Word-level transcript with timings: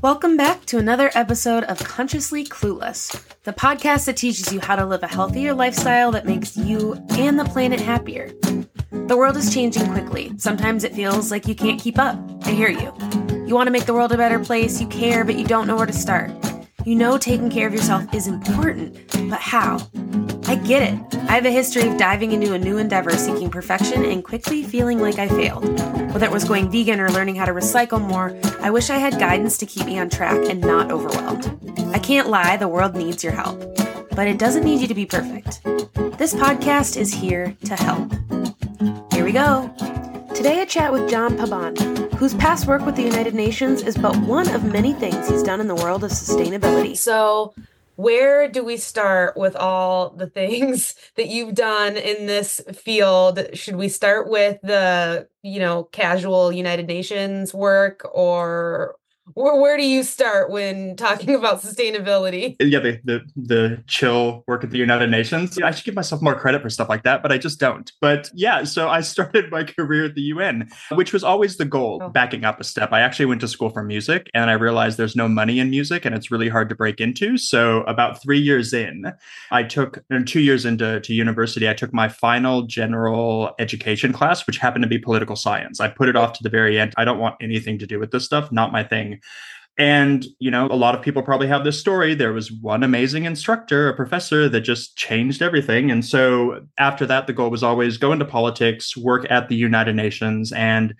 Welcome 0.00 0.36
back 0.36 0.64
to 0.66 0.78
another 0.78 1.10
episode 1.16 1.64
of 1.64 1.82
Consciously 1.82 2.44
Clueless, 2.44 3.20
the 3.42 3.52
podcast 3.52 4.06
that 4.06 4.16
teaches 4.16 4.52
you 4.52 4.60
how 4.60 4.76
to 4.76 4.86
live 4.86 5.02
a 5.02 5.08
healthier 5.08 5.52
lifestyle 5.52 6.12
that 6.12 6.24
makes 6.24 6.56
you 6.56 6.94
and 7.10 7.36
the 7.36 7.44
planet 7.44 7.80
happier. 7.80 8.30
The 8.92 9.16
world 9.16 9.36
is 9.36 9.52
changing 9.52 9.90
quickly. 9.90 10.32
Sometimes 10.36 10.84
it 10.84 10.94
feels 10.94 11.32
like 11.32 11.48
you 11.48 11.56
can't 11.56 11.80
keep 11.80 11.98
up. 11.98 12.16
I 12.44 12.52
hear 12.52 12.68
you. 12.68 12.94
You 13.48 13.56
want 13.56 13.66
to 13.66 13.72
make 13.72 13.86
the 13.86 13.94
world 13.94 14.12
a 14.12 14.16
better 14.16 14.38
place, 14.38 14.80
you 14.80 14.86
care, 14.86 15.24
but 15.24 15.36
you 15.36 15.44
don't 15.44 15.66
know 15.66 15.74
where 15.74 15.86
to 15.86 15.92
start. 15.92 16.30
You 16.88 16.94
know 16.94 17.18
taking 17.18 17.50
care 17.50 17.66
of 17.66 17.74
yourself 17.74 18.14
is 18.14 18.28
important, 18.28 18.96
but 19.28 19.40
how? 19.40 19.76
I 20.46 20.54
get 20.54 20.82
it. 20.82 21.16
I 21.28 21.34
have 21.34 21.44
a 21.44 21.50
history 21.50 21.86
of 21.86 21.98
diving 21.98 22.32
into 22.32 22.54
a 22.54 22.58
new 22.58 22.78
endeavor 22.78 23.10
seeking 23.10 23.50
perfection 23.50 24.06
and 24.06 24.24
quickly 24.24 24.62
feeling 24.62 24.98
like 24.98 25.18
I 25.18 25.28
failed. 25.28 25.64
Whether 26.14 26.24
it 26.24 26.32
was 26.32 26.44
going 26.44 26.70
vegan 26.70 26.98
or 26.98 27.10
learning 27.10 27.34
how 27.36 27.44
to 27.44 27.52
recycle 27.52 28.00
more, 28.00 28.34
I 28.62 28.70
wish 28.70 28.88
I 28.88 28.96
had 28.96 29.20
guidance 29.20 29.58
to 29.58 29.66
keep 29.66 29.84
me 29.84 29.98
on 29.98 30.08
track 30.08 30.48
and 30.48 30.62
not 30.62 30.90
overwhelmed. 30.90 31.60
I 31.92 31.98
can't 31.98 32.30
lie, 32.30 32.56
the 32.56 32.68
world 32.68 32.96
needs 32.96 33.22
your 33.22 33.34
help. 33.34 33.58
But 34.12 34.26
it 34.26 34.38
doesn't 34.38 34.64
need 34.64 34.80
you 34.80 34.88
to 34.88 34.94
be 34.94 35.04
perfect. 35.04 35.62
This 36.16 36.32
podcast 36.32 36.96
is 36.96 37.12
here 37.12 37.54
to 37.66 37.76
help. 37.76 38.10
Here 39.12 39.26
we 39.26 39.32
go. 39.32 39.97
Today 40.38 40.60
I 40.60 40.66
chat 40.66 40.92
with 40.92 41.10
John 41.10 41.36
Pabon, 41.36 42.14
whose 42.14 42.32
past 42.32 42.68
work 42.68 42.86
with 42.86 42.94
the 42.94 43.02
United 43.02 43.34
Nations 43.34 43.82
is 43.82 43.98
but 43.98 44.16
one 44.18 44.48
of 44.54 44.62
many 44.62 44.92
things 44.92 45.28
he's 45.28 45.42
done 45.42 45.60
in 45.60 45.66
the 45.66 45.74
world 45.74 46.04
of 46.04 46.12
sustainability. 46.12 46.96
So, 46.96 47.54
where 47.96 48.46
do 48.46 48.62
we 48.62 48.76
start 48.76 49.36
with 49.36 49.56
all 49.56 50.10
the 50.10 50.28
things 50.28 50.94
that 51.16 51.26
you've 51.26 51.56
done 51.56 51.96
in 51.96 52.26
this 52.26 52.60
field 52.72 53.40
should 53.54 53.74
we 53.74 53.88
start 53.88 54.30
with 54.30 54.60
the 54.62 55.26
you 55.42 55.58
know 55.58 55.82
casual 55.82 56.52
united 56.52 56.86
nations 56.86 57.52
work 57.52 58.08
or 58.14 58.94
where, 59.34 59.60
where 59.60 59.76
do 59.76 59.86
you 59.86 60.02
start 60.02 60.50
when 60.50 60.96
talking 60.96 61.34
about 61.34 61.62
sustainability? 61.62 62.56
Yeah, 62.60 62.80
the, 62.80 63.00
the 63.04 63.20
the 63.36 63.82
chill 63.86 64.44
work 64.46 64.64
at 64.64 64.70
the 64.70 64.78
United 64.78 65.10
Nations. 65.10 65.58
I 65.60 65.70
should 65.70 65.84
give 65.84 65.94
myself 65.94 66.22
more 66.22 66.34
credit 66.34 66.62
for 66.62 66.70
stuff 66.70 66.88
like 66.88 67.02
that, 67.04 67.22
but 67.22 67.32
I 67.32 67.38
just 67.38 67.60
don't. 67.60 67.90
But 68.00 68.30
yeah, 68.34 68.64
so 68.64 68.88
I 68.88 69.00
started 69.08 69.50
my 69.50 69.64
career 69.64 70.06
at 70.06 70.14
the 70.14 70.22
UN, 70.22 70.68
which 70.92 71.12
was 71.12 71.24
always 71.24 71.56
the 71.56 71.64
goal. 71.64 72.00
Oh. 72.02 72.08
Backing 72.08 72.44
up 72.44 72.60
a 72.60 72.64
step, 72.64 72.92
I 72.92 73.00
actually 73.00 73.26
went 73.26 73.40
to 73.42 73.48
school 73.48 73.70
for 73.70 73.82
music, 73.82 74.30
and 74.34 74.50
I 74.50 74.54
realized 74.54 74.98
there's 74.98 75.16
no 75.16 75.28
money 75.28 75.58
in 75.58 75.70
music, 75.70 76.04
and 76.04 76.14
it's 76.14 76.30
really 76.30 76.48
hard 76.48 76.68
to 76.68 76.74
break 76.74 77.00
into. 77.00 77.36
So 77.36 77.82
about 77.82 78.22
three 78.22 78.40
years 78.40 78.72
in, 78.72 79.12
I 79.50 79.62
took 79.62 80.04
two 80.26 80.40
years 80.40 80.64
into 80.64 81.00
to 81.00 81.14
university. 81.14 81.68
I 81.68 81.74
took 81.74 81.92
my 81.92 82.08
final 82.08 82.62
general 82.62 83.54
education 83.58 84.12
class, 84.12 84.46
which 84.46 84.58
happened 84.58 84.82
to 84.82 84.88
be 84.88 84.98
political 84.98 85.36
science. 85.36 85.80
I 85.80 85.88
put 85.88 86.08
it 86.08 86.16
off 86.16 86.32
to 86.34 86.42
the 86.42 86.50
very 86.50 86.78
end. 86.78 86.94
I 86.96 87.04
don't 87.04 87.18
want 87.18 87.36
anything 87.40 87.78
to 87.78 87.86
do 87.86 87.98
with 87.98 88.10
this 88.10 88.24
stuff. 88.24 88.50
Not 88.52 88.72
my 88.72 88.84
thing. 88.84 89.17
And, 89.78 90.26
you 90.40 90.50
know, 90.50 90.66
a 90.66 90.74
lot 90.74 90.96
of 90.96 91.02
people 91.02 91.22
probably 91.22 91.46
have 91.46 91.62
this 91.62 91.78
story. 91.78 92.12
There 92.14 92.32
was 92.32 92.50
one 92.50 92.82
amazing 92.82 93.26
instructor, 93.26 93.88
a 93.88 93.94
professor 93.94 94.48
that 94.48 94.62
just 94.62 94.96
changed 94.96 95.40
everything. 95.40 95.92
And 95.92 96.04
so 96.04 96.66
after 96.78 97.06
that, 97.06 97.28
the 97.28 97.32
goal 97.32 97.48
was 97.48 97.62
always 97.62 97.96
go 97.96 98.10
into 98.10 98.24
politics, 98.24 98.96
work 98.96 99.24
at 99.30 99.48
the 99.48 99.54
United 99.54 99.94
Nations. 99.94 100.50
And 100.50 100.94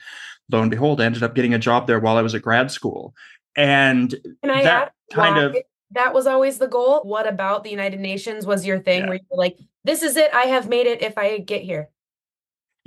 lo 0.53 0.63
and 0.63 0.71
behold, 0.71 1.01
I 1.01 1.07
ended 1.07 1.25
up 1.25 1.35
getting 1.35 1.55
a 1.55 1.59
job 1.59 1.89
there 1.89 1.99
while 1.99 2.17
I 2.17 2.23
was 2.23 2.37
at 2.37 2.43
grad 2.43 2.71
school. 2.71 3.15
And 3.57 4.15
that 4.45 4.93
kind 5.13 5.39
of 5.39 5.57
that 5.93 6.15
was 6.15 6.27
always 6.27 6.59
the 6.59 6.69
goal. 6.69 7.01
What 7.03 7.27
about 7.27 7.65
the 7.65 7.71
United 7.71 7.99
Nations 7.99 8.47
was 8.47 8.65
your 8.65 8.79
thing 8.79 9.01
yeah. 9.01 9.09
where 9.09 9.15
you're 9.15 9.39
like, 9.39 9.59
this 9.85 10.03
is 10.03 10.17
it. 10.17 10.33
I 10.33 10.43
have 10.43 10.69
made 10.69 10.87
it 10.87 11.03
if 11.03 11.17
I 11.19 11.39
get 11.39 11.63
here. 11.63 11.89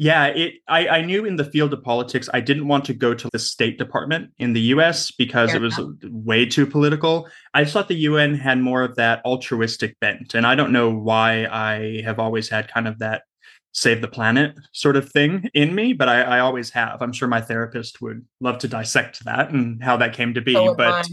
Yeah, 0.01 0.25
it. 0.25 0.55
I, 0.67 0.87
I 0.87 1.01
knew 1.03 1.25
in 1.25 1.35
the 1.35 1.45
field 1.45 1.73
of 1.73 1.83
politics, 1.83 2.27
I 2.33 2.39
didn't 2.39 2.67
want 2.67 2.85
to 2.85 2.93
go 2.95 3.13
to 3.13 3.29
the 3.31 3.37
State 3.37 3.77
Department 3.77 4.31
in 4.39 4.53
the 4.53 4.61
U.S. 4.73 5.11
because 5.11 5.53
it 5.53 5.61
was 5.61 5.79
way 6.05 6.43
too 6.43 6.65
political. 6.65 7.29
I 7.53 7.61
just 7.61 7.73
thought 7.73 7.87
the 7.87 7.93
UN 7.93 8.33
had 8.33 8.57
more 8.57 8.81
of 8.81 8.95
that 8.95 9.23
altruistic 9.25 9.99
bent, 9.99 10.33
and 10.33 10.47
I 10.47 10.55
don't 10.55 10.71
know 10.71 10.89
why 10.89 11.45
I 11.45 12.01
have 12.03 12.17
always 12.17 12.49
had 12.49 12.67
kind 12.67 12.87
of 12.87 12.97
that 12.97 13.21
save 13.73 14.01
the 14.01 14.07
planet 14.07 14.55
sort 14.71 14.95
of 14.95 15.07
thing 15.11 15.47
in 15.53 15.75
me, 15.75 15.93
but 15.93 16.09
I, 16.09 16.23
I 16.23 16.39
always 16.39 16.71
have. 16.71 16.99
I'm 17.03 17.13
sure 17.13 17.27
my 17.27 17.41
therapist 17.41 18.01
would 18.01 18.25
love 18.39 18.57
to 18.57 18.67
dissect 18.67 19.23
that 19.25 19.51
and 19.51 19.83
how 19.83 19.97
that 19.97 20.13
came 20.13 20.33
to 20.33 20.41
be. 20.41 20.53
So 20.53 20.73
but 20.73 21.07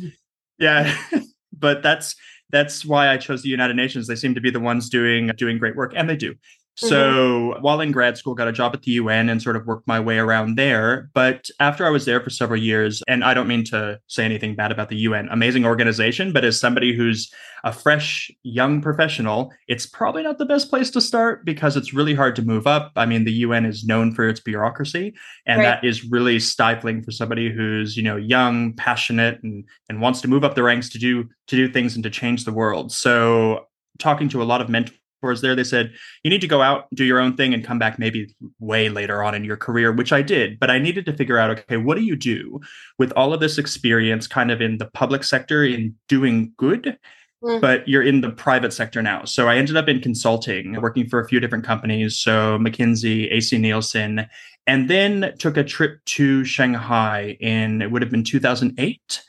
yeah, 0.58 0.96
but 1.52 1.82
that's 1.82 2.16
that's 2.48 2.86
why 2.86 3.08
I 3.08 3.18
chose 3.18 3.42
the 3.42 3.50
United 3.50 3.76
Nations. 3.76 4.06
They 4.06 4.16
seem 4.16 4.34
to 4.34 4.40
be 4.40 4.50
the 4.50 4.60
ones 4.60 4.88
doing 4.88 5.30
doing 5.36 5.58
great 5.58 5.76
work, 5.76 5.92
and 5.94 6.08
they 6.08 6.16
do. 6.16 6.34
So 6.78 6.94
mm-hmm. 6.94 7.62
while 7.62 7.80
in 7.80 7.90
grad 7.90 8.16
school, 8.16 8.34
got 8.34 8.46
a 8.46 8.52
job 8.52 8.72
at 8.72 8.82
the 8.82 8.92
UN 8.92 9.28
and 9.28 9.42
sort 9.42 9.56
of 9.56 9.66
worked 9.66 9.88
my 9.88 9.98
way 9.98 10.18
around 10.18 10.54
there. 10.54 11.10
But 11.12 11.50
after 11.58 11.84
I 11.84 11.90
was 11.90 12.04
there 12.04 12.20
for 12.20 12.30
several 12.30 12.60
years, 12.60 13.02
and 13.08 13.24
I 13.24 13.34
don't 13.34 13.48
mean 13.48 13.64
to 13.64 13.98
say 14.06 14.24
anything 14.24 14.54
bad 14.54 14.70
about 14.70 14.88
the 14.88 14.96
UN, 14.98 15.28
amazing 15.28 15.64
organization, 15.64 16.32
but 16.32 16.44
as 16.44 16.60
somebody 16.60 16.94
who's 16.94 17.32
a 17.64 17.72
fresh 17.72 18.30
young 18.44 18.80
professional, 18.80 19.52
it's 19.66 19.86
probably 19.86 20.22
not 20.22 20.38
the 20.38 20.46
best 20.46 20.70
place 20.70 20.88
to 20.90 21.00
start 21.00 21.44
because 21.44 21.76
it's 21.76 21.92
really 21.92 22.14
hard 22.14 22.36
to 22.36 22.42
move 22.42 22.68
up. 22.68 22.92
I 22.94 23.06
mean, 23.06 23.24
the 23.24 23.32
UN 23.32 23.66
is 23.66 23.84
known 23.84 24.14
for 24.14 24.28
its 24.28 24.38
bureaucracy, 24.38 25.14
and 25.46 25.58
right. 25.58 25.64
that 25.64 25.84
is 25.84 26.04
really 26.04 26.38
stifling 26.38 27.02
for 27.02 27.10
somebody 27.10 27.52
who's, 27.52 27.96
you 27.96 28.04
know, 28.04 28.16
young, 28.16 28.74
passionate, 28.74 29.42
and 29.42 29.64
and 29.88 30.00
wants 30.00 30.20
to 30.20 30.28
move 30.28 30.44
up 30.44 30.54
the 30.54 30.62
ranks 30.62 30.88
to 30.90 30.98
do 30.98 31.24
to 31.48 31.56
do 31.56 31.68
things 31.68 31.96
and 31.96 32.04
to 32.04 32.10
change 32.10 32.44
the 32.44 32.52
world. 32.52 32.92
So 32.92 33.66
talking 33.98 34.28
to 34.28 34.40
a 34.40 34.44
lot 34.44 34.60
of 34.60 34.68
mentors 34.68 34.97
mentors 35.22 35.40
there, 35.40 35.54
they 35.54 35.64
said, 35.64 35.92
you 36.22 36.30
need 36.30 36.40
to 36.40 36.46
go 36.46 36.62
out, 36.62 36.86
do 36.94 37.04
your 37.04 37.20
own 37.20 37.36
thing, 37.36 37.54
and 37.54 37.64
come 37.64 37.78
back 37.78 37.98
maybe 37.98 38.34
way 38.58 38.88
later 38.88 39.22
on 39.22 39.34
in 39.34 39.44
your 39.44 39.56
career, 39.56 39.92
which 39.92 40.12
I 40.12 40.22
did. 40.22 40.58
But 40.58 40.70
I 40.70 40.78
needed 40.78 41.06
to 41.06 41.12
figure 41.12 41.38
out, 41.38 41.50
okay, 41.50 41.76
what 41.76 41.96
do 41.96 42.04
you 42.04 42.16
do 42.16 42.60
with 42.98 43.12
all 43.12 43.32
of 43.32 43.40
this 43.40 43.58
experience 43.58 44.26
kind 44.26 44.50
of 44.50 44.60
in 44.60 44.78
the 44.78 44.86
public 44.86 45.24
sector 45.24 45.64
in 45.64 45.94
doing 46.08 46.52
good? 46.56 46.98
Mm. 47.42 47.60
But 47.60 47.86
you're 47.86 48.02
in 48.02 48.20
the 48.20 48.30
private 48.30 48.72
sector 48.72 49.00
now. 49.00 49.24
So 49.24 49.48
I 49.48 49.56
ended 49.56 49.76
up 49.76 49.88
in 49.88 50.00
consulting, 50.00 50.80
working 50.80 51.08
for 51.08 51.20
a 51.20 51.28
few 51.28 51.38
different 51.38 51.64
companies. 51.64 52.18
So 52.18 52.58
McKinsey, 52.58 53.32
AC 53.32 53.56
Nielsen, 53.58 54.26
and 54.66 54.90
then 54.90 55.34
took 55.38 55.56
a 55.56 55.62
trip 55.62 56.04
to 56.06 56.44
Shanghai 56.44 57.36
in, 57.40 57.80
it 57.80 57.92
would 57.92 58.02
have 58.02 58.10
been 58.10 58.24
2008 58.24 59.22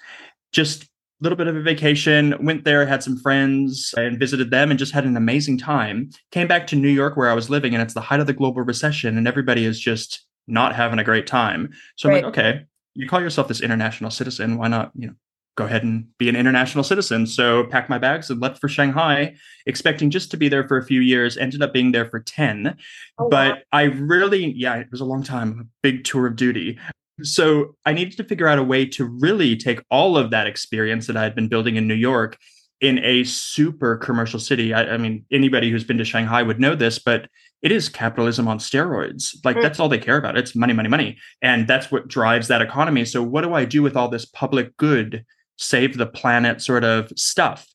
just 0.51 0.89
little 1.21 1.37
bit 1.37 1.47
of 1.47 1.55
a 1.55 1.61
vacation, 1.61 2.35
went 2.39 2.63
there, 2.63 2.85
had 2.85 3.03
some 3.03 3.17
friends 3.17 3.93
and 3.97 4.19
visited 4.19 4.51
them 4.51 4.69
and 4.69 4.79
just 4.79 4.93
had 4.93 5.05
an 5.05 5.17
amazing 5.17 5.57
time. 5.57 6.09
Came 6.31 6.47
back 6.47 6.67
to 6.67 6.75
New 6.75 6.89
York 6.89 7.17
where 7.17 7.29
I 7.29 7.33
was 7.33 7.49
living 7.49 7.73
and 7.73 7.81
it's 7.81 7.93
the 7.93 8.01
height 8.01 8.19
of 8.19 8.27
the 8.27 8.33
global 8.33 8.61
recession 8.61 9.17
and 9.17 9.27
everybody 9.27 9.65
is 9.65 9.79
just 9.79 10.25
not 10.47 10.75
having 10.75 10.99
a 10.99 11.03
great 11.03 11.27
time. 11.27 11.71
So 11.97 12.09
right. 12.09 12.17
I'm 12.17 12.23
like, 12.23 12.37
okay, 12.37 12.65
you 12.95 13.07
call 13.07 13.21
yourself 13.21 13.47
this 13.47 13.61
international 13.61 14.11
citizen, 14.11 14.57
why 14.57 14.67
not, 14.67 14.91
you 14.95 15.07
know, 15.07 15.13
go 15.55 15.65
ahead 15.65 15.83
and 15.83 16.07
be 16.17 16.29
an 16.29 16.37
international 16.37 16.85
citizen. 16.85 17.27
So 17.27 17.65
packed 17.65 17.89
my 17.89 17.97
bags 17.97 18.29
and 18.29 18.39
left 18.39 18.61
for 18.61 18.69
Shanghai, 18.69 19.35
expecting 19.65 20.09
just 20.09 20.31
to 20.31 20.37
be 20.37 20.47
there 20.47 20.65
for 20.65 20.77
a 20.77 20.85
few 20.85 21.01
years, 21.01 21.37
ended 21.37 21.61
up 21.61 21.73
being 21.73 21.91
there 21.91 22.05
for 22.05 22.21
10. 22.21 22.77
Oh, 23.17 23.27
but 23.29 23.55
wow. 23.55 23.61
I 23.73 23.83
really, 23.83 24.53
yeah, 24.53 24.75
it 24.75 24.87
was 24.89 25.01
a 25.01 25.05
long 25.05 25.21
time, 25.21 25.59
a 25.59 25.63
big 25.83 26.05
tour 26.05 26.27
of 26.27 26.37
duty. 26.37 26.79
So 27.23 27.75
I 27.85 27.93
needed 27.93 28.17
to 28.17 28.23
figure 28.23 28.47
out 28.47 28.59
a 28.59 28.63
way 28.63 28.85
to 28.87 29.05
really 29.05 29.55
take 29.55 29.81
all 29.89 30.17
of 30.17 30.31
that 30.31 30.47
experience 30.47 31.07
that 31.07 31.17
I 31.17 31.23
had 31.23 31.35
been 31.35 31.47
building 31.47 31.75
in 31.75 31.87
New 31.87 31.95
York 31.95 32.37
in 32.81 32.99
a 32.99 33.23
super 33.25 33.97
commercial 33.97 34.39
city. 34.39 34.73
I, 34.73 34.93
I, 34.93 34.97
mean, 34.97 35.25
anybody 35.31 35.69
who's 35.69 35.83
been 35.83 35.97
to 35.97 36.05
Shanghai 36.05 36.41
would 36.43 36.59
know 36.59 36.75
this, 36.75 36.97
but 36.97 37.27
it 37.61 37.71
is 37.71 37.89
capitalism 37.89 38.47
on 38.47 38.57
steroids. 38.57 39.35
Like 39.43 39.57
mm. 39.57 39.61
that's 39.61 39.79
all 39.79 39.89
they 39.89 39.97
care 39.97 40.17
about. 40.17 40.37
It's 40.37 40.55
money, 40.55 40.73
money, 40.73 40.87
money. 40.87 41.17
And 41.41 41.67
that's 41.67 41.91
what 41.91 42.07
drives 42.07 42.47
that 42.47 42.61
economy. 42.61 43.03
So 43.03 43.21
what 43.21 43.41
do 43.41 43.53
I 43.53 43.65
do 43.65 43.81
with 43.81 43.97
all 43.97 44.07
this 44.07 44.25
public 44.25 44.77
good, 44.77 45.25
save 45.57 45.97
the 45.97 46.05
planet 46.05 46.61
sort 46.61 46.85
of 46.85 47.11
stuff? 47.17 47.67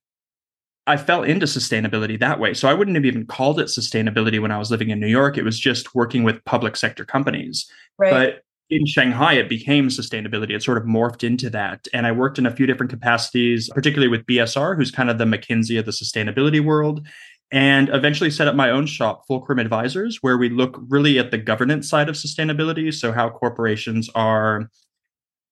I 0.87 0.97
fell 0.97 1.23
into 1.23 1.47
sustainability 1.47 2.19
that 2.21 2.41
way. 2.41 2.55
So 2.55 2.69
I 2.69 2.75
wouldn't 2.75 2.97
have 2.97 3.07
even 3.07 3.27
called 3.27 3.59
it 3.59 3.67
sustainability 3.67 4.41
when 4.41 4.51
I 4.51 4.59
was 4.59 4.71
living 4.71 4.91
in 4.91 5.01
New 5.01 5.07
York. 5.07 5.39
It 5.39 5.45
was 5.45 5.59
just 5.59 5.95
working 5.95 6.25
with 6.25 6.45
public 6.45 6.77
sector 6.77 7.05
companies. 7.05 7.71
Right. 7.99 8.11
But 8.11 8.43
in 8.75 8.87
Shanghai, 8.87 9.35
it 9.35 9.49
became 9.49 9.89
sustainability. 9.89 10.51
It 10.51 10.63
sort 10.63 10.79
of 10.79 10.85
morphed 10.85 11.25
into 11.25 11.49
that. 11.51 11.87
And 11.93 12.07
I 12.07 12.13
worked 12.13 12.39
in 12.39 12.47
a 12.47 12.51
few 12.51 12.67
different 12.67 12.91
capacities, 12.91 13.71
particularly 13.71 14.09
with 14.09 14.27
BSR, 14.27 14.77
who's 14.77 14.91
kind 14.91 15.11
of 15.11 15.19
the 15.19 15.25
McKinsey 15.25 15.79
of 15.79 15.87
the 15.87 15.93
sustainability 15.93 16.63
world, 16.65 17.07
and 17.53 17.89
eventually 17.91 18.31
set 18.31 18.49
up 18.49 18.55
my 18.55 18.71
own 18.71 18.87
shop, 18.87 19.27
Fulcrum 19.27 19.59
Advisors, 19.59 20.19
where 20.23 20.37
we 20.37 20.49
look 20.49 20.81
really 20.89 21.19
at 21.19 21.31
the 21.31 21.39
governance 21.39 21.89
side 21.89 22.09
of 22.09 22.17
sustainability. 22.17 22.93
So, 22.93 23.13
how 23.13 23.31
corporations 23.31 24.11
are 24.15 24.71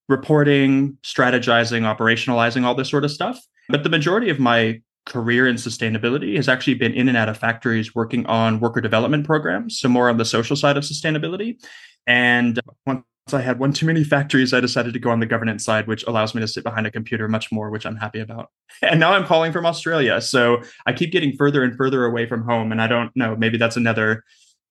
reporting, 0.09 0.99
strategizing, 1.05 1.83
operationalizing, 1.83 2.65
all 2.65 2.75
this 2.75 2.91
sort 2.91 3.05
of 3.05 3.11
stuff. 3.11 3.41
But 3.69 3.83
the 3.83 3.89
majority 3.89 4.31
of 4.31 4.39
my 4.41 4.81
career 5.07 5.49
in 5.49 5.57
sustainability 5.57 6.37
has 6.37 6.49
actually 6.49 6.75
been 6.75 6.93
in 6.93 7.09
and 7.09 7.17
out 7.17 7.29
of 7.29 7.37
factories 7.37 7.95
working 7.95 8.25
on 8.27 8.61
worker 8.61 8.81
development 8.81 9.27
programs, 9.27 9.79
so 9.79 9.89
more 9.89 10.09
on 10.09 10.17
the 10.17 10.25
social 10.25 10.57
side 10.57 10.77
of 10.77 10.85
sustainability. 10.85 11.57
And 12.07 12.61
once 12.87 13.05
I 13.33 13.41
had 13.41 13.59
one 13.59 13.73
too 13.73 13.87
many 13.87 14.05
factories, 14.05 14.53
I 14.53 14.61
decided 14.61 14.93
to 14.93 14.99
go 14.99 15.11
on 15.11 15.21
the 15.21 15.27
governance 15.27 15.65
side, 15.65 15.87
which 15.87 16.05
allows 16.05 16.35
me 16.35 16.41
to 16.41 16.49
sit 16.49 16.65
behind 16.65 16.87
a 16.87 16.91
computer 16.91 17.29
much 17.29 17.53
more, 17.53 17.71
which 17.71 17.87
I'm 17.87 17.97
happy 17.97 18.21
about. 18.21 18.51
And 18.83 18.99
now 18.99 19.13
I'm 19.13 19.25
calling 19.27 19.53
from 19.53 19.65
Australia. 19.65 20.21
So 20.21 20.63
I 20.87 20.93
keep 20.93 21.13
getting 21.13 21.37
further 21.37 21.63
and 21.63 21.77
further 21.77 22.05
away 22.05 22.27
from 22.27 22.43
home. 22.43 22.73
And 22.73 22.83
I 22.83 22.89
don't 22.89 23.15
know, 23.15 23.37
maybe 23.37 23.57
that's 23.57 23.77
another 23.77 24.25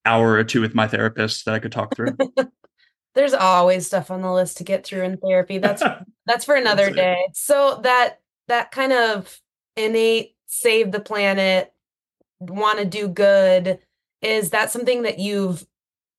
hour 0.06 0.33
or 0.33 0.44
two 0.44 0.59
with 0.59 0.75
my 0.75 0.88
therapist 0.88 1.45
that 1.45 1.53
I 1.53 1.59
could 1.59 1.71
talk 1.71 1.95
through. 1.95 2.18
There's 3.15 3.33
always 3.33 3.88
stuff 3.88 4.12
on 4.12 4.21
the 4.21 4.31
list 4.31 4.57
to 4.57 4.63
get 4.63 4.86
through 4.86 5.03
in 5.03 5.18
therapy. 5.18 5.57
That's 5.59 5.83
that's 6.25 6.45
for 6.45 6.56
another 6.56 6.86
that's 6.86 6.95
day. 6.95 7.27
So 7.33 7.80
that 7.83 8.19
that 8.48 8.71
kind 8.71 8.94
of 8.94 9.39
innate 9.75 10.36
save 10.48 10.92
the 10.92 11.00
planet, 11.00 11.74
want 12.39 12.80
to 12.80 12.86
do 12.86 13.07
good, 13.07 13.80
is 14.21 14.50
that 14.51 14.71
something 14.71 15.03
that 15.03 15.19
you've 15.19 15.65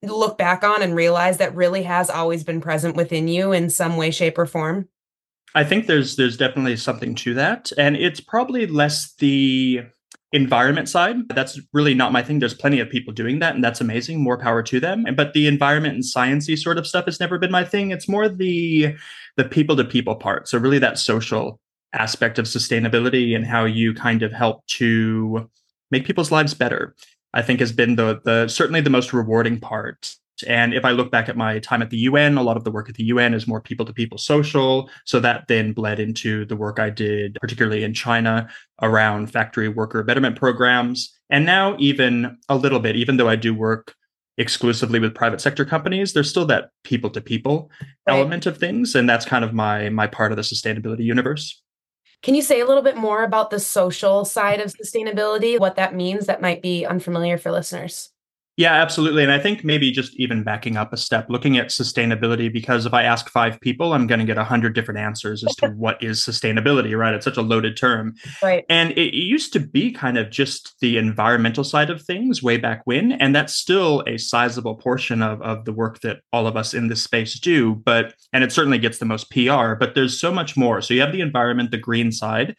look 0.02 0.38
back 0.38 0.64
on 0.64 0.82
and 0.82 0.94
realize 0.94 1.38
that 1.38 1.54
really 1.54 1.82
has 1.84 2.10
always 2.10 2.43
been 2.44 2.60
present 2.60 2.96
within 2.96 3.28
you 3.28 3.52
in 3.52 3.70
some 3.70 3.96
way 3.96 4.10
shape 4.10 4.38
or 4.38 4.46
form? 4.46 4.88
I 5.54 5.64
think 5.64 5.87
there's 5.87 6.16
there's 6.16 6.37
definitely 6.37 6.76
something 6.76 7.14
to 7.16 7.34
that 7.34 7.72
and 7.76 7.96
it's 7.96 8.20
probably 8.20 8.66
less 8.66 9.14
the 9.14 9.82
environment 10.32 10.88
side. 10.88 11.28
That's 11.28 11.60
really 11.75 11.93
not 11.94 12.10
my 12.10 12.22
thing. 12.22 12.38
There's 12.38 12.54
plenty 12.54 12.81
of 12.81 12.88
people 12.88 13.12
doing 13.12 13.38
that 13.40 13.54
and 13.54 13.62
that's 13.62 13.81
amazing. 13.81 14.22
More 14.22 14.38
power 14.38 14.62
to 14.62 14.81
them. 14.81 15.04
But 15.14 15.34
the 15.34 15.46
environment 15.46 15.94
and 15.94 16.02
sciency 16.02 16.58
sort 16.58 16.78
of 16.78 16.87
stuff 16.87 17.05
has 17.05 17.20
never 17.20 17.38
been 17.38 17.50
my 17.50 17.64
thing. 17.64 17.90
It's 17.90 18.08
more 18.08 18.28
the 18.28 18.96
the 19.37 19.44
people 19.44 19.76
to 19.76 19.84
people 19.84 20.16
part. 20.16 20.48
So 20.48 20.58
really 20.58 20.78
that 20.78 20.98
social 20.98 21.60
aspect 21.93 22.38
of 22.38 22.46
sustainability 22.46 23.37
and 23.37 23.46
how 23.46 23.66
you 23.66 23.93
kind 23.93 24.22
of 24.22 24.32
help 24.32 24.66
to 24.66 25.50
make 25.90 26.06
people's 26.06 26.32
lives 26.32 26.55
better 26.55 26.94
I 27.34 27.43
think 27.43 27.61
has 27.61 27.73
been 27.73 27.96
the 27.96 28.20
the 28.25 28.49
certainly 28.49 28.81
the 28.81 28.90
most 28.90 29.12
rewarding 29.12 29.61
part. 29.61 30.14
And 30.46 30.75
if 30.75 30.84
I 30.84 30.90
look 30.90 31.11
back 31.11 31.29
at 31.29 31.37
my 31.37 31.58
time 31.61 31.82
at 31.82 31.90
the 31.90 31.99
UN, 31.99 32.37
a 32.37 32.43
lot 32.43 32.56
of 32.56 32.64
the 32.64 32.70
work 32.70 32.88
at 32.88 32.96
the 32.96 33.05
UN 33.05 33.34
is 33.34 33.46
more 33.46 33.61
people 33.61 33.87
to 33.87 33.93
people 33.93 34.19
social. 34.19 34.90
So 35.05 35.20
that 35.20 35.44
then 35.46 35.73
bled 35.73 36.00
into 36.00 36.44
the 36.46 36.56
work 36.56 36.81
I 36.81 36.90
did, 36.90 37.38
particularly 37.40 37.84
in 37.84 37.94
China, 37.94 38.49
around 38.81 39.31
factory 39.31 39.69
worker 39.69 40.02
betterment 40.02 40.37
programs. 40.37 41.17
And 41.31 41.46
now, 41.46 41.76
even 41.79 42.38
a 42.49 42.56
little 42.56 42.81
bit, 42.81 42.96
even 42.96 43.17
though 43.17 43.29
I 43.29 43.37
do 43.37 43.55
work 43.55 43.94
exclusively 44.38 44.99
with 44.99 45.14
private 45.14 45.40
sector 45.40 45.64
companies, 45.64 46.12
there's 46.12 46.31
still 46.31 46.46
that 46.46 46.70
people 46.84 47.11
to 47.11 47.20
people 47.20 47.70
element 48.08 48.46
of 48.46 48.58
things. 48.58 48.94
And 48.94 49.08
that's 49.08 49.25
kind 49.25 49.44
of 49.44 49.52
my 49.52 49.88
my 49.90 50.06
part 50.06 50.32
of 50.32 50.37
the 50.37 50.43
sustainability 50.43 51.05
universe. 51.05 51.62
Can 52.22 52.34
you 52.36 52.42
say 52.42 52.60
a 52.60 52.66
little 52.66 52.82
bit 52.82 52.96
more 52.96 53.24
about 53.24 53.50
the 53.50 53.58
social 53.58 54.24
side 54.24 54.60
of 54.60 54.72
sustainability, 54.72 55.58
what 55.58 55.74
that 55.76 55.94
means 55.94 56.26
that 56.26 56.40
might 56.40 56.62
be 56.62 56.86
unfamiliar 56.86 57.36
for 57.36 57.50
listeners? 57.50 58.12
Yeah, 58.58 58.75
absolutely. 58.75 59.22
And 59.22 59.32
I 59.32 59.38
think 59.38 59.64
maybe 59.64 59.90
just 59.90 60.14
even 60.16 60.43
backing 60.43 60.76
up 60.76 60.93
a 60.93 60.96
step, 60.99 61.26
looking 61.31 61.56
at 61.56 61.69
sustainability, 61.69 62.52
because 62.52 62.84
if 62.84 62.93
I 62.93 63.02
ask 63.02 63.31
five 63.31 63.58
people, 63.60 63.94
I'm 63.94 64.06
going 64.06 64.19
to 64.19 64.26
get 64.26 64.37
a 64.37 64.44
hundred 64.44 64.75
different 64.75 65.00
answers 65.00 65.43
as 65.43 65.54
to 65.56 65.69
what 65.76 66.02
is 66.02 66.22
sustainability, 66.22 66.96
right? 66.96 67.14
It's 67.14 67.25
such 67.25 67.38
a 67.38 67.43
loaded 67.43 67.78
term. 67.78 68.14
Right. 68.43 68.66
And 68.69 68.93
it 68.93 69.14
used 69.14 69.54
to 69.54 69.60
be 69.60 69.90
kind 69.90 70.19
of 70.19 70.31
just 70.31 70.75
the 70.81 70.99
environmental 70.99 71.64
side 71.64 71.88
of 71.88 72.02
things 72.02 72.43
way 72.43 72.58
back 72.58 72.82
when. 72.84 73.12
And 73.12 73.34
that's 73.34 73.54
still 73.54 74.04
a 74.06 74.19
sizable 74.19 74.75
portion 74.75 75.22
of, 75.22 75.40
of 75.40 75.64
the 75.64 75.72
work 75.72 76.00
that 76.00 76.20
all 76.31 76.46
of 76.46 76.55
us 76.55 76.75
in 76.75 76.88
this 76.88 77.02
space 77.02 77.40
do. 77.40 77.76
But, 77.76 78.14
and 78.34 78.44
it 78.44 78.52
certainly 78.52 78.78
gets 78.78 78.98
the 78.98 79.06
most 79.06 79.31
PR, 79.31 79.75
but 79.75 79.94
there's 79.94 80.20
so 80.20 80.31
much 80.31 80.58
more. 80.58 80.82
So 80.82 80.93
you 80.93 81.00
have 81.00 81.12
the 81.12 81.22
environment, 81.22 81.70
the 81.70 81.78
green 81.78 82.12
side, 82.12 82.55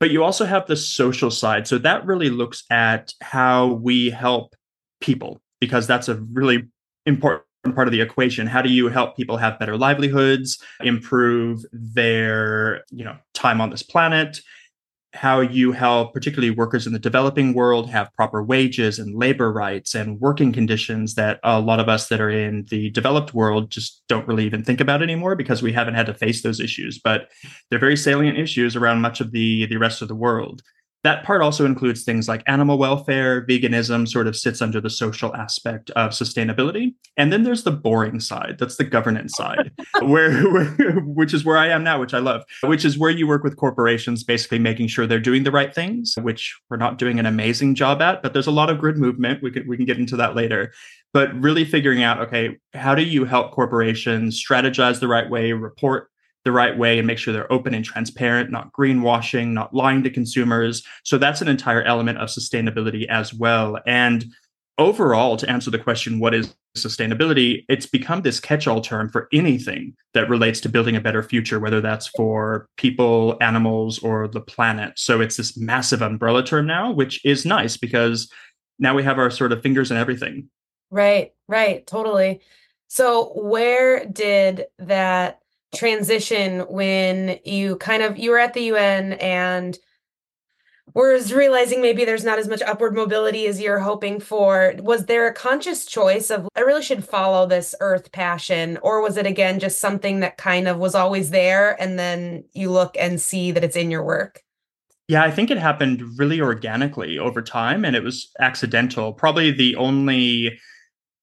but 0.00 0.10
you 0.10 0.22
also 0.22 0.44
have 0.44 0.66
the 0.66 0.76
social 0.76 1.30
side. 1.30 1.66
So 1.66 1.78
that 1.78 2.04
really 2.04 2.28
looks 2.28 2.64
at 2.70 3.14
how 3.22 3.68
we 3.74 4.10
help 4.10 4.54
people 5.00 5.40
because 5.60 5.86
that's 5.86 6.08
a 6.08 6.16
really 6.32 6.68
important 7.06 7.44
part 7.74 7.88
of 7.88 7.92
the 7.92 8.00
equation. 8.00 8.46
How 8.46 8.62
do 8.62 8.70
you 8.70 8.88
help 8.88 9.16
people 9.16 9.36
have 9.36 9.58
better 9.58 9.76
livelihoods 9.76 10.62
improve 10.80 11.64
their 11.72 12.84
you 12.90 13.04
know 13.04 13.16
time 13.34 13.60
on 13.60 13.70
this 13.70 13.82
planet? 13.82 14.40
How 15.12 15.40
you 15.40 15.72
help 15.72 16.14
particularly 16.14 16.50
workers 16.50 16.86
in 16.86 16.92
the 16.92 16.98
developing 16.98 17.52
world 17.52 17.90
have 17.90 18.12
proper 18.14 18.44
wages 18.44 19.00
and 19.00 19.18
labor 19.18 19.52
rights 19.52 19.94
and 19.96 20.20
working 20.20 20.52
conditions 20.52 21.16
that 21.16 21.40
a 21.42 21.58
lot 21.58 21.80
of 21.80 21.88
us 21.88 22.08
that 22.08 22.20
are 22.20 22.30
in 22.30 22.64
the 22.70 22.90
developed 22.90 23.34
world 23.34 23.70
just 23.70 24.04
don't 24.08 24.28
really 24.28 24.46
even 24.46 24.62
think 24.62 24.80
about 24.80 25.02
anymore 25.02 25.34
because 25.34 25.62
we 25.62 25.72
haven't 25.72 25.94
had 25.94 26.06
to 26.06 26.14
face 26.14 26.42
those 26.42 26.60
issues. 26.60 27.00
But 27.02 27.28
they're 27.68 27.80
very 27.80 27.96
salient 27.96 28.38
issues 28.38 28.76
around 28.76 29.00
much 29.00 29.20
of 29.20 29.32
the 29.32 29.66
the 29.66 29.78
rest 29.78 30.00
of 30.00 30.08
the 30.08 30.14
world 30.14 30.62
that 31.02 31.24
part 31.24 31.40
also 31.40 31.64
includes 31.64 32.04
things 32.04 32.28
like 32.28 32.42
animal 32.46 32.76
welfare, 32.76 33.46
veganism 33.46 34.06
sort 34.06 34.26
of 34.26 34.36
sits 34.36 34.60
under 34.60 34.80
the 34.80 34.90
social 34.90 35.34
aspect 35.34 35.90
of 35.90 36.10
sustainability. 36.10 36.94
And 37.16 37.32
then 37.32 37.42
there's 37.42 37.64
the 37.64 37.70
boring 37.70 38.20
side, 38.20 38.56
that's 38.58 38.76
the 38.76 38.84
governance 38.84 39.34
side, 39.34 39.72
where, 40.02 40.42
where, 40.50 40.66
which 41.00 41.32
is 41.32 41.44
where 41.44 41.56
I 41.56 41.68
am 41.68 41.82
now, 41.82 41.98
which 41.98 42.12
I 42.12 42.18
love, 42.18 42.42
which 42.64 42.84
is 42.84 42.98
where 42.98 43.10
you 43.10 43.26
work 43.26 43.42
with 43.42 43.56
corporations 43.56 44.24
basically 44.24 44.58
making 44.58 44.88
sure 44.88 45.06
they're 45.06 45.20
doing 45.20 45.44
the 45.44 45.50
right 45.50 45.74
things, 45.74 46.14
which 46.20 46.58
we're 46.68 46.76
not 46.76 46.98
doing 46.98 47.18
an 47.18 47.26
amazing 47.26 47.74
job 47.74 48.02
at, 48.02 48.22
but 48.22 48.34
there's 48.34 48.46
a 48.46 48.52
lot 48.52 48.68
of 48.68 48.78
grid 48.78 48.98
movement. 48.98 49.42
We 49.42 49.50
can 49.50 49.66
we 49.66 49.76
can 49.76 49.86
get 49.86 49.98
into 49.98 50.16
that 50.16 50.36
later. 50.36 50.72
But 51.12 51.34
really 51.40 51.64
figuring 51.64 52.02
out, 52.02 52.20
okay, 52.20 52.58
how 52.72 52.94
do 52.94 53.02
you 53.02 53.24
help 53.24 53.50
corporations 53.52 54.42
strategize 54.42 55.00
the 55.00 55.08
right 55.08 55.28
way, 55.28 55.52
report 55.52 56.09
the 56.44 56.52
right 56.52 56.76
way 56.76 56.98
and 56.98 57.06
make 57.06 57.18
sure 57.18 57.32
they're 57.32 57.52
open 57.52 57.74
and 57.74 57.84
transparent, 57.84 58.50
not 58.50 58.72
greenwashing, 58.72 59.48
not 59.48 59.74
lying 59.74 60.02
to 60.02 60.10
consumers. 60.10 60.82
So 61.04 61.18
that's 61.18 61.42
an 61.42 61.48
entire 61.48 61.82
element 61.82 62.18
of 62.18 62.28
sustainability 62.28 63.06
as 63.08 63.34
well. 63.34 63.78
And 63.86 64.24
overall, 64.78 65.36
to 65.36 65.50
answer 65.50 65.70
the 65.70 65.78
question, 65.78 66.18
what 66.18 66.34
is 66.34 66.54
sustainability? 66.76 67.64
It's 67.68 67.86
become 67.86 68.22
this 68.22 68.40
catch 68.40 68.66
all 68.66 68.80
term 68.80 69.10
for 69.10 69.28
anything 69.32 69.94
that 70.14 70.30
relates 70.30 70.60
to 70.62 70.68
building 70.68 70.96
a 70.96 71.00
better 71.00 71.22
future, 71.22 71.60
whether 71.60 71.80
that's 71.80 72.08
for 72.08 72.66
people, 72.76 73.36
animals, 73.40 73.98
or 73.98 74.26
the 74.26 74.40
planet. 74.40 74.94
So 74.96 75.20
it's 75.20 75.36
this 75.36 75.56
massive 75.58 76.00
umbrella 76.00 76.42
term 76.42 76.66
now, 76.66 76.90
which 76.90 77.24
is 77.24 77.44
nice 77.44 77.76
because 77.76 78.30
now 78.78 78.94
we 78.94 79.02
have 79.02 79.18
our 79.18 79.30
sort 79.30 79.52
of 79.52 79.62
fingers 79.62 79.90
in 79.90 79.98
everything. 79.98 80.48
Right, 80.90 81.32
right, 81.46 81.86
totally. 81.86 82.40
So, 82.88 83.32
where 83.36 84.04
did 84.04 84.64
that 84.78 85.40
transition 85.74 86.60
when 86.68 87.38
you 87.44 87.76
kind 87.76 88.02
of 88.02 88.18
you 88.18 88.30
were 88.30 88.38
at 88.38 88.54
the 88.54 88.62
UN 88.62 89.14
and 89.14 89.78
was 90.94 91.32
realizing 91.32 91.80
maybe 91.80 92.04
there's 92.04 92.24
not 92.24 92.38
as 92.38 92.48
much 92.48 92.62
upward 92.62 92.94
mobility 92.94 93.46
as 93.46 93.60
you're 93.60 93.78
hoping 93.78 94.18
for. 94.20 94.74
Was 94.78 95.06
there 95.06 95.28
a 95.28 95.34
conscious 95.34 95.86
choice 95.86 96.30
of 96.30 96.48
i 96.56 96.60
really 96.60 96.82
should 96.82 97.04
follow 97.04 97.46
this 97.46 97.74
earth 97.80 98.10
passion 98.12 98.78
or 98.82 99.00
was 99.00 99.16
it 99.16 99.26
again 99.26 99.60
just 99.60 99.80
something 99.80 100.20
that 100.20 100.36
kind 100.36 100.66
of 100.66 100.78
was 100.78 100.94
always 100.94 101.30
there 101.30 101.80
and 101.80 101.98
then 101.98 102.44
you 102.52 102.70
look 102.70 102.96
and 102.98 103.20
see 103.20 103.52
that 103.52 103.64
it's 103.64 103.76
in 103.76 103.90
your 103.90 104.04
work? 104.04 104.40
Yeah 105.08 105.22
i 105.22 105.30
think 105.30 105.50
it 105.50 105.58
happened 105.58 106.02
really 106.18 106.40
organically 106.40 107.18
over 107.18 107.42
time 107.42 107.84
and 107.84 107.94
it 107.94 108.02
was 108.02 108.30
accidental. 108.40 109.12
Probably 109.12 109.50
the 109.52 109.76
only 109.76 110.58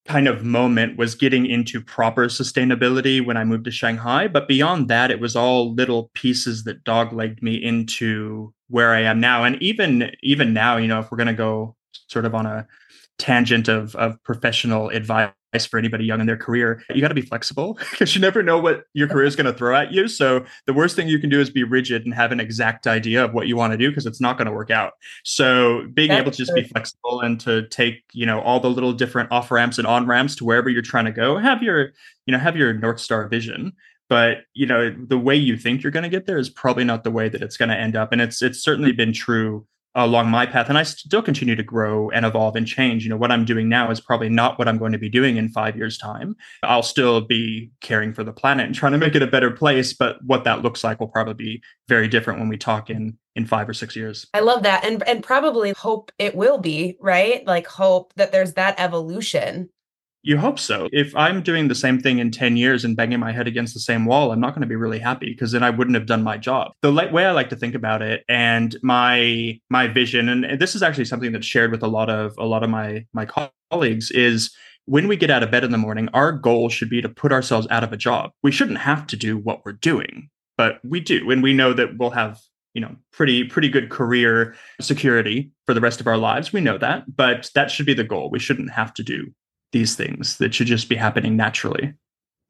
kind 0.08 0.28
of 0.28 0.44
moment 0.44 0.98
was 0.98 1.16
getting 1.16 1.46
into 1.46 1.82
proper 1.82 2.28
sustainability 2.28 3.24
when 3.24 3.38
I 3.38 3.44
moved 3.44 3.66
to 3.66 3.72
Shanghai. 3.72 4.28
But 4.28 4.48
beyond 4.48 4.88
that, 4.88 5.12
it 5.12 5.20
was 5.20 5.36
all 5.36 5.74
little 5.74 6.10
pieces 6.14 6.64
that 6.64 6.84
doglegged 6.84 7.42
me 7.42 7.56
into 7.56 8.54
where 8.70 8.94
I 8.94 9.02
am 9.02 9.20
now. 9.20 9.44
And 9.44 9.62
even 9.62 10.12
even 10.24 10.54
now, 10.54 10.78
you 10.78 10.88
know, 10.88 11.00
if 11.00 11.12
we're 11.12 11.18
gonna 11.18 11.34
go 11.34 11.76
sort 12.08 12.26
of 12.26 12.34
on 12.34 12.46
a 12.46 12.68
tangent 13.20 13.68
of 13.68 13.96
of 13.96 14.22
professional 14.24 14.90
advice 14.90 15.32
for 15.66 15.78
anybody 15.78 16.06
young 16.06 16.20
in 16.20 16.28
their 16.28 16.38
career. 16.38 16.84
You 16.94 17.02
got 17.02 17.08
to 17.08 17.16
be 17.16 17.22
flexible 17.22 17.80
because 17.92 18.14
you 18.14 18.22
never 18.22 18.44
know 18.44 18.60
what 18.60 18.84
your 18.94 19.08
career 19.08 19.26
is 19.26 19.36
going 19.36 19.46
to 19.46 19.54
throw 19.54 19.76
at 19.76 19.92
you. 19.92 20.08
So 20.08 20.46
the 20.66 20.74
worst 20.74 20.96
thing 20.96 21.08
you 21.08 21.20
can 21.20 21.30
do 21.30 21.40
is 21.40 21.50
be 21.50 21.64
rigid 21.64 22.06
and 22.06 22.14
have 22.14 22.32
an 22.32 22.40
exact 22.40 22.88
idea 22.88 23.24
of 23.24 23.34
what 23.34 23.48
you 23.48 23.56
want 23.56 23.74
to 23.74 23.78
do 23.78 23.90
because 23.90 24.06
it's 24.06 24.22
not 24.22 24.38
going 24.38 24.48
to 24.48 24.52
work 24.52 24.72
out. 24.72 24.94
So 25.24 25.88
being 25.94 26.10
That's 26.10 26.22
able 26.22 26.32
to 26.32 26.38
just 26.38 26.52
true. 26.52 26.62
be 26.62 26.68
flexible 26.68 27.22
and 27.22 27.40
to 27.42 27.68
take, 27.70 28.04
you 28.14 28.26
know, 28.26 28.42
all 28.42 28.60
the 28.60 28.70
little 28.70 28.94
different 28.94 29.32
off 29.32 29.52
ramps 29.52 29.78
and 29.78 29.88
on 29.88 30.06
ramps 30.06 30.36
to 30.38 30.46
wherever 30.46 30.70
you're 30.70 30.82
trying 30.82 31.06
to 31.06 31.12
go, 31.12 31.38
have 31.38 31.64
your, 31.64 31.92
you 32.26 32.32
know, 32.32 32.40
have 32.40 32.56
your 32.56 32.74
North 32.74 33.00
Star 33.00 33.28
vision 33.28 33.74
but 34.10 34.44
you 34.54 34.66
know 34.66 34.96
the 35.08 35.18
way 35.18 35.36
you 35.36 35.58
think 35.58 35.84
you're 35.84 35.92
going 35.92 36.04
to 36.04 36.10
get 36.10 36.26
there 36.26 36.38
is 36.38 36.50
probably 36.50 36.86
not 36.86 37.04
the 37.04 37.12
way 37.12 37.28
that 37.28 37.42
it's 37.42 37.58
going 37.58 37.68
to 37.68 37.76
end 37.76 37.94
up 37.94 38.14
and 38.14 38.22
it's 38.22 38.42
it's 38.42 38.64
certainly 38.64 38.94
been 38.94 39.12
true 39.12 39.68
along 39.98 40.30
my 40.30 40.46
path 40.46 40.70
and 40.70 40.78
i 40.78 40.84
still 40.84 41.22
continue 41.22 41.56
to 41.56 41.64
grow 41.64 42.10
and 42.12 42.26
evolve 42.26 42.56
and 42.56 42.68
change. 42.68 43.04
You 43.04 43.10
know 43.10 43.18
what 43.18 43.32
i'm 43.32 43.46
doing 43.46 43.68
now 43.68 43.92
is 43.92 44.00
probably 44.00 44.30
not 44.30 44.58
what 44.58 44.68
i'm 44.68 44.78
going 44.78 44.92
to 44.92 44.98
be 44.98 45.10
doing 45.10 45.38
in 45.38 45.50
five 45.50 45.76
years 45.76 45.98
time. 45.98 46.36
I'll 46.64 46.84
still 46.84 47.22
be 47.22 47.72
caring 47.82 48.14
for 48.14 48.24
the 48.24 48.32
planet 48.32 48.66
and 48.66 48.76
trying 48.76 48.94
to 48.94 48.98
make 48.98 49.16
it 49.16 49.24
a 49.24 49.28
better 49.28 49.52
place 49.52 49.94
but 49.94 50.18
what 50.24 50.44
that 50.46 50.62
looks 50.62 50.84
like 50.84 51.00
will 51.00 51.08
probably 51.08 51.34
be 51.34 51.64
very 51.88 52.08
different 52.08 52.40
when 52.40 52.50
we 52.50 52.58
talk 52.58 52.90
in 52.90 53.18
in 53.36 53.46
five 53.46 53.70
or 53.70 53.74
six 53.74 53.96
years. 53.96 54.26
I 54.34 54.40
love 54.40 54.64
that. 54.64 54.84
And 54.84 55.08
and 55.08 55.24
probably 55.24 55.72
hope 55.72 56.12
it 56.18 56.36
will 56.36 56.58
be 56.58 56.98
right? 57.00 57.46
Like 57.46 57.68
hope 57.68 58.14
that 58.16 58.32
there's 58.32 58.54
that 58.54 58.80
evolution 58.80 59.70
you 60.28 60.38
hope 60.38 60.60
so. 60.60 60.90
If 60.92 61.16
I'm 61.16 61.42
doing 61.42 61.70
the 61.70 61.76
same 61.76 62.02
thing 62.02 62.20
in 62.20 62.32
10 62.32 62.58
years 62.58 62.84
and 62.84 62.98
banging 62.98 63.22
my 63.22 63.32
head 63.32 63.48
against 63.48 63.74
the 63.74 63.80
same 63.80 64.04
wall, 64.04 64.34
I'm 64.34 64.42
not 64.42 64.54
going 64.54 64.62
to 64.62 64.68
be 64.68 64.76
really 64.76 65.00
happy 65.00 65.28
because 65.28 65.54
then 65.54 65.64
I 65.64 65.70
wouldn't 65.70 65.96
have 65.96 66.06
done 66.06 66.22
my 66.22 66.38
job. 66.38 66.74
The 66.82 66.92
way 66.92 67.26
I 67.26 67.32
like 67.32 67.50
to 67.52 67.56
think 67.56 67.74
about 67.74 68.02
it 68.02 68.26
and 68.28 68.76
my 68.84 69.58
my 69.70 69.88
vision 69.88 70.28
and 70.28 70.60
this 70.60 70.76
is 70.76 70.84
actually 70.84 71.06
something 71.06 71.32
that's 71.32 71.46
shared 71.46 71.72
with 71.72 71.82
a 71.82 71.88
lot 71.88 72.10
of 72.10 72.34
a 72.38 72.46
lot 72.46 72.62
of 72.62 72.70
my 72.70 73.06
my 73.14 73.26
colleagues 73.72 74.12
is 74.12 74.54
when 74.84 75.08
we 75.08 75.16
get 75.16 75.30
out 75.30 75.44
of 75.44 75.52
bed 75.52 75.64
in 75.64 75.72
the 75.72 75.78
morning, 75.78 76.10
our 76.14 76.34
goal 76.34 76.68
should 76.68 76.90
be 76.90 77.02
to 77.02 77.10
put 77.10 77.32
ourselves 77.32 77.66
out 77.70 77.86
of 77.86 77.94
a 77.94 77.98
job. 77.98 78.32
We 78.44 78.52
shouldn't 78.52 78.80
have 78.80 79.08
to 79.08 79.16
do 79.16 79.38
what 79.38 79.66
we're 79.66 79.74
doing, 79.74 80.30
but 80.58 80.80
we 80.84 81.00
do 81.00 81.32
and 81.32 81.42
we 81.42 81.54
know 81.54 81.72
that 81.72 81.98
we'll 81.98 82.10
have 82.10 82.38
you 82.74 82.82
know 82.82 82.98
pretty 83.14 83.46
pretty 83.46 83.70
good 83.70 83.90
career 83.90 84.58
security 84.82 85.52
for 85.66 85.74
the 85.74 85.82
rest 85.82 86.02
of 86.02 86.06
our 86.06 86.18
lives 86.18 86.52
we 86.52 86.60
know 86.60 86.78
that 86.78 87.16
but 87.16 87.50
that 87.56 87.72
should 87.72 87.86
be 87.86 87.94
the 87.94 88.04
goal 88.04 88.30
we 88.30 88.40
shouldn't 88.40 88.70
have 88.70 88.94
to 88.94 89.04
do 89.04 89.34
these 89.72 89.96
things 89.96 90.38
that 90.38 90.54
should 90.54 90.68
just 90.68 90.90
be 90.90 90.96
happening 90.96 91.36
naturally. 91.36 91.94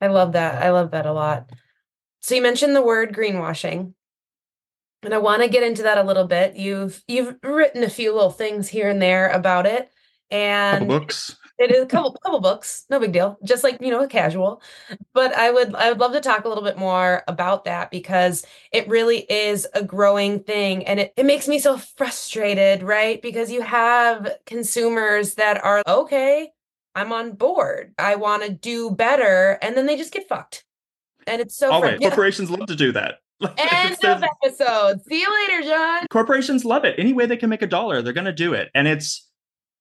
I 0.01 0.07
love 0.07 0.33
that. 0.33 0.63
I 0.63 0.71
love 0.71 0.91
that 0.91 1.05
a 1.05 1.13
lot. 1.13 1.50
So 2.21 2.36
you 2.36 2.41
mentioned 2.41 2.75
the 2.75 2.81
word 2.81 3.13
greenwashing. 3.13 3.93
And 5.03 5.13
I 5.13 5.19
want 5.19 5.43
to 5.43 5.47
get 5.47 5.63
into 5.63 5.83
that 5.83 6.00
a 6.00 6.03
little 6.03 6.25
bit. 6.25 6.55
You've 6.55 7.03
you've 7.07 7.36
written 7.43 7.83
a 7.83 7.89
few 7.89 8.13
little 8.13 8.31
things 8.31 8.67
here 8.67 8.89
and 8.89 9.01
there 9.01 9.29
about 9.29 9.65
it. 9.65 9.91
And 10.31 10.88
books. 10.88 11.38
It 11.59 11.71
is 11.71 11.83
a 11.83 11.88
couple 11.88 12.12
couple 12.24 12.39
books, 12.39 12.86
no 12.89 13.00
big 13.00 13.13
deal. 13.13 13.38
Just 13.43 13.63
like, 13.63 13.77
you 13.81 13.89
know, 13.89 14.03
a 14.03 14.07
casual. 14.07 14.62
But 15.13 15.33
I 15.33 15.51
would 15.51 15.74
I 15.75 15.89
would 15.89 16.00
love 16.00 16.13
to 16.13 16.19
talk 16.19 16.45
a 16.45 16.50
little 16.50 16.63
bit 16.63 16.77
more 16.77 17.24
about 17.27 17.65
that 17.65 17.89
because 17.89 18.45
it 18.71 18.88
really 18.88 19.19
is 19.19 19.67
a 19.74 19.83
growing 19.83 20.41
thing 20.41 20.86
and 20.86 21.00
it, 21.00 21.13
it 21.15 21.25
makes 21.25 21.47
me 21.47 21.59
so 21.59 21.77
frustrated, 21.77 22.83
right? 22.83 23.21
Because 23.21 23.51
you 23.51 23.62
have 23.62 24.36
consumers 24.45 25.36
that 25.36 25.63
are 25.63 25.81
okay, 25.88 26.51
I'm 26.98 27.13
on 27.13 27.34
board. 27.34 27.94
I 28.00 28.16
want 28.16 28.42
to 28.42 28.50
do 28.50 28.89
better. 28.89 29.60
And 29.62 29.77
then 29.77 29.86
they 29.86 29.98
just 29.98 30.12
get 30.12 30.27
fucked. 30.27 30.66
And 31.27 31.39
it's 31.39 31.56
so 31.56 31.72
Always. 31.72 32.00
Corporations 32.00 32.50
love 32.50 32.66
to 32.66 32.75
do 32.75 32.92
that. 32.94 33.20
End 33.58 34.04
of 34.04 34.24
episode. 34.24 35.04
See 35.08 35.22
you 35.22 35.48
later, 35.48 35.70
John. 35.70 36.08
Corporations 36.10 36.66
love 36.66 36.86
it. 36.86 36.96
Any 36.98 37.13
way 37.13 37.27
they 37.27 37.38
can 37.38 37.51
make 37.51 37.62
a 37.62 37.68
dollar, 37.68 38.01
they're 38.01 38.13
going 38.13 38.25
to 38.25 38.34
do 38.34 38.54
it. 38.54 38.72
And 38.74 38.88
it's 38.88 39.27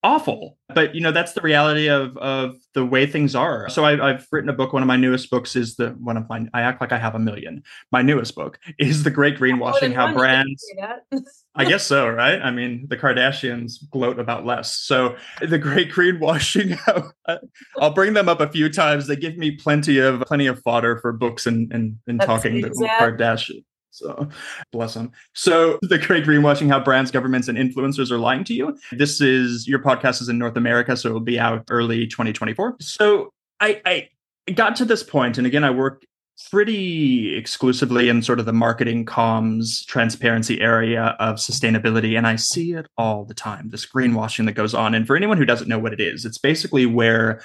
awful 0.06 0.56
but 0.74 0.94
you 0.94 1.00
know 1.00 1.10
that's 1.10 1.32
the 1.32 1.40
reality 1.40 1.88
of 1.88 2.16
of 2.18 2.54
the 2.74 2.84
way 2.84 3.06
things 3.06 3.34
are 3.34 3.68
so 3.68 3.84
I, 3.84 4.12
have 4.12 4.26
written 4.30 4.48
a 4.48 4.52
book 4.52 4.72
one 4.72 4.82
of 4.82 4.86
my 4.86 4.96
newest 4.96 5.30
books 5.30 5.56
is 5.56 5.74
the 5.74 5.90
one 5.98 6.16
of 6.16 6.28
my 6.28 6.46
i 6.54 6.60
act 6.60 6.80
like 6.80 6.92
i 6.92 6.98
have 6.98 7.16
a 7.16 7.18
million 7.18 7.62
my 7.90 8.02
newest 8.02 8.36
book 8.36 8.60
is 8.78 9.02
the 9.02 9.10
great 9.10 9.36
greenwashing 9.36 9.94
how 9.94 10.12
brands 10.12 10.64
i 11.56 11.64
guess 11.64 11.84
so 11.84 12.08
right 12.08 12.40
i 12.42 12.50
mean 12.50 12.86
the 12.88 12.96
kardashians 12.96 13.74
gloat 13.90 14.18
about 14.18 14.44
less 14.44 14.74
so 14.74 15.16
the 15.40 15.58
great 15.58 15.90
greenwashing 15.90 16.72
how 16.72 17.10
uh, 17.26 17.38
i'll 17.80 17.92
bring 17.92 18.12
them 18.14 18.28
up 18.28 18.40
a 18.40 18.48
few 18.48 18.68
times 18.68 19.06
they 19.06 19.16
give 19.16 19.36
me 19.36 19.50
plenty 19.50 19.98
of 19.98 20.20
plenty 20.22 20.46
of 20.46 20.60
fodder 20.62 20.98
for 20.98 21.12
books 21.12 21.46
and 21.46 21.72
and, 21.72 21.98
and 22.06 22.20
talking 22.20 22.60
the 22.60 22.70
kardashian 23.00 23.64
so 23.96 24.28
bless 24.72 24.92
them. 24.92 25.10
So 25.32 25.78
the 25.80 25.96
great 25.96 26.26
greenwashing, 26.26 26.68
how 26.68 26.80
brands, 26.80 27.10
governments, 27.10 27.48
and 27.48 27.56
influencers 27.56 28.10
are 28.10 28.18
lying 28.18 28.44
to 28.44 28.52
you. 28.52 28.76
This 28.92 29.22
is 29.22 29.66
your 29.66 29.78
podcast 29.78 30.20
is 30.20 30.28
in 30.28 30.36
North 30.36 30.56
America, 30.58 30.98
so 30.98 31.08
it'll 31.08 31.20
be 31.20 31.38
out 31.38 31.64
early 31.70 32.06
2024. 32.06 32.76
So 32.80 33.30
I, 33.58 33.80
I 33.86 34.08
got 34.52 34.76
to 34.76 34.84
this 34.84 35.02
point, 35.02 35.38
and 35.38 35.46
again, 35.46 35.64
I 35.64 35.70
work 35.70 36.02
pretty 36.50 37.34
exclusively 37.34 38.08
in 38.08 38.22
sort 38.22 38.38
of 38.38 38.46
the 38.46 38.52
marketing 38.52 39.04
comms 39.04 39.84
transparency 39.86 40.60
area 40.60 41.16
of 41.18 41.36
sustainability 41.36 42.16
and 42.16 42.26
i 42.26 42.36
see 42.36 42.72
it 42.72 42.86
all 42.98 43.24
the 43.24 43.34
time 43.34 43.70
this 43.70 43.86
greenwashing 43.86 44.44
that 44.44 44.52
goes 44.52 44.74
on 44.74 44.94
and 44.94 45.06
for 45.06 45.16
anyone 45.16 45.38
who 45.38 45.46
doesn't 45.46 45.68
know 45.68 45.78
what 45.78 45.92
it 45.94 46.00
is 46.00 46.24
it's 46.24 46.38
basically 46.38 46.84
where 46.84 47.40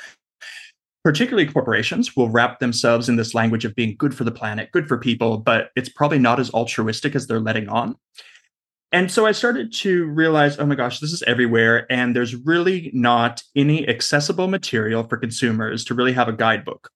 particularly 1.04 1.52
corporations 1.52 2.16
will 2.16 2.30
wrap 2.30 2.60
themselves 2.60 3.10
in 3.10 3.16
this 3.16 3.34
language 3.34 3.66
of 3.66 3.76
being 3.76 3.96
good 3.98 4.16
for 4.16 4.24
the 4.24 4.32
planet, 4.32 4.72
good 4.72 4.88
for 4.88 4.98
people, 4.98 5.38
but 5.38 5.72
it's 5.76 5.90
probably 5.90 6.20
not 6.20 6.40
as 6.40 6.54
altruistic 6.54 7.16
as 7.16 7.28
they're 7.28 7.40
letting 7.40 7.68
on. 7.70 7.96
And 8.92 9.10
so 9.10 9.26
I 9.26 9.32
started 9.32 9.74
to 9.74 10.06
realize, 10.06 10.60
oh 10.60 10.66
my 10.66 10.76
gosh, 10.76 11.00
this 11.00 11.14
is 11.14 11.24
everywhere. 11.24 11.92
And 11.92 12.16
there's 12.16 12.36
really 12.36 12.92
not 12.94 13.42
any 13.56 13.88
accessible 13.88 14.48
material 14.48 15.04
for 15.04 15.18
consumers 15.18 15.86
to 15.86 15.94
really 15.94 16.14
have 16.14 16.28
a 16.28 16.34
guidebook 16.34 16.90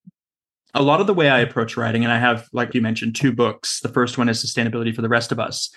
a 0.75 0.82
lot 0.82 1.00
of 1.00 1.08
the 1.08 1.13
way 1.13 1.29
I 1.29 1.39
approach 1.39 1.77
writing, 1.77 2.03
and 2.03 2.12
I 2.12 2.20
have, 2.20 2.50
like 2.51 2.75
you 2.75 2.82
mentioned, 2.82 3.15
two 3.15 3.32
books. 3.32 3.79
The 3.79 3.89
first 3.89 4.17
one 4.17 4.27
is 4.27 4.44
Sustainability 4.44 4.94
for 4.94 5.01
the 5.01 5.10
Rest 5.10 5.32
of 5.32 5.39
Us. 5.39 5.70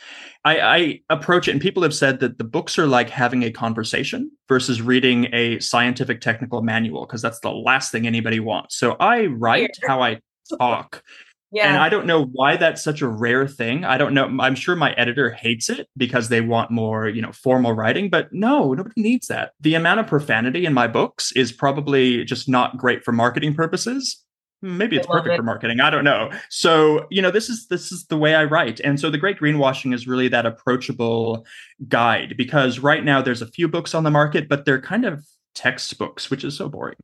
I, 0.45 0.61
I, 0.61 1.01
approach 1.09 1.47
it, 1.47 1.53
and 1.53 1.61
people 1.61 1.85
have 1.85 1.95
said 1.95 2.19
that 2.21 2.39
the 2.39 2.45
books 2.45 2.79
are 2.79 2.87
like 2.87 3.09
having 3.09 3.45
a 3.45 3.53
conversation 3.53 4.31
versus 4.49 4.83
reading 4.83 5.29
a 5.33 5.61
scientific 5.61 6.21
technical 6.21 6.63
manual, 6.63 7.07
because 7.07 7.23
that's 7.23 7.39
the 7.41 7.53
last 7.53 7.93
thing 7.93 8.07
anybody 8.07 8.41
wants. 8.41 8.77
So 8.77 8.97
I 8.99 9.27
write 9.27 9.79
how 9.87 10.03
I 10.03 10.19
talk. 10.59 11.03
Yeah. 11.51 11.69
And 11.69 11.79
I 11.79 11.89
don't 11.89 12.07
know 12.07 12.25
why 12.25 12.57
that's 12.57 12.85
such 12.85 13.01
a 13.01 13.09
rare 13.09 13.47
thing. 13.47 13.85
I 13.85 13.97
don't 13.97 14.13
know. 14.13 14.27
I'm 14.41 14.55
sure 14.55 14.77
my 14.77 14.93
editor 14.95 15.31
hates 15.31 15.71
it 15.71 15.89
because 15.97 16.29
they 16.29 16.43
want 16.43 16.71
more, 16.71 17.09
you 17.09 17.23
know, 17.23 17.33
formal 17.33 17.73
writing, 17.73 18.11
but 18.11 18.29
no, 18.33 18.75
nobody 18.75 19.01
needs 19.01 19.29
that. 19.29 19.53
The 19.61 19.75
amount 19.75 20.01
of 20.01 20.07
profanity 20.07 20.67
in 20.67 20.75
my 20.75 20.89
books 20.89 21.33
is 21.33 21.51
probably 21.51 22.25
just 22.25 22.51
not 22.51 22.77
great 22.77 23.03
for 23.03 23.13
marketing 23.13 23.55
purposes 23.55 24.25
maybe 24.63 24.97
it's 24.97 25.07
perfect 25.07 25.35
it. 25.35 25.37
for 25.37 25.43
marketing 25.43 25.81
i 25.81 25.91
don't 25.91 26.05
know 26.05 26.31
so 26.49 27.07
you 27.11 27.23
know 27.23 27.31
this 27.31 27.49
is 27.49 27.69
this 27.69 27.93
is 27.93 28.07
the 28.07 28.17
way 28.17 28.35
i 28.35 28.45
write 28.45 28.81
and 28.81 28.99
so 28.99 29.11
the 29.11 29.19
great 29.19 29.39
greenwashing 29.39 29.95
is 29.95 30.07
really 30.07 30.29
that 30.29 30.47
approachable 30.47 31.47
guide 31.89 32.35
because 32.37 32.79
right 32.79 33.05
now 33.05 33.23
there's 33.23 33.43
a 33.43 33.47
few 33.47 33.69
books 33.69 33.95
on 33.95 34.05
the 34.05 34.11
market 34.11 34.49
but 34.49 34.65
they're 34.65 34.81
kind 34.81 35.05
of 35.05 35.25
textbooks 35.55 36.31
which 36.31 36.45
is 36.45 36.57
so 36.57 36.69
boring 36.69 36.97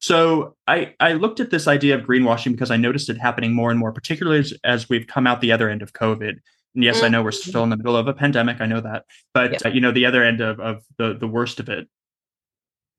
so 0.00 0.54
i 0.66 0.94
i 1.00 1.12
looked 1.12 1.40
at 1.40 1.50
this 1.50 1.68
idea 1.68 1.94
of 1.94 2.02
greenwashing 2.02 2.52
because 2.52 2.70
i 2.70 2.76
noticed 2.76 3.10
it 3.10 3.18
happening 3.18 3.52
more 3.52 3.70
and 3.70 3.78
more 3.78 3.92
particularly 3.92 4.38
as, 4.38 4.54
as 4.64 4.88
we've 4.88 5.06
come 5.06 5.26
out 5.26 5.40
the 5.40 5.52
other 5.52 5.68
end 5.68 5.82
of 5.82 5.92
covid 5.92 6.34
and 6.74 6.84
yes 6.84 7.02
i 7.02 7.08
know 7.08 7.22
we're 7.22 7.30
mm-hmm. 7.30 7.50
still 7.50 7.64
in 7.64 7.70
the 7.70 7.76
middle 7.76 7.96
of 7.96 8.08
a 8.08 8.14
pandemic 8.14 8.60
i 8.60 8.66
know 8.66 8.80
that 8.80 9.04
but 9.34 9.52
yeah. 9.52 9.58
uh, 9.66 9.68
you 9.68 9.80
know 9.80 9.92
the 9.92 10.06
other 10.06 10.22
end 10.22 10.40
of, 10.40 10.60
of 10.60 10.82
the 10.98 11.14
the 11.14 11.28
worst 11.28 11.60
of 11.60 11.68
it 11.68 11.88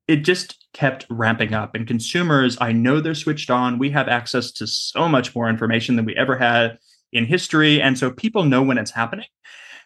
it 0.08 0.18
just 0.18 0.66
kept 0.74 1.06
ramping 1.10 1.54
up. 1.54 1.76
And 1.76 1.88
consumers 1.88 2.58
i 2.62 2.72
know 2.72 3.00
they're 3.00 3.16
switched 3.16 3.50
on. 3.50 3.80
We 3.80 3.90
have 3.92 4.08
access 4.08 4.52
to 4.54 4.68
so 4.68 5.08
much 5.08 5.36
more 5.36 5.50
information 5.50 5.96
than 5.96 6.06
we 6.06 6.16
ever 6.16 6.38
had 6.38 6.78
in 7.12 7.26
history. 7.26 7.82
And 7.82 7.98
so 7.98 8.12
people 8.12 8.44
know 8.44 8.62
when 8.62 8.78
it's 8.78 8.92
happening. 8.92 9.28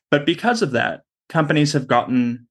But 0.10 0.26
because 0.26 0.62
of 0.62 0.72
that 0.72 1.02
companies 1.30 1.74
have 1.74 1.88
gotten 1.88 2.48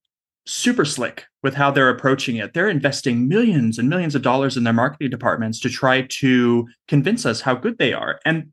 super 0.47 0.85
slick 0.85 1.27
with 1.43 1.55
how 1.55 1.71
they're 1.71 1.91
approaching 1.91 2.37
it. 2.37 2.55
They're 2.55 2.69
investing 2.69 3.29
millions 3.29 3.79
and 3.79 3.89
millions 3.89 4.15
of 4.15 4.23
dollars 4.23 4.57
in 4.57 4.65
their 4.65 4.73
marketing 4.73 5.11
departments 5.11 5.61
to 5.61 5.69
try 5.69 6.03
to 6.03 6.67
convince 6.89 7.27
us 7.27 7.43
how 7.43 7.55
good 7.55 7.79
they 7.79 7.93
are. 7.93 8.19
And 8.25 8.53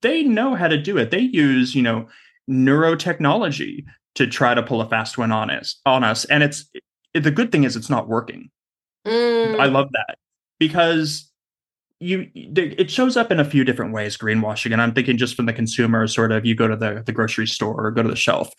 they 0.00 0.22
know 0.22 0.54
how 0.54 0.68
to 0.68 0.80
do 0.80 0.96
it. 0.96 1.10
They 1.10 1.20
use 1.20 1.74
you 1.74 1.82
know 1.82 2.08
neurotechnology 2.50 3.84
to 4.14 4.26
try 4.26 4.54
to 4.54 4.62
pull 4.62 4.80
a 4.80 4.88
fast 4.88 5.18
one 5.18 5.32
on 5.32 5.50
us 5.50 5.80
on 5.86 6.02
us. 6.02 6.24
And 6.26 6.42
it's 6.42 6.70
the 7.14 7.30
good 7.30 7.52
thing 7.52 7.64
is 7.64 7.76
it's 7.76 7.90
not 7.90 8.08
working. 8.08 8.50
Mm. 9.06 9.60
I 9.60 9.66
love 9.66 9.88
that 9.92 10.18
because 10.58 11.30
you 12.00 12.28
it 12.34 12.90
shows 12.90 13.16
up 13.16 13.32
in 13.32 13.40
a 13.40 13.44
few 13.44 13.64
different 13.64 13.92
ways 13.92 14.16
greenwashing 14.16 14.72
and 14.72 14.80
i'm 14.80 14.92
thinking 14.92 15.16
just 15.16 15.34
from 15.34 15.46
the 15.46 15.52
consumer 15.52 16.06
sort 16.06 16.30
of 16.30 16.46
you 16.46 16.54
go 16.54 16.68
to 16.68 16.76
the, 16.76 17.02
the 17.04 17.12
grocery 17.12 17.46
store 17.46 17.86
or 17.86 17.90
go 17.90 18.02
to 18.02 18.08
the 18.08 18.16
shelf 18.16 18.52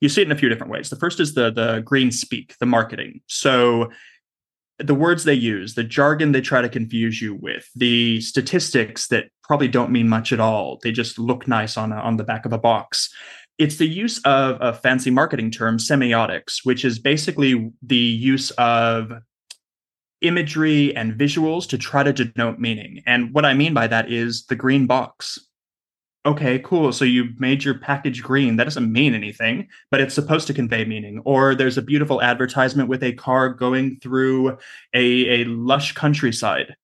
you 0.00 0.08
see 0.08 0.22
it 0.22 0.26
in 0.26 0.32
a 0.32 0.36
few 0.36 0.48
different 0.48 0.72
ways 0.72 0.88
the 0.88 0.96
first 0.96 1.18
is 1.18 1.34
the 1.34 1.50
the 1.50 1.80
green 1.80 2.12
speak 2.12 2.54
the 2.60 2.66
marketing 2.66 3.20
so 3.26 3.90
the 4.78 4.94
words 4.94 5.24
they 5.24 5.34
use 5.34 5.74
the 5.74 5.82
jargon 5.82 6.30
they 6.30 6.40
try 6.40 6.62
to 6.62 6.68
confuse 6.68 7.20
you 7.20 7.34
with 7.34 7.68
the 7.74 8.20
statistics 8.20 9.08
that 9.08 9.24
probably 9.42 9.68
don't 9.68 9.90
mean 9.90 10.08
much 10.08 10.32
at 10.32 10.38
all 10.38 10.78
they 10.84 10.92
just 10.92 11.18
look 11.18 11.48
nice 11.48 11.76
on 11.76 11.90
a, 11.90 11.96
on 11.96 12.16
the 12.16 12.24
back 12.24 12.46
of 12.46 12.52
a 12.52 12.58
box 12.58 13.12
it's 13.58 13.76
the 13.76 13.88
use 13.88 14.20
of 14.24 14.56
a 14.60 14.72
fancy 14.72 15.10
marketing 15.10 15.50
term, 15.50 15.78
semiotics, 15.78 16.64
which 16.64 16.84
is 16.84 16.98
basically 16.98 17.70
the 17.82 17.96
use 17.96 18.50
of 18.52 19.12
imagery 20.20 20.94
and 20.96 21.18
visuals 21.18 21.68
to 21.68 21.78
try 21.78 22.02
to 22.02 22.12
denote 22.12 22.58
meaning. 22.58 23.02
And 23.06 23.32
what 23.34 23.44
I 23.44 23.54
mean 23.54 23.74
by 23.74 23.86
that 23.88 24.10
is 24.10 24.46
the 24.46 24.56
green 24.56 24.86
box. 24.86 25.38
Okay, 26.26 26.58
cool. 26.60 26.92
So 26.92 27.04
you 27.04 27.30
made 27.38 27.64
your 27.64 27.78
package 27.78 28.22
green. 28.22 28.56
That 28.56 28.64
doesn't 28.64 28.92
mean 28.92 29.14
anything, 29.14 29.68
but 29.90 30.00
it's 30.00 30.14
supposed 30.14 30.46
to 30.48 30.54
convey 30.54 30.84
meaning. 30.84 31.22
Or 31.24 31.54
there's 31.54 31.78
a 31.78 31.82
beautiful 31.82 32.20
advertisement 32.20 32.88
with 32.88 33.02
a 33.02 33.12
car 33.12 33.48
going 33.48 33.98
through 34.00 34.58
a, 34.94 35.40
a 35.40 35.44
lush 35.44 35.92
countryside. 35.92 36.74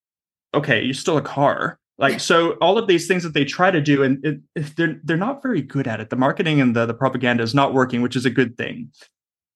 Okay, 0.55 0.83
you're 0.83 0.95
still 0.95 1.19
a 1.19 1.23
car 1.23 1.79
like 1.99 2.21
so 2.21 2.53
all 2.55 2.79
of 2.79 2.89
these 2.89 3.07
things 3.07 3.23
that 3.23 3.35
they 3.35 3.45
try 3.45 3.71
to 3.71 3.81
do 3.81 4.03
and 4.03 4.25
it, 4.25 4.77
they're 4.77 5.01
they're 5.05 5.17
not 5.17 5.43
very 5.43 5.63
good 5.63 5.87
at 5.87 6.01
it. 6.01 6.11
The 6.11 6.17
marketing 6.17 6.61
and 6.61 6.75
the, 6.75 6.87
the 6.87 6.95
propaganda 6.95 7.43
is 7.43 7.55
not 7.55 7.75
working 7.75 8.03
which 8.03 8.17
is 8.17 8.27
a 8.27 8.31
good 8.31 8.57
thing. 8.57 8.91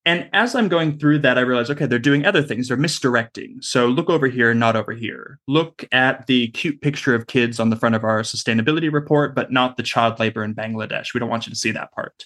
And 0.04 0.30
as 0.33 0.54
i'm 0.54 0.68
going 0.68 0.99
through 0.99 1.18
that 1.21 1.37
i 1.37 1.42
realize 1.42 1.71
okay 1.71 1.87
they're 1.87 1.99
doing 1.99 2.25
other 2.25 2.42
things. 2.42 2.68
They're 2.68 2.76
misdirecting. 2.76 3.59
So 3.61 3.87
look 3.87 4.09
over 4.09 4.28
here 4.28 4.54
not 4.54 4.76
over 4.76 4.92
here. 4.92 5.40
Look 5.49 5.85
at 5.92 6.26
the 6.26 6.49
cute 6.49 6.80
picture 6.80 7.14
of 7.14 7.26
kids 7.26 7.59
on 7.59 7.71
the 7.71 7.76
front 7.76 7.95
of 7.95 8.04
our 8.04 8.23
sustainability 8.23 8.92
report 8.92 9.35
but 9.35 9.52
not 9.52 9.76
the 9.76 9.83
child 9.83 10.18
labor 10.18 10.45
in 10.45 10.54
bangladesh. 10.54 11.14
We 11.14 11.21
don't 11.21 11.30
want 11.30 11.47
you 11.47 11.50
to 11.50 11.59
see 11.59 11.73
that 11.73 11.92
part. 11.92 12.25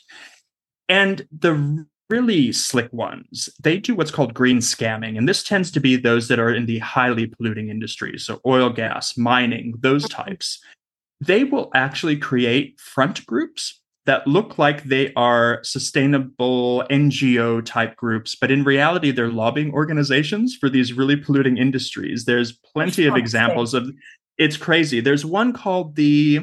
And 0.88 1.26
the 1.36 1.86
really 2.10 2.52
slick 2.52 2.92
ones, 2.92 3.48
they 3.62 3.78
do 3.78 3.94
what's 3.94 4.10
called 4.10 4.34
green 4.34 4.58
scamming. 4.58 5.16
And 5.16 5.28
this 5.28 5.42
tends 5.42 5.70
to 5.72 5.80
be 5.80 5.96
those 5.96 6.28
that 6.28 6.38
are 6.38 6.52
in 6.52 6.66
the 6.66 6.78
highly 6.78 7.26
polluting 7.26 7.68
industries. 7.68 8.24
So 8.24 8.40
oil, 8.46 8.70
gas, 8.70 9.16
mining, 9.16 9.74
those 9.78 10.04
mm-hmm. 10.04 10.22
types. 10.22 10.60
They 11.20 11.44
will 11.44 11.70
actually 11.74 12.16
create 12.16 12.80
front 12.80 13.24
groups 13.26 13.80
that 14.04 14.26
look 14.26 14.58
like 14.58 14.84
they 14.84 15.12
are 15.14 15.60
sustainable 15.62 16.84
NGO 16.90 17.64
type 17.64 17.96
groups, 17.96 18.34
but 18.34 18.50
in 18.50 18.64
reality, 18.64 19.12
they're 19.12 19.28
lobbying 19.28 19.72
organizations 19.72 20.56
for 20.56 20.68
these 20.68 20.92
really 20.92 21.16
polluting 21.16 21.56
industries. 21.56 22.24
There's 22.24 22.52
plenty 22.52 23.06
of 23.06 23.16
examples 23.16 23.74
of 23.74 23.92
it's 24.38 24.56
crazy. 24.56 25.00
There's 25.00 25.24
one 25.24 25.52
called 25.52 25.94
the, 25.94 26.40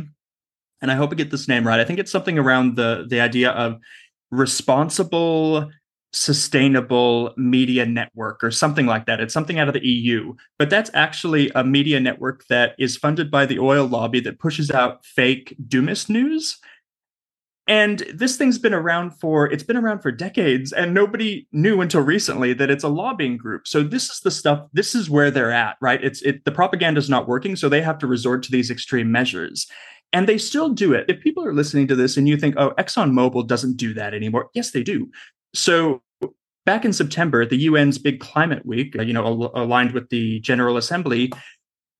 and 0.81 0.89
I 0.89 0.95
hope 0.95 1.11
I 1.11 1.15
get 1.15 1.31
this 1.31 1.49
name 1.49 1.67
right. 1.67 1.81
I 1.81 1.83
think 1.83 1.99
it's 1.99 2.11
something 2.11 2.39
around 2.39 2.77
the 2.77 3.05
the 3.09 3.19
idea 3.19 3.51
of 3.51 3.77
responsible 4.31 5.69
sustainable 6.11 7.33
media 7.37 7.85
network 7.85 8.43
or 8.43 8.51
something 8.51 8.85
like 8.85 9.05
that. 9.05 9.19
It's 9.19 9.33
something 9.33 9.59
out 9.59 9.67
of 9.67 9.73
the 9.73 9.85
EU, 9.85 10.33
but 10.57 10.69
that's 10.69 10.89
actually 10.93 11.51
a 11.55 11.63
media 11.63 11.99
network 11.99 12.45
that 12.47 12.73
is 12.79 12.97
funded 12.97 13.29
by 13.29 13.45
the 13.45 13.59
oil 13.59 13.85
lobby 13.85 14.19
that 14.21 14.39
pushes 14.39 14.71
out 14.71 15.05
fake 15.05 15.55
doomist 15.67 16.09
news. 16.09 16.57
And 17.67 17.99
this 18.11 18.35
thing's 18.35 18.57
been 18.57 18.73
around 18.73 19.11
for 19.11 19.45
it's 19.51 19.61
been 19.61 19.77
around 19.77 19.99
for 19.99 20.11
decades 20.11 20.73
and 20.73 20.91
nobody 20.91 21.47
knew 21.51 21.81
until 21.81 22.01
recently 22.01 22.53
that 22.53 22.71
it's 22.71 22.83
a 22.83 22.89
lobbying 22.89 23.37
group. 23.37 23.67
So 23.67 23.83
this 23.83 24.09
is 24.09 24.21
the 24.21 24.31
stuff 24.31 24.65
this 24.73 24.95
is 24.95 25.07
where 25.07 25.29
they're 25.29 25.51
at, 25.51 25.77
right? 25.79 26.03
It's 26.03 26.23
it 26.23 26.43
the 26.45 26.51
propaganda 26.51 26.97
is 26.97 27.11
not 27.11 27.27
working 27.27 27.55
so 27.55 27.69
they 27.69 27.83
have 27.83 27.99
to 27.99 28.07
resort 28.07 28.41
to 28.43 28.51
these 28.51 28.71
extreme 28.71 29.11
measures. 29.11 29.67
And 30.11 30.27
they 30.27 30.37
still 30.37 30.69
do 30.69 30.93
it. 30.93 31.05
If 31.07 31.21
people 31.21 31.45
are 31.45 31.53
listening 31.53 31.87
to 31.87 31.95
this 31.95 32.17
and 32.17 32.27
you 32.27 32.35
think, 32.35 32.55
oh, 32.57 32.71
ExxonMobil 32.79 33.47
doesn't 33.47 33.77
do 33.77 33.93
that 33.93 34.13
anymore. 34.13 34.49
Yes, 34.53 34.71
they 34.71 34.81
do. 34.81 35.09
So 35.53 36.01
back 36.65 36.85
in 36.85 36.93
September, 36.93 37.45
the 37.45 37.67
UN's 37.67 37.97
big 37.97 38.19
climate 38.19 38.65
week, 38.65 38.95
uh, 38.97 39.01
you 39.03 39.13
know, 39.13 39.25
al- 39.25 39.51
aligned 39.63 39.91
with 39.91 40.09
the 40.09 40.39
General 40.39 40.77
Assembly, 40.77 41.31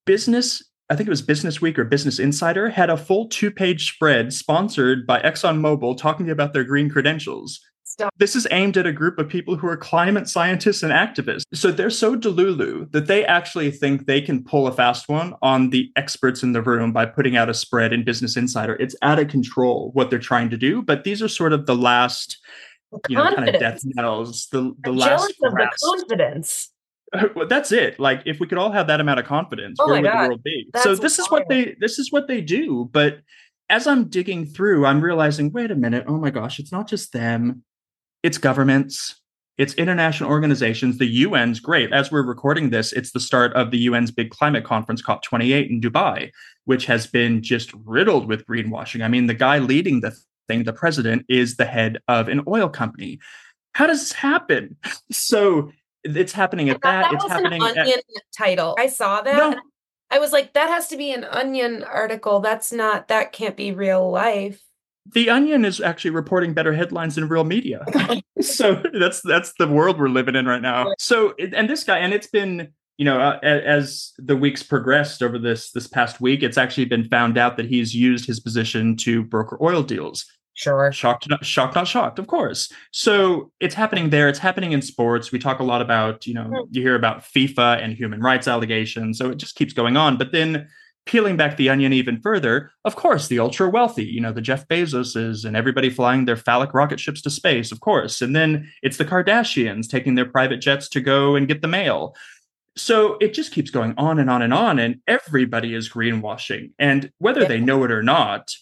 business, 0.06 0.63
I 0.89 0.96
think 0.96 1.08
it 1.08 1.12
was 1.12 1.22
Business 1.22 1.62
Week 1.62 1.78
or 1.78 1.86
Business 1.86 2.18
Insider, 2.18 2.70
had 2.70 2.89
a 2.89 2.98
full 2.98 3.28
two 3.28 3.51
page 3.51 3.92
spread 3.92 4.34
sponsored 4.34 5.06
by 5.06 5.22
ExxonMobil 5.22 5.98
talking 5.98 6.30
about 6.32 6.54
their 6.54 6.63
green 6.63 6.89
credentials. 6.89 7.60
Stop. 8.00 8.13
This 8.15 8.34
is 8.34 8.48
aimed 8.51 8.77
at 8.77 8.86
a 8.86 8.94
group 8.94 9.20
of 9.20 9.27
people 9.27 9.58
who 9.58 9.68
are 9.68 9.75
climate 9.75 10.29
scientists 10.29 10.84
and 10.84 10.94
activists. 10.94 11.44
So 11.53 11.70
they're 11.70 11.89
so 11.89 12.15
delulu 12.15 12.89
that 12.94 13.08
they 13.08 13.25
actually 13.25 13.72
think 13.72 14.06
they 14.06 14.22
can 14.22 14.41
pull 14.41 14.68
a 14.68 14.72
fast 14.72 15.10
one 15.10 15.34
on 15.41 15.72
the 15.72 15.91
experts 15.98 16.41
in 16.41 16.53
the 16.53 16.62
room 16.62 16.94
by 16.94 17.06
putting 17.06 17.36
out 17.36 17.50
a 17.50 17.53
spread 17.53 17.91
in 17.91 18.06
Business 18.06 18.38
Insider. 18.38 18.75
It's 18.75 18.96
out 19.01 19.20
of 19.20 19.27
control 19.27 19.91
what 19.96 20.10
they're 20.10 20.18
trying 20.18 20.50
to 20.51 20.56
do, 20.56 20.82
but 20.82 21.03
these 21.03 21.22
are 21.22 21.27
sort 21.27 21.51
of 21.51 21.65
the 21.65 21.75
last 21.75 22.39
you 23.10 23.18
know, 23.18 23.36
kind 23.36 23.50
of 23.50 23.60
death 23.60 23.82
knells. 23.84 24.48
The 24.50 24.74
the 24.79 24.91
I'm 24.91 24.96
last 24.96 25.32
of 25.32 25.51
the 25.51 25.70
confidence. 25.84 26.72
well, 27.36 27.48
that's 27.48 27.74
it. 27.74 28.00
Like 28.00 28.22
if 28.25 28.39
we 28.39 28.48
could 28.48 28.60
all 28.60 28.72
have 28.72 28.88
that 28.88 29.01
amount 29.01 29.20
of 29.20 29.25
confidence, 29.25 29.77
oh 29.82 29.88
where 29.88 30.01
would 30.01 30.10
God. 30.10 30.24
the 30.24 30.27
world 30.29 30.44
be? 30.44 30.70
That's 30.72 30.86
so 30.86 30.96
this 30.96 31.20
is 31.20 31.29
what 31.29 31.50
they 31.50 31.75
this 31.82 32.00
is 32.00 32.13
what 32.13 32.29
they 32.29 32.39
do. 32.39 32.89
But 32.94 33.20
as 33.70 33.88
I'm 33.88 34.06
digging 34.06 34.46
through, 34.46 34.86
I'm 34.86 35.01
realizing, 35.01 35.51
wait 35.51 35.70
a 35.70 35.75
minute, 35.75 36.06
oh 36.08 36.18
my 36.18 36.29
gosh, 36.29 36.60
it's 36.60 36.72
not 36.72 36.88
just 36.88 37.12
them, 37.12 37.63
it's 38.24 38.38
governments, 38.38 39.16
it's 39.58 39.74
international 39.74 40.30
organizations. 40.30 40.98
The 40.98 41.26
UN's 41.26 41.60
great. 41.60 41.92
As 41.92 42.12
we're 42.12 42.26
recording 42.26 42.70
this, 42.70 42.94
it's 42.94 43.12
the 43.12 43.20
start 43.20 43.52
of 43.54 43.72
the 43.72 43.88
UN's 43.88 44.10
big 44.10 44.30
climate 44.30 44.64
conference, 44.64 45.02
COP28 45.02 45.70
in 45.70 45.82
Dubai, 45.82 46.32
which 46.64 46.86
has 46.86 47.08
been 47.08 47.44
just 47.44 47.74
riddled 47.86 48.28
with 48.28 48.46
greenwashing. 48.46 49.04
I 49.04 49.10
mean, 49.10 49.28
the 49.28 49.34
guy 49.34 49.60
leading 49.60 50.00
the 50.00 50.18
thing, 50.48 50.64
the 50.64 50.74
president 50.74 51.26
is 51.28 51.58
the 51.58 51.66
head 51.66 52.00
of 52.08 52.30
an 52.30 52.42
oil 52.48 52.70
company. 52.70 53.20
How 53.74 53.86
does 53.86 54.00
this 54.00 54.14
happen? 54.14 54.78
So 55.12 55.72
it's 56.04 56.32
happening 56.32 56.70
at 56.70 56.82
that. 56.82 57.12
that 57.12 57.14
it's 57.14 57.28
happening 57.28 57.62
an 57.62 57.78
onion 57.78 57.98
at, 57.98 58.24
title. 58.38 58.76
I 58.80 58.88
saw 58.88 59.22
that. 59.22 59.36
No. 59.36 59.60
I 60.10 60.20
was 60.20 60.32
like, 60.32 60.54
that 60.54 60.70
has 60.70 60.88
to 60.88 60.98
be 60.98 61.12
an 61.12 61.26
onion 61.26 61.84
article. 61.84 62.40
That's 62.40 62.72
not 62.72 63.10
that 63.10 63.34
can't 63.34 63.58
be 63.58 63.74
real 63.74 64.10
life. 64.10 64.62
The 65.13 65.30
Onion 65.30 65.66
is 65.66 65.82
actually 65.82 66.12
reporting 66.12 66.54
better 66.54 66.74
headlines 66.74 67.16
than 67.16 67.28
real 67.28 67.44
media. 67.44 67.86
so 68.42 68.82
that's 69.00 69.22
that's 69.22 69.54
the 69.58 69.68
world 69.68 70.00
we're 70.00 70.10
living 70.10 70.36
in 70.36 70.46
right 70.46 70.62
now. 70.62 70.94
So 70.98 71.34
and 71.54 71.70
this 71.70 71.84
guy 71.84 72.00
and 72.00 72.13
it's 72.13 72.28
been 72.28 72.70
you 73.00 73.06
know, 73.06 73.22
uh, 73.22 73.39
as 73.42 74.12
the 74.18 74.36
weeks 74.36 74.62
progressed 74.62 75.24
over 75.24 75.39
this 75.39 75.72
this 75.72 75.88
past 75.88 76.20
week, 76.20 76.44
it's 76.44 76.58
actually 76.58 76.84
been 76.84 77.08
found 77.08 77.38
out 77.38 77.56
that 77.56 77.66
he's 77.66 77.96
used 77.96 78.25
his 78.25 78.42
position 78.42 78.98
to 78.98 79.24
broker 79.24 79.58
oil 79.62 79.82
deals. 79.82 80.25
Sure. 80.54 80.92
Shocked, 80.92 81.30
not, 81.30 81.46
shocked, 81.46 81.75
not 81.75 81.88
shocked, 81.88 82.20
of 82.20 82.28
course. 82.28 82.70
So 82.92 83.54
it's 83.62 83.74
happening 83.74 84.10
there. 84.10 84.28
It's 84.28 84.39
happening 84.39 84.74
in 84.74 84.82
sports. 84.82 85.32
We 85.32 85.39
talk 85.39 85.60
a 85.60 85.63
lot 85.63 85.82
about, 85.82 86.28
you 86.28 86.34
know, 86.34 86.44
mm. 86.44 86.68
you 86.72 86.82
hear 86.82 86.96
about 86.96 87.24
FIFA 87.24 87.82
and 87.82 87.94
human 87.94 88.20
rights 88.20 88.50
allegations. 88.50 89.18
So 89.18 89.30
it 89.30 89.38
just 89.38 89.56
keeps 89.56 89.72
going 89.72 89.96
on. 89.96 90.18
But 90.18 90.34
then 90.34 90.68
peeling 91.10 91.36
back 91.36 91.58
the 91.58 91.72
onion 91.72 91.92
even 91.92 92.22
further, 92.22 92.72
of 92.86 92.96
course, 92.96 93.28
the 93.28 93.39
ultra 93.39 93.68
wealthy, 93.68 94.06
you 94.06 94.22
know, 94.22 94.32
the 94.32 94.42
Jeff 94.42 94.68
Bezoses 94.68 95.44
and 95.44 95.58
everybody 95.58 95.89
flying 95.89 96.25
their 96.25 96.36
phallic 96.36 96.72
rocket 96.72 97.00
ships 97.00 97.20
to 97.24 97.32
space, 97.32 97.72
of 97.72 97.80
course. 97.80 98.22
And 98.22 98.36
then 98.36 98.72
it's 98.84 98.98
the 98.98 99.06
Kardashians 99.06 99.90
taking 99.90 100.14
their 100.14 100.29
private 100.29 100.57
jets 100.57 100.88
to 100.90 101.01
go 101.01 101.36
and 101.36 101.48
get 101.48 101.64
the 101.64 101.68
mail. 101.68 102.16
So 102.75 103.18
it 103.20 103.33
just 103.33 103.51
keeps 103.51 103.72
going 103.72 103.96
on 103.98 104.20
and 104.20 104.29
on 104.29 104.44
and 104.44 104.53
on. 104.53 104.77
And 104.77 105.01
everybody 105.07 105.74
is 105.74 105.90
greenwashing. 105.90 106.74
And 106.77 107.12
whether 107.18 107.44
they 107.44 107.60
know 107.60 107.83
it 107.86 107.92
or 107.92 108.03
not 108.03 108.53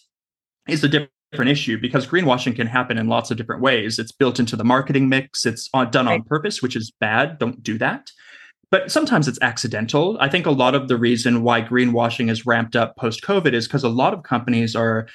is 0.66 0.82
a 0.82 0.88
different 0.88 1.12
different 1.30 1.50
issue 1.50 1.78
because 1.78 2.06
greenwashing 2.06 2.56
can 2.56 2.66
happen 2.66 2.96
in 2.96 3.06
lots 3.06 3.30
of 3.30 3.36
different 3.36 3.60
ways. 3.60 3.98
It's 3.98 4.12
built 4.12 4.40
into 4.40 4.56
the 4.56 4.64
marketing 4.64 5.10
mix, 5.10 5.44
it's 5.44 5.68
uh, 5.74 5.84
done 5.84 6.08
on 6.08 6.22
purpose, 6.22 6.62
which 6.62 6.74
is 6.74 6.90
bad. 6.90 7.38
Don't 7.38 7.62
do 7.62 7.76
that. 7.76 8.10
But 8.70 8.92
sometimes 8.92 9.28
it's 9.28 9.38
accidental. 9.40 10.18
I 10.20 10.28
think 10.28 10.44
a 10.44 10.50
lot 10.50 10.74
of 10.74 10.88
the 10.88 10.96
reason 10.96 11.42
why 11.42 11.62
greenwashing 11.62 12.30
is 12.30 12.44
ramped 12.44 12.76
up 12.76 12.96
post 12.96 13.22
COVID 13.22 13.54
is 13.54 13.66
because 13.66 13.84
a 13.84 13.88
lot 13.88 14.12
of 14.12 14.22
companies 14.22 14.76
are 14.76 15.06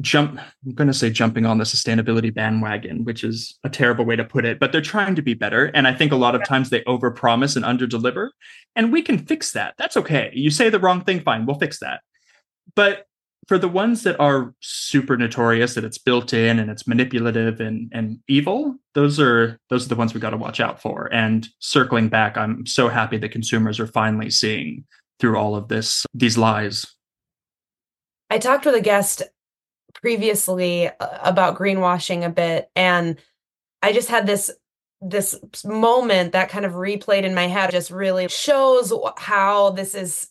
jump 0.00 0.40
i'm 0.64 0.72
going 0.72 0.88
to 0.88 0.94
say 0.94 1.10
jumping 1.10 1.44
on 1.44 1.58
the 1.58 1.64
sustainability 1.64 2.32
bandwagon 2.32 3.04
which 3.04 3.22
is 3.22 3.58
a 3.64 3.68
terrible 3.68 4.02
way 4.02 4.16
to 4.16 4.24
put 4.24 4.46
it 4.46 4.58
but 4.58 4.72
they're 4.72 4.80
trying 4.80 5.14
to 5.14 5.20
be 5.20 5.34
better 5.34 5.66
and 5.74 5.86
i 5.86 5.92
think 5.92 6.10
a 6.10 6.16
lot 6.16 6.34
of 6.34 6.42
times 6.42 6.70
they 6.70 6.80
overpromise 6.84 7.54
and 7.54 7.66
underdeliver 7.66 8.30
and 8.76 8.92
we 8.92 9.02
can 9.02 9.18
fix 9.18 9.52
that. 9.52 9.74
That's 9.78 9.96
okay. 9.96 10.30
You 10.34 10.50
say 10.50 10.70
the 10.70 10.78
wrong 10.78 11.02
thing 11.02 11.20
fine 11.20 11.46
we'll 11.46 11.58
fix 11.58 11.80
that. 11.80 12.00
But 12.74 13.06
for 13.50 13.58
the 13.58 13.66
ones 13.66 14.04
that 14.04 14.16
are 14.20 14.54
super 14.60 15.16
notorious 15.16 15.74
that 15.74 15.82
it's 15.82 15.98
built 15.98 16.32
in 16.32 16.60
and 16.60 16.70
it's 16.70 16.86
manipulative 16.86 17.58
and 17.58 17.90
and 17.92 18.20
evil 18.28 18.76
those 18.94 19.18
are 19.18 19.58
those 19.70 19.86
are 19.86 19.88
the 19.88 19.96
ones 19.96 20.14
we 20.14 20.20
got 20.20 20.30
to 20.30 20.36
watch 20.36 20.60
out 20.60 20.80
for. 20.80 21.12
And 21.12 21.48
circling 21.58 22.08
back 22.08 22.36
i'm 22.36 22.64
so 22.64 22.88
happy 22.88 23.16
that 23.18 23.32
consumers 23.32 23.80
are 23.80 23.88
finally 23.88 24.30
seeing 24.30 24.84
through 25.18 25.36
all 25.36 25.56
of 25.56 25.66
this 25.66 26.06
these 26.14 26.38
lies. 26.38 26.86
I 28.30 28.38
talked 28.38 28.66
with 28.66 28.76
a 28.76 28.80
guest 28.80 29.24
previously 29.94 30.86
uh, 30.86 31.18
about 31.20 31.58
greenwashing 31.58 32.24
a 32.24 32.30
bit 32.30 32.70
and 32.76 33.18
i 33.82 33.92
just 33.92 34.08
had 34.08 34.28
this 34.28 34.48
this 35.00 35.34
moment 35.64 36.34
that 36.34 36.50
kind 36.50 36.64
of 36.64 36.74
replayed 36.74 37.24
in 37.24 37.34
my 37.34 37.48
head 37.48 37.72
just 37.72 37.90
really 37.90 38.28
shows 38.28 38.92
how 39.16 39.70
this 39.70 39.96
is 39.96 40.28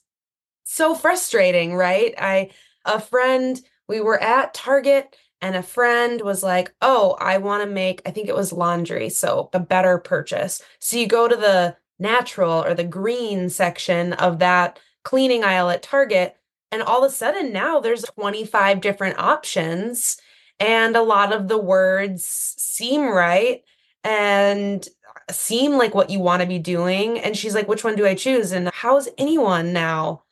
so 0.63 0.95
frustrating 0.95 1.75
right? 1.75 2.13
I 2.17 2.51
a 2.85 2.99
friend, 2.99 3.59
we 3.87 4.01
were 4.01 4.21
at 4.21 4.53
Target 4.53 5.15
and 5.41 5.55
a 5.55 5.63
friend 5.63 6.21
was 6.21 6.43
like, 6.43 6.73
Oh, 6.81 7.15
I 7.19 7.37
want 7.37 7.63
to 7.63 7.69
make, 7.69 8.01
I 8.05 8.11
think 8.11 8.27
it 8.27 8.35
was 8.35 8.51
laundry 8.53 9.09
soap, 9.09 9.55
a 9.55 9.59
better 9.59 9.97
purchase. 9.97 10.61
So 10.79 10.97
you 10.97 11.07
go 11.07 11.27
to 11.27 11.35
the 11.35 11.77
natural 11.99 12.63
or 12.63 12.73
the 12.73 12.83
green 12.83 13.49
section 13.49 14.13
of 14.13 14.39
that 14.39 14.79
cleaning 15.03 15.43
aisle 15.43 15.69
at 15.69 15.83
Target. 15.83 16.35
And 16.71 16.81
all 16.81 17.03
of 17.03 17.11
a 17.11 17.13
sudden 17.13 17.51
now 17.51 17.79
there's 17.79 18.03
25 18.03 18.81
different 18.81 19.17
options 19.19 20.17
and 20.59 20.95
a 20.95 21.01
lot 21.01 21.33
of 21.33 21.47
the 21.47 21.57
words 21.57 22.25
seem 22.25 23.07
right 23.07 23.63
and 24.03 24.87
uh, 25.07 25.33
seem 25.33 25.73
like 25.73 25.95
what 25.95 26.09
you 26.09 26.19
want 26.19 26.41
to 26.41 26.47
be 26.47 26.59
doing. 26.59 27.19
And 27.19 27.35
she's 27.35 27.55
like, 27.55 27.67
which 27.67 27.83
one 27.83 27.95
do 27.95 28.05
I 28.05 28.15
choose? 28.15 28.51
And 28.51 28.69
how's 28.73 29.07
anyone 29.17 29.73
now 29.73 30.23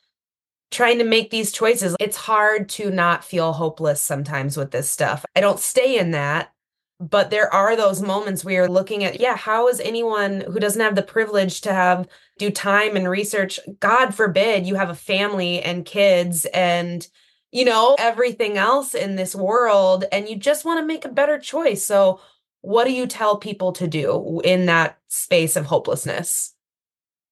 trying 0.72 0.98
to 1.00 1.04
make 1.04 1.30
these 1.30 1.52
choices. 1.52 1.96
It's 2.00 2.18
hard 2.18 2.70
to 2.70 2.90
not 2.90 3.24
feel 3.24 3.54
hopeless 3.54 4.02
sometimes 4.02 4.58
with 4.58 4.72
this 4.72 4.90
stuff. 4.90 5.26
I 5.36 5.42
don't 5.42 5.60
stay 5.60 5.98
in 5.98 6.12
that, 6.12 6.52
but 7.00 7.30
there 7.30 7.54
are 7.54 7.76
those 7.76 8.02
moments 8.02 8.44
where 8.44 8.54
you're 8.56 8.68
looking 8.68 9.04
at, 9.04 9.20
yeah, 9.20 9.38
how 9.38 9.68
is 9.68 9.80
anyone 9.80 10.42
who 10.42 10.60
doesn't 10.60 10.82
have 10.82 10.96
the 10.96 11.04
privilege 11.04 11.62
to 11.62 11.74
have 11.74 12.08
do 12.38 12.52
time 12.52 12.96
and 12.96 13.10
research, 13.10 13.60
God 13.80 14.14
forbid 14.14 14.66
you 14.66 14.76
have 14.76 14.90
a 14.90 14.96
family 14.96 15.62
and 15.62 15.86
kids 15.86 16.46
and 16.54 17.08
you 17.52 17.64
know, 17.64 17.96
everything 17.98 18.58
else 18.58 18.94
in 18.94 19.16
this 19.16 19.34
world 19.34 20.04
and 20.12 20.28
you 20.28 20.36
just 20.36 20.66
want 20.66 20.80
to 20.80 20.86
make 20.86 21.06
a 21.06 21.10
better 21.10 21.40
choice. 21.40 21.84
So, 21.84 22.20
what 22.62 22.86
do 22.86 22.92
you 22.92 23.08
tell 23.08 23.38
people 23.38 23.72
to 23.74 23.88
do 23.88 24.42
in 24.44 24.66
that 24.66 24.98
space 25.08 25.56
of 25.56 25.66
hopelessness? 25.66 26.54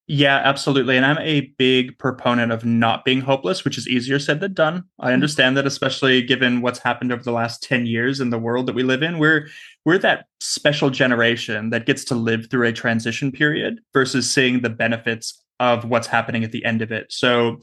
Yeah, 0.07 0.39
absolutely. 0.43 0.97
And 0.97 1.05
I'm 1.05 1.17
a 1.17 1.51
big 1.57 1.97
proponent 1.97 2.51
of 2.51 2.63
not 2.63 3.05
being 3.05 3.21
hopeless, 3.21 3.65
which 3.65 3.77
is 3.77 3.87
easier 3.87 4.19
said 4.19 4.39
than 4.39 4.53
done. 4.53 4.83
I 4.99 5.05
mm-hmm. 5.05 5.13
understand 5.13 5.57
that, 5.57 5.65
especially 5.65 6.21
given 6.21 6.61
what's 6.61 6.77
happened 6.77 7.11
over 7.11 7.23
the 7.23 7.31
last 7.31 7.63
10 7.63 7.87
years 7.87 8.19
in 8.19 8.29
the 8.29 8.37
world 8.37 8.67
that 8.67 8.75
we 8.75 8.83
live 8.83 9.01
in. 9.01 9.17
We're 9.17 9.47
we're 9.83 9.97
that 9.99 10.27
special 10.39 10.91
generation 10.91 11.71
that 11.71 11.87
gets 11.87 12.03
to 12.05 12.15
live 12.15 12.49
through 12.51 12.67
a 12.67 12.73
transition 12.73 13.31
period 13.31 13.79
versus 13.93 14.31
seeing 14.31 14.61
the 14.61 14.69
benefits 14.69 15.43
of 15.59 15.85
what's 15.85 16.07
happening 16.07 16.43
at 16.43 16.51
the 16.51 16.65
end 16.65 16.83
of 16.83 16.91
it. 16.91 17.11
So 17.11 17.59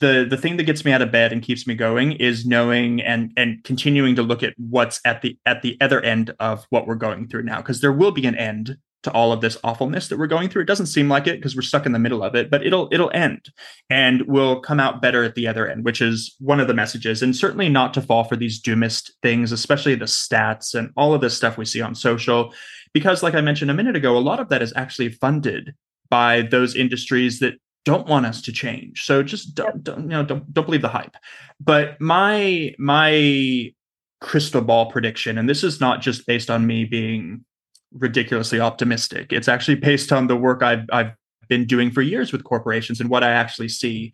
the 0.00 0.26
the 0.28 0.36
thing 0.36 0.56
that 0.56 0.64
gets 0.64 0.84
me 0.84 0.92
out 0.92 1.02
of 1.02 1.12
bed 1.12 1.32
and 1.32 1.40
keeps 1.40 1.68
me 1.68 1.74
going 1.74 2.12
is 2.12 2.44
knowing 2.44 3.00
and 3.00 3.32
and 3.36 3.62
continuing 3.62 4.16
to 4.16 4.22
look 4.22 4.42
at 4.42 4.54
what's 4.58 5.00
at 5.04 5.22
the 5.22 5.38
at 5.46 5.62
the 5.62 5.76
other 5.80 6.00
end 6.00 6.34
of 6.40 6.66
what 6.70 6.86
we're 6.86 6.96
going 6.96 7.28
through 7.28 7.44
now 7.44 7.58
because 7.58 7.80
there 7.80 7.92
will 7.92 8.12
be 8.12 8.26
an 8.26 8.34
end 8.34 8.76
to 9.06 9.12
all 9.12 9.30
of 9.30 9.40
this 9.40 9.56
awfulness 9.62 10.08
that 10.08 10.18
we're 10.18 10.26
going 10.26 10.48
through. 10.48 10.62
It 10.62 10.66
doesn't 10.66 10.86
seem 10.86 11.08
like 11.08 11.28
it 11.28 11.36
because 11.36 11.54
we're 11.54 11.62
stuck 11.62 11.86
in 11.86 11.92
the 11.92 11.98
middle 12.00 12.24
of 12.24 12.34
it, 12.34 12.50
but 12.50 12.66
it'll 12.66 12.88
it'll 12.90 13.12
end 13.14 13.52
and 13.88 14.22
we'll 14.26 14.58
come 14.58 14.80
out 14.80 15.00
better 15.00 15.22
at 15.22 15.36
the 15.36 15.46
other 15.46 15.68
end, 15.68 15.84
which 15.84 16.02
is 16.02 16.34
one 16.40 16.58
of 16.58 16.66
the 16.66 16.74
messages. 16.74 17.22
And 17.22 17.34
certainly 17.34 17.68
not 17.68 17.94
to 17.94 18.02
fall 18.02 18.24
for 18.24 18.34
these 18.34 18.60
doomist 18.60 19.12
things, 19.22 19.52
especially 19.52 19.94
the 19.94 20.06
stats 20.06 20.74
and 20.74 20.90
all 20.96 21.14
of 21.14 21.20
this 21.20 21.36
stuff 21.36 21.56
we 21.56 21.64
see 21.64 21.80
on 21.80 21.94
social. 21.94 22.52
Because, 22.92 23.22
like 23.22 23.34
I 23.34 23.40
mentioned 23.42 23.70
a 23.70 23.74
minute 23.74 23.94
ago, 23.94 24.16
a 24.16 24.18
lot 24.18 24.40
of 24.40 24.48
that 24.48 24.60
is 24.60 24.72
actually 24.74 25.10
funded 25.10 25.72
by 26.10 26.42
those 26.42 26.74
industries 26.74 27.38
that 27.38 27.54
don't 27.84 28.08
want 28.08 28.26
us 28.26 28.42
to 28.42 28.52
change. 28.52 29.04
So 29.04 29.22
just 29.22 29.54
don't, 29.54 29.84
don't 29.84 30.02
you 30.02 30.08
know 30.08 30.24
don't 30.24 30.52
don't 30.52 30.64
believe 30.64 30.82
the 30.82 30.88
hype. 30.88 31.16
But 31.60 32.00
my 32.00 32.74
my 32.78 33.72
crystal 34.20 34.62
ball 34.62 34.90
prediction, 34.90 35.38
and 35.38 35.48
this 35.48 35.62
is 35.62 35.80
not 35.80 36.00
just 36.00 36.26
based 36.26 36.50
on 36.50 36.66
me 36.66 36.84
being 36.84 37.44
ridiculously 37.92 38.60
optimistic. 38.60 39.32
It's 39.32 39.48
actually 39.48 39.76
based 39.76 40.12
on 40.12 40.26
the 40.26 40.36
work 40.36 40.62
I've 40.62 40.84
I've 40.92 41.12
been 41.48 41.66
doing 41.66 41.90
for 41.90 42.02
years 42.02 42.32
with 42.32 42.44
corporations 42.44 43.00
and 43.00 43.08
what 43.08 43.22
I 43.22 43.30
actually 43.30 43.68
see 43.68 44.12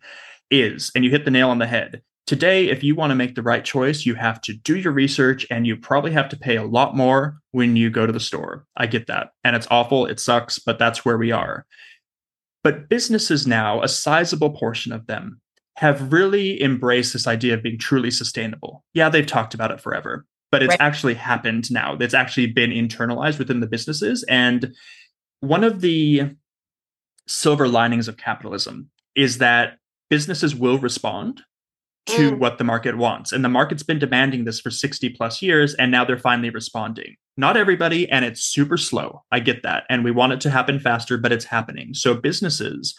is, 0.51 0.91
and 0.95 1.03
you 1.03 1.09
hit 1.09 1.25
the 1.25 1.31
nail 1.31 1.49
on 1.49 1.59
the 1.59 1.67
head. 1.67 2.01
Today, 2.25 2.69
if 2.69 2.83
you 2.83 2.95
want 2.95 3.11
to 3.11 3.15
make 3.15 3.35
the 3.35 3.41
right 3.41 3.65
choice, 3.65 4.05
you 4.05 4.15
have 4.15 4.39
to 4.41 4.53
do 4.53 4.77
your 4.77 4.93
research 4.93 5.45
and 5.51 5.67
you 5.67 5.75
probably 5.75 6.11
have 6.11 6.29
to 6.29 6.37
pay 6.37 6.55
a 6.55 6.63
lot 6.63 6.95
more 6.95 7.39
when 7.51 7.75
you 7.75 7.89
go 7.89 8.05
to 8.05 8.13
the 8.13 8.19
store. 8.19 8.65
I 8.77 8.87
get 8.87 9.07
that. 9.07 9.31
And 9.43 9.57
it's 9.57 9.67
awful, 9.69 10.05
it 10.05 10.21
sucks, 10.21 10.57
but 10.57 10.79
that's 10.79 11.03
where 11.03 11.17
we 11.17 11.31
are. 11.31 11.65
But 12.63 12.87
businesses 12.87 13.45
now, 13.45 13.81
a 13.81 13.89
sizable 13.89 14.51
portion 14.51 14.93
of 14.93 15.05
them, 15.07 15.41
have 15.75 16.13
really 16.13 16.61
embraced 16.63 17.13
this 17.13 17.27
idea 17.27 17.55
of 17.55 17.63
being 17.63 17.79
truly 17.79 18.11
sustainable. 18.11 18.83
Yeah, 18.93 19.09
they've 19.09 19.25
talked 19.25 19.53
about 19.53 19.71
it 19.71 19.81
forever, 19.81 20.25
but 20.53 20.61
it's 20.61 20.69
right. 20.69 20.81
actually 20.81 21.15
happened 21.15 21.71
now. 21.71 21.97
It's 21.99 22.13
actually 22.13 22.45
been 22.45 22.69
internalized 22.69 23.39
within 23.39 23.59
the 23.59 23.65
businesses. 23.65 24.23
And 24.29 24.75
one 25.39 25.63
of 25.63 25.81
the 25.81 26.29
silver 27.27 27.67
linings 27.67 28.07
of 28.07 28.17
capitalism 28.17 28.91
is 29.15 29.39
that 29.39 29.79
businesses 30.11 30.53
will 30.53 30.77
respond 30.77 31.41
to 32.05 32.33
mm. 32.33 32.37
what 32.37 32.59
the 32.59 32.63
market 32.63 32.97
wants. 32.97 33.31
And 33.31 33.43
the 33.43 33.49
market's 33.49 33.81
been 33.81 33.97
demanding 33.97 34.45
this 34.45 34.59
for 34.59 34.69
60 34.69 35.09
plus 35.09 35.41
years, 35.41 35.73
and 35.73 35.91
now 35.91 36.05
they're 36.05 36.19
finally 36.19 36.51
responding. 36.51 37.15
Not 37.35 37.57
everybody, 37.57 38.07
and 38.07 38.23
it's 38.23 38.41
super 38.41 38.77
slow. 38.77 39.23
I 39.31 39.39
get 39.39 39.63
that. 39.63 39.85
And 39.89 40.03
we 40.03 40.11
want 40.11 40.33
it 40.33 40.41
to 40.41 40.51
happen 40.51 40.79
faster, 40.79 41.17
but 41.17 41.31
it's 41.31 41.45
happening. 41.45 41.95
So 41.95 42.13
businesses 42.13 42.95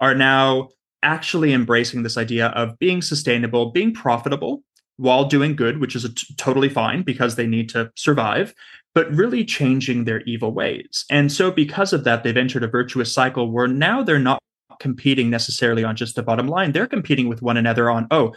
are 0.00 0.14
now 0.14 0.70
actually 1.02 1.52
embracing 1.52 2.02
this 2.02 2.16
idea 2.16 2.46
of 2.46 2.78
being 2.78 3.02
sustainable, 3.02 3.72
being 3.72 3.92
profitable, 3.92 4.62
while 4.96 5.24
doing 5.24 5.56
good, 5.56 5.80
which 5.80 5.96
is 5.96 6.08
totally 6.36 6.68
fine 6.68 7.02
because 7.02 7.36
they 7.36 7.46
need 7.46 7.68
to 7.70 7.90
survive, 7.96 8.54
but 8.94 9.12
really 9.12 9.44
changing 9.44 10.04
their 10.04 10.20
evil 10.22 10.52
ways. 10.52 11.04
And 11.10 11.32
so, 11.32 11.50
because 11.50 11.92
of 11.92 12.04
that, 12.04 12.22
they've 12.22 12.36
entered 12.36 12.62
a 12.62 12.68
virtuous 12.68 13.12
cycle 13.12 13.50
where 13.50 13.66
now 13.66 14.02
they're 14.02 14.18
not 14.18 14.40
competing 14.80 15.30
necessarily 15.30 15.84
on 15.84 15.96
just 15.96 16.16
the 16.16 16.22
bottom 16.22 16.46
line. 16.46 16.72
They're 16.72 16.86
competing 16.86 17.28
with 17.28 17.42
one 17.42 17.56
another 17.56 17.90
on, 17.90 18.06
oh, 18.10 18.34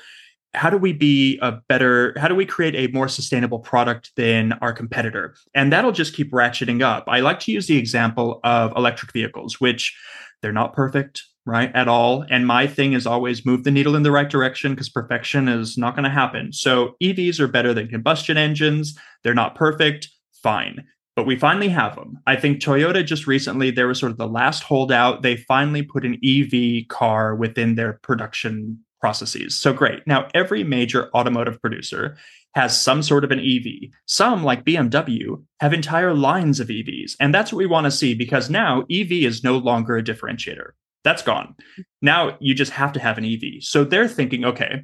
how 0.54 0.70
do 0.70 0.78
we 0.78 0.94
be 0.94 1.38
a 1.42 1.52
better, 1.68 2.16
how 2.18 2.28
do 2.28 2.36
we 2.36 2.46
create 2.46 2.76
a 2.76 2.92
more 2.94 3.08
sustainable 3.08 3.60
product 3.60 4.12
than 4.16 4.54
our 4.54 4.74
competitor? 4.74 5.36
And 5.54 5.72
that'll 5.72 5.92
just 5.92 6.16
keep 6.16 6.32
ratcheting 6.32 6.82
up. 6.82 7.04
I 7.08 7.20
like 7.20 7.40
to 7.42 7.52
use 7.52 7.68
the 7.68 7.78
example 7.78 8.40
of 8.44 8.74
electric 8.76 9.12
vehicles, 9.12 9.60
which 9.60 9.96
they're 10.42 10.54
not 10.54 10.74
perfect 10.74 11.24
right 11.48 11.72
at 11.74 11.88
all. 11.88 12.26
And 12.30 12.46
my 12.46 12.68
thing 12.68 12.94
is 12.94 13.08
always 13.08 13.46
move 13.46 13.64
the 13.64 13.72
needle 13.72 13.96
in 13.96 14.04
the 14.04 14.12
right 14.12 14.30
direction 14.30 14.74
because 14.74 14.90
perfection 14.90 15.48
is 15.48 15.78
not 15.78 15.96
going 15.96 16.04
to 16.04 16.10
happen. 16.10 16.54
So 16.54 16.96
evs 17.02 17.40
are 17.40 17.48
better 17.48 17.74
than 17.74 17.88
combustion 17.88 18.38
engines. 18.38 18.98
They're 19.24 19.34
not 19.34 19.56
perfect. 19.56 20.10
Fine. 20.44 20.86
But 21.16 21.26
we 21.26 21.36
finally 21.36 21.70
have 21.70 21.96
them 21.96 22.20
i 22.28 22.36
think 22.36 22.60
toyota 22.60 23.04
just 23.04 23.26
recently 23.26 23.72
there 23.72 23.88
was 23.88 24.00
sort 24.00 24.12
of 24.12 24.20
the 24.20 24.28
last 24.28 24.62
holdout. 24.62 25.24
They 25.24 25.36
finally 25.36 25.82
put 25.82 26.06
an 26.06 26.20
ev 26.24 26.88
car 26.90 27.36
within 27.36 27.74
their 27.74 27.94
production 28.04 28.78
processes. 29.00 29.60
So 29.60 29.74
great. 29.74 30.06
Now 30.06 30.28
every 30.34 30.64
major 30.64 31.10
automotive 31.16 31.60
producer 31.62 32.18
has 32.58 32.80
some 32.80 33.04
sort 33.04 33.24
of 33.24 33.32
an 33.32 33.40
EV. 33.40 33.92
Some, 34.08 34.44
like 34.44 34.66
BMW, 34.66 35.44
have 35.60 35.74
entire 35.74 36.16
lines 36.16 36.60
of 36.60 36.70
EVs. 36.70 37.12
And 37.20 37.32
that's 37.32 37.52
what 37.52 37.60
we 37.60 37.68
want 37.68 37.86
to 37.86 37.92
see 37.92 38.16
because 38.16 38.50
now 38.50 38.82
EV 38.92 39.12
is 39.12 39.44
no 39.44 39.58
longer 39.58 39.96
a 39.96 40.04
differentiator. 40.04 40.72
That's 41.08 41.22
gone. 41.22 41.56
Now 42.02 42.36
you 42.42 42.54
just 42.54 42.74
have 42.74 42.92
to 42.92 43.00
have 43.00 43.18
an 43.18 43.24
EV. 43.24 43.62
So 43.64 43.86
they're 43.86 44.10
thinking, 44.10 44.44
okay, 44.44 44.84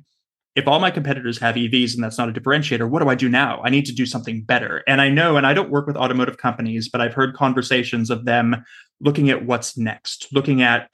if 0.55 0.69
all 0.69 0.79
my 0.79 0.89
competitors 0.89 1.37
have 1.39 1.55
EVs 1.55 1.95
and 1.95 2.01
that's 2.01 2.17
not 2.17 2.29
a 2.29 2.31
differentiator, 2.31 2.89
what 2.89 3.03
do 3.03 3.09
I 3.09 3.15
do 3.15 3.27
now? 3.27 3.61
I 3.61 3.69
need 3.69 3.85
to 3.87 3.91
do 3.91 4.05
something 4.05 4.41
better. 4.41 4.83
And 4.87 5.01
I 5.01 5.09
know, 5.09 5.35
and 5.35 5.45
I 5.45 5.53
don't 5.53 5.69
work 5.69 5.85
with 5.85 5.97
automotive 5.97 6.37
companies, 6.37 6.87
but 6.87 7.01
I've 7.01 7.13
heard 7.13 7.35
conversations 7.35 8.09
of 8.09 8.23
them 8.23 8.63
looking 9.01 9.29
at 9.31 9.45
what's 9.45 9.77
next, 9.77 10.29
looking 10.31 10.61
at 10.61 10.89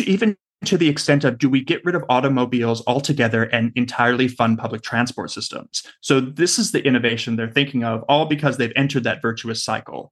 even 0.00 0.38
to 0.64 0.78
the 0.78 0.88
extent 0.88 1.24
of 1.24 1.36
do 1.36 1.50
we 1.50 1.62
get 1.62 1.84
rid 1.84 1.94
of 1.94 2.04
automobiles 2.08 2.82
altogether 2.86 3.42
and 3.42 3.70
entirely 3.76 4.28
fund 4.28 4.56
public 4.56 4.80
transport 4.80 5.30
systems? 5.30 5.82
So 6.00 6.20
this 6.20 6.58
is 6.58 6.72
the 6.72 6.82
innovation 6.82 7.36
they're 7.36 7.50
thinking 7.50 7.84
of, 7.84 8.02
all 8.04 8.24
because 8.24 8.56
they've 8.56 8.72
entered 8.76 9.04
that 9.04 9.20
virtuous 9.20 9.62
cycle 9.62 10.10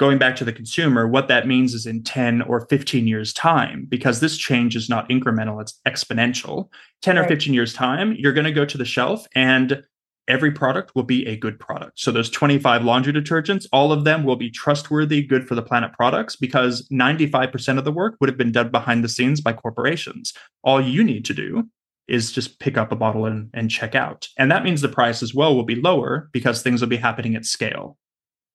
going 0.00 0.16
back 0.16 0.34
to 0.34 0.46
the 0.46 0.52
consumer, 0.52 1.06
what 1.06 1.28
that 1.28 1.46
means 1.46 1.74
is 1.74 1.84
in 1.84 2.02
10 2.02 2.40
or 2.42 2.66
15 2.68 3.06
years' 3.06 3.34
time, 3.34 3.86
because 3.86 4.20
this 4.20 4.38
change 4.38 4.74
is 4.74 4.88
not 4.88 5.06
incremental, 5.10 5.60
it's 5.60 5.78
exponential. 5.86 6.70
10 7.02 7.16
right. 7.16 7.26
or 7.26 7.28
15 7.28 7.52
years' 7.52 7.74
time, 7.74 8.14
you're 8.18 8.32
going 8.32 8.46
to 8.46 8.50
go 8.50 8.64
to 8.64 8.78
the 8.78 8.84
shelf 8.86 9.26
and 9.34 9.84
every 10.26 10.50
product 10.52 10.94
will 10.94 11.02
be 11.02 11.26
a 11.26 11.36
good 11.36 11.60
product. 11.60 12.00
So 12.00 12.10
those 12.10 12.30
25 12.30 12.82
laundry 12.82 13.12
detergents, 13.12 13.66
all 13.74 13.92
of 13.92 14.04
them 14.04 14.24
will 14.24 14.36
be 14.36 14.50
trustworthy, 14.50 15.22
good 15.22 15.46
for 15.46 15.54
the 15.54 15.62
planet 15.62 15.92
products 15.92 16.34
because 16.34 16.88
95% 16.88 17.76
of 17.76 17.84
the 17.84 17.92
work 17.92 18.16
would 18.20 18.30
have 18.30 18.38
been 18.38 18.52
done 18.52 18.70
behind 18.70 19.04
the 19.04 19.08
scenes 19.08 19.42
by 19.42 19.52
corporations. 19.52 20.32
All 20.64 20.80
you 20.80 21.04
need 21.04 21.26
to 21.26 21.34
do 21.34 21.68
is 22.08 22.32
just 22.32 22.58
pick 22.58 22.78
up 22.78 22.90
a 22.90 22.96
bottle 22.96 23.26
and, 23.26 23.50
and 23.52 23.70
check 23.70 23.94
out. 23.94 24.28
And 24.38 24.50
that 24.50 24.64
means 24.64 24.80
the 24.80 24.88
price 24.88 25.22
as 25.22 25.34
well 25.34 25.54
will 25.54 25.64
be 25.64 25.74
lower 25.74 26.30
because 26.32 26.62
things 26.62 26.80
will 26.80 26.88
be 26.88 26.96
happening 26.96 27.36
at 27.36 27.44
scale. 27.44 27.98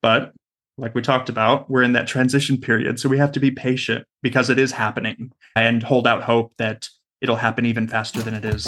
But 0.02 0.34
like 0.78 0.94
we 0.94 1.02
talked 1.02 1.30
about, 1.30 1.70
we're 1.70 1.84
in 1.84 1.94
that 1.94 2.08
transition 2.08 2.58
period. 2.58 3.00
So 3.00 3.08
we 3.08 3.18
have 3.18 3.32
to 3.34 3.40
be 3.40 3.52
patient 3.52 4.06
because 4.22 4.50
it 4.50 4.60
is 4.60 4.74
happening 4.74 5.32
and 5.56 5.82
hold 5.82 6.06
out 6.06 6.24
hope 6.24 6.54
that 6.58 6.90
it'll 7.22 7.38
happen 7.38 7.66
even 7.66 7.88
faster 7.88 8.22
than 8.22 8.34
it 8.34 8.44
is. 8.44 8.66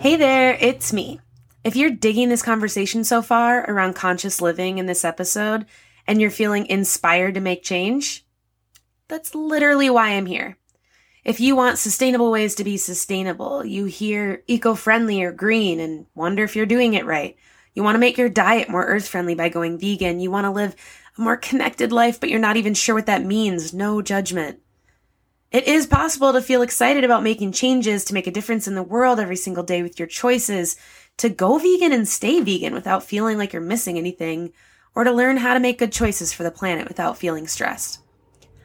Hey 0.00 0.16
there, 0.16 0.56
it's 0.60 0.92
me. 0.92 1.20
If 1.62 1.76
you're 1.76 1.90
digging 1.90 2.30
this 2.30 2.42
conversation 2.42 3.04
so 3.04 3.22
far 3.22 3.70
around 3.70 3.94
conscious 3.94 4.40
living 4.40 4.78
in 4.78 4.86
this 4.86 5.04
episode 5.04 5.66
and 6.06 6.20
you're 6.20 6.30
feeling 6.30 6.66
inspired 6.66 7.34
to 7.34 7.40
make 7.40 7.62
change, 7.62 8.26
that's 9.08 9.34
literally 9.34 9.90
why 9.90 10.10
I'm 10.10 10.26
here. 10.26 10.56
If 11.22 11.38
you 11.38 11.54
want 11.54 11.78
sustainable 11.78 12.30
ways 12.30 12.54
to 12.56 12.64
be 12.64 12.78
sustainable, 12.78 13.64
you 13.64 13.84
hear 13.84 14.42
eco 14.46 14.74
friendly 14.74 15.22
or 15.22 15.32
green 15.32 15.78
and 15.78 16.06
wonder 16.14 16.42
if 16.42 16.56
you're 16.56 16.66
doing 16.66 16.94
it 16.94 17.04
right 17.04 17.36
you 17.74 17.82
want 17.82 17.94
to 17.94 18.00
make 18.00 18.18
your 18.18 18.28
diet 18.28 18.68
more 18.68 18.84
earth 18.84 19.08
friendly 19.08 19.34
by 19.34 19.48
going 19.48 19.78
vegan. 19.78 20.20
You 20.20 20.30
want 20.30 20.44
to 20.44 20.50
live 20.50 20.74
a 21.16 21.20
more 21.20 21.36
connected 21.36 21.92
life, 21.92 22.18
but 22.18 22.28
you're 22.28 22.38
not 22.38 22.56
even 22.56 22.74
sure 22.74 22.94
what 22.94 23.06
that 23.06 23.24
means. 23.24 23.72
No 23.72 24.02
judgment. 24.02 24.60
It 25.52 25.66
is 25.66 25.86
possible 25.86 26.32
to 26.32 26.40
feel 26.40 26.62
excited 26.62 27.02
about 27.02 27.24
making 27.24 27.52
changes 27.52 28.04
to 28.04 28.14
make 28.14 28.28
a 28.28 28.32
difference 28.32 28.68
in 28.68 28.76
the 28.76 28.82
world 28.82 29.18
every 29.18 29.36
single 29.36 29.64
day 29.64 29.82
with 29.82 29.98
your 29.98 30.06
choices, 30.06 30.76
to 31.16 31.28
go 31.28 31.58
vegan 31.58 31.92
and 31.92 32.08
stay 32.08 32.40
vegan 32.40 32.72
without 32.72 33.02
feeling 33.02 33.36
like 33.36 33.52
you're 33.52 33.62
missing 33.62 33.98
anything, 33.98 34.52
or 34.94 35.02
to 35.02 35.12
learn 35.12 35.38
how 35.38 35.54
to 35.54 35.60
make 35.60 35.78
good 35.78 35.92
choices 35.92 36.32
for 36.32 36.44
the 36.44 36.50
planet 36.52 36.86
without 36.86 37.18
feeling 37.18 37.48
stressed. 37.48 37.98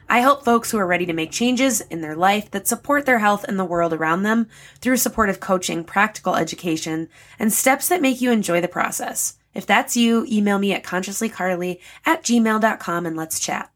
I 0.08 0.20
help 0.20 0.44
folks 0.44 0.70
who 0.70 0.78
are 0.78 0.86
ready 0.86 1.04
to 1.06 1.12
make 1.12 1.32
changes 1.32 1.80
in 1.80 2.00
their 2.00 2.14
life 2.14 2.50
that 2.52 2.68
support 2.68 3.06
their 3.06 3.18
health 3.18 3.44
and 3.44 3.58
the 3.58 3.64
world 3.64 3.92
around 3.92 4.22
them 4.22 4.48
through 4.80 4.98
supportive 4.98 5.40
coaching, 5.40 5.82
practical 5.82 6.36
education, 6.36 7.08
and 7.38 7.52
steps 7.52 7.88
that 7.88 8.00
make 8.00 8.20
you 8.20 8.30
enjoy 8.30 8.60
the 8.60 8.68
process. 8.68 9.36
If 9.52 9.66
that's 9.66 9.96
you, 9.96 10.24
email 10.30 10.58
me 10.58 10.72
at 10.72 10.84
consciouslycarly 10.84 11.80
at 12.04 12.22
gmail.com 12.22 13.06
and 13.06 13.16
let's 13.16 13.40
chat. 13.40 13.72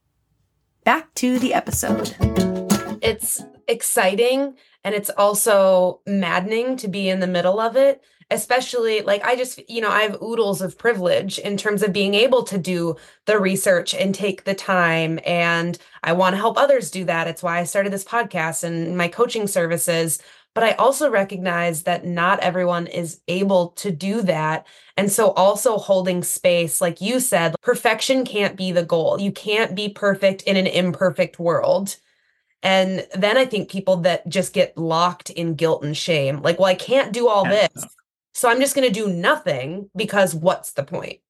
Back 0.85 1.13
to 1.15 1.39
the 1.39 1.53
episode. 1.53 2.15
It's 3.03 3.43
exciting 3.67 4.55
and 4.85 4.95
it's 4.95 5.11
also 5.11 6.01
maddening 6.07 6.77
to 6.77 6.89
be 6.89 7.09
in 7.09 7.21
the 7.21 7.27
middle 7.27 7.59
of 7.59 7.77
it 7.77 8.03
especially 8.31 9.03
like 9.03 9.25
I 9.25 9.37
just, 9.37 9.69
you 9.69 9.81
know, 9.81 9.91
I 9.91 10.03
have 10.03 10.23
oodles 10.23 10.63
of 10.63 10.79
privilege 10.79 11.39
in 11.39 11.57
terms 11.57 11.83
of 11.83 11.93
being 11.93 12.15
able 12.15 12.45
to 12.45 12.59
do 12.59 12.97
the 13.27 13.39
research 13.39 13.95
and 13.95 14.15
take 14.15 14.45
the 14.45 14.55
time. 14.55 15.19
And 15.27 15.77
I 16.03 16.13
want 16.13 16.35
to 16.35 16.39
help 16.39 16.59
others 16.59 16.91
do 16.91 17.05
that. 17.05 17.29
It's 17.29 17.43
why 17.43 17.59
I 17.59 17.65
started 17.65 17.93
this 17.93 18.05
podcast 18.05 18.65
and 18.65 18.97
my 18.97 19.09
coaching 19.09 19.47
services. 19.47 20.21
But 20.53 20.65
I 20.65 20.73
also 20.73 21.11
recognize 21.11 21.85
that 21.85 22.05
not 22.05 22.41
everyone 22.41 22.89
is 22.89 23.21
able 23.29 23.69
to 23.69 23.93
do 23.93 24.23
that. 24.23 24.67
And 24.97 25.11
so, 25.11 25.31
also 25.33 25.77
holding 25.79 26.25
space, 26.25 26.81
like 26.81 27.01
you 27.01 27.21
said, 27.21 27.55
perfection 27.63 28.25
can't 28.25 28.57
be 28.57 28.73
the 28.73 28.85
goal. 28.85 29.21
You 29.21 29.31
can't 29.31 29.77
be 29.77 29.89
perfect 29.89 30.43
in 30.43 30.57
an 30.57 30.67
imperfect 30.67 31.39
world. 31.39 31.97
And 32.63 33.07
then 33.15 33.39
I 33.39 33.47
think 33.47 33.71
people 33.71 33.99
that 33.99 34.29
just 34.29 34.53
get 34.53 34.77
locked 34.77 35.31
in 35.31 35.55
guilt 35.55 35.85
and 35.85 35.97
shame, 35.97 36.43
like, 36.43 36.59
well, 36.59 36.69
I 36.69 36.75
can't 36.75 37.13
do 37.13 37.29
all 37.29 37.45
this. 37.45 37.87
So 38.35 38.49
I'm 38.51 38.61
just 38.61 38.75
going 38.75 38.87
to 38.87 38.93
do 38.93 39.09
nothing 39.09 39.89
because 39.97 40.35
what's 40.35 40.73
the 40.73 40.83
point? 40.83 41.21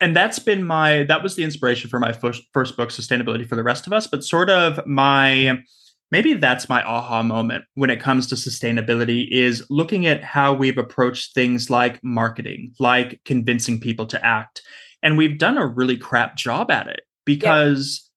And 0.00 0.14
that's 0.14 0.38
been 0.38 0.64
my 0.64 1.04
that 1.04 1.22
was 1.22 1.36
the 1.36 1.44
inspiration 1.44 1.88
for 1.88 1.98
my 1.98 2.12
first, 2.12 2.42
first 2.52 2.76
book 2.76 2.90
sustainability 2.90 3.48
for 3.48 3.56
the 3.56 3.62
rest 3.62 3.86
of 3.86 3.92
us 3.92 4.06
but 4.06 4.24
sort 4.24 4.50
of 4.50 4.84
my 4.86 5.58
maybe 6.10 6.34
that's 6.34 6.68
my 6.68 6.82
aha 6.82 7.22
moment 7.22 7.64
when 7.74 7.90
it 7.90 8.00
comes 8.00 8.26
to 8.26 8.34
sustainability 8.34 9.28
is 9.30 9.64
looking 9.70 10.06
at 10.06 10.22
how 10.22 10.52
we've 10.52 10.78
approached 10.78 11.34
things 11.34 11.70
like 11.70 12.02
marketing 12.02 12.72
like 12.78 13.20
convincing 13.24 13.80
people 13.80 14.06
to 14.06 14.24
act 14.24 14.62
and 15.02 15.16
we've 15.16 15.38
done 15.38 15.58
a 15.58 15.66
really 15.66 15.96
crap 15.96 16.36
job 16.36 16.70
at 16.70 16.86
it 16.88 17.00
because 17.24 18.08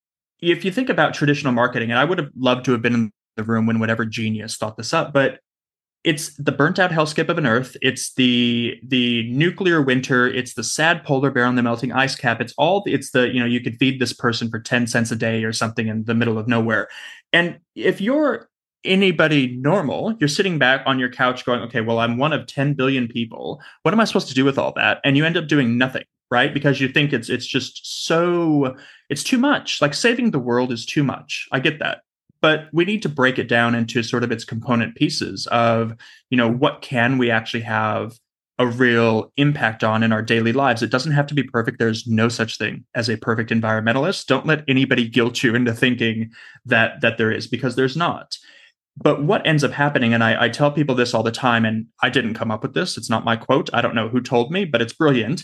yeah. 0.42 0.54
if 0.54 0.64
you 0.66 0.72
think 0.72 0.90
about 0.90 1.14
traditional 1.14 1.54
marketing 1.54 1.90
and 1.90 2.00
i 2.00 2.06
would 2.06 2.18
have 2.18 2.30
loved 2.38 2.66
to 2.66 2.72
have 2.72 2.82
been 2.82 2.94
in 2.94 3.12
the 3.38 3.44
room 3.44 3.66
when 3.66 3.80
whatever 3.80 4.06
genius 4.06 4.58
thought 4.58 4.78
this 4.78 4.94
up 4.94 5.14
but 5.14 5.40
it's 6.04 6.36
the 6.38 6.52
burnt 6.52 6.80
out 6.80 6.92
hellscape 6.92 7.30
of 7.30 7.38
an 7.38 7.46
earth. 7.46 7.76
It's 7.82 8.14
the 8.14 8.80
the 8.84 9.30
nuclear 9.32 9.82
winter. 9.82 10.28
It's 10.28 10.54
the 10.54 10.64
sad 10.64 11.04
polar 11.04 11.30
bear 11.30 11.46
on 11.46 11.56
the 11.56 11.64
melting 11.64 11.92
ice 11.92 12.16
cap. 12.16 12.40
It's 12.40 12.54
all 12.58 12.84
it's 12.86 13.12
the 13.12 13.28
you 13.28 13.40
know 13.40 13.46
you 13.46 13.62
could 13.62 13.78
feed 13.78 14.00
this 14.00 14.14
person 14.14 14.50
for 14.50 14.60
10 14.60 14.88
cents 14.88 15.12
a 15.12 15.16
day 15.16 15.44
or 15.44 15.52
something 15.52 15.88
in 15.88 16.06
the 16.06 16.16
middle 16.16 16.38
of 16.38 16.48
nowhere. 16.48 16.88
And 17.34 17.60
if 17.76 18.00
you're 18.00 18.50
anybody 18.86 19.58
normal 19.58 20.16
you're 20.22 20.30
sitting 20.30 20.58
back 20.58 20.82
on 20.86 20.98
your 20.98 21.10
couch 21.10 21.44
going 21.44 21.60
okay 21.60 21.82
well 21.82 22.00
i'm 22.00 22.18
one 22.18 22.32
of 22.32 22.48
10 22.48 22.76
billion 22.76 23.10
people. 23.10 23.62
What 23.82 23.94
am 23.94 24.00
i 24.00 24.06
supposed 24.06 24.30
to 24.30 24.34
do 24.34 24.46
with 24.46 24.58
all 24.58 24.72
that? 24.74 25.02
And 25.04 25.18
you 25.18 25.26
end 25.26 25.36
up 25.36 25.48
doing 25.48 25.78
nothing 25.78 26.06
right? 26.32 26.54
Because 26.54 26.80
you 26.80 26.88
think 26.88 27.14
it's 27.14 27.30
it's 27.30 27.46
just 27.46 28.06
so 28.06 28.76
it's 29.10 29.24
too 29.24 29.38
much. 29.38 29.82
Like 29.82 29.94
saving 29.94 30.32
the 30.32 30.40
world 30.40 30.72
is 30.72 30.86
too 30.86 31.04
much. 31.04 31.48
I 31.52 31.60
get 31.60 31.80
that 31.80 32.02
but 32.42 32.68
we 32.72 32.86
need 32.86 33.02
to 33.04 33.10
break 33.10 33.38
it 33.38 33.48
down 33.48 33.76
into 33.76 34.04
sort 34.04 34.24
of 34.24 34.32
its 34.32 34.46
component 34.46 34.96
pieces 34.96 35.48
of 35.48 35.94
you 36.30 36.38
know 36.38 36.50
what 36.50 36.82
can 36.82 37.18
we 37.18 37.32
actually 37.32 37.62
have 37.62 38.14
a 38.60 38.68
real 38.68 39.32
impact 39.38 39.86
on 39.86 40.04
in 40.04 40.12
our 40.12 40.22
daily 40.22 40.52
lives? 40.52 40.84
It 40.84 40.92
doesn't 40.92 41.14
have 41.14 41.28
to 41.28 41.34
be 41.34 41.44
perfect. 41.44 41.80
There's 41.80 42.06
no 42.06 42.28
such 42.28 42.58
thing 42.58 42.84
as 42.94 43.10
a 43.10 43.16
perfect 43.16 43.52
environmentalist. 43.52 44.26
Don't 44.26 44.46
let 44.46 44.66
anybody 44.68 45.08
guilt 45.08 45.42
you 45.42 45.56
into 45.56 45.74
thinking 45.74 46.32
that 46.66 47.00
that 47.02 47.18
there 47.18 47.32
is 47.32 47.48
because 47.48 47.76
there's 47.76 47.96
not. 47.96 48.38
But 49.02 49.24
what 49.24 49.48
ends 49.48 49.64
up 49.64 49.72
happening 49.72 50.14
and 50.14 50.24
I, 50.24 50.46
I 50.46 50.50
tell 50.50 50.72
people 50.72 50.94
this 50.94 51.14
all 51.14 51.24
the 51.24 51.32
time 51.32 51.64
and 51.64 51.86
i 52.04 52.10
didn't 52.10 52.34
come 52.34 52.52
up 52.52 52.62
with 52.62 52.74
this 52.74 52.98
it's 52.98 53.10
not 53.10 53.24
my 53.24 53.38
quote 53.38 53.70
i 53.74 53.82
don't 53.82 53.96
know 53.96 54.10
who 54.10 54.20
told 54.20 54.52
me 54.52 54.66
but 54.66 54.82
it's 54.82 54.94
brilliant. 54.94 55.44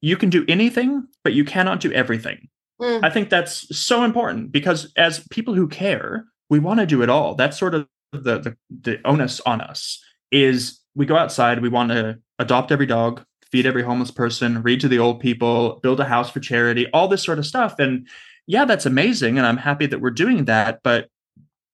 You 0.00 0.16
can 0.16 0.30
do 0.30 0.44
anything 0.48 1.06
but 1.24 1.34
you 1.34 1.44
cannot 1.44 1.80
do 1.80 1.92
everything 1.92 2.48
Mm. 2.80 3.04
I 3.04 3.10
think 3.10 3.30
that's 3.30 3.76
so 3.76 4.04
important 4.04 4.52
because 4.52 4.92
as 4.96 5.26
people 5.30 5.54
who 5.54 5.68
care, 5.68 6.26
we 6.50 6.58
want 6.58 6.80
to 6.80 6.86
do 6.86 7.02
it 7.02 7.08
all. 7.08 7.34
That's 7.34 7.58
sort 7.58 7.74
of 7.74 7.88
the, 8.12 8.38
the 8.38 8.56
the 8.70 9.00
onus 9.04 9.40
on 9.40 9.60
us 9.60 10.02
is 10.30 10.80
we 10.94 11.06
go 11.06 11.16
outside, 11.16 11.62
we 11.62 11.68
want 11.68 11.90
to 11.90 12.18
adopt 12.38 12.72
every 12.72 12.86
dog, 12.86 13.24
feed 13.50 13.66
every 13.66 13.82
homeless 13.82 14.10
person, 14.10 14.62
read 14.62 14.80
to 14.80 14.88
the 14.88 14.98
old 14.98 15.20
people, 15.20 15.80
build 15.82 16.00
a 16.00 16.04
house 16.04 16.30
for 16.30 16.40
charity, 16.40 16.86
all 16.92 17.08
this 17.08 17.22
sort 17.22 17.38
of 17.38 17.46
stuff. 17.46 17.78
And 17.78 18.06
yeah, 18.46 18.64
that's 18.64 18.86
amazing. 18.86 19.38
And 19.38 19.46
I'm 19.46 19.56
happy 19.56 19.86
that 19.86 20.00
we're 20.00 20.10
doing 20.10 20.44
that. 20.44 20.80
But 20.82 21.08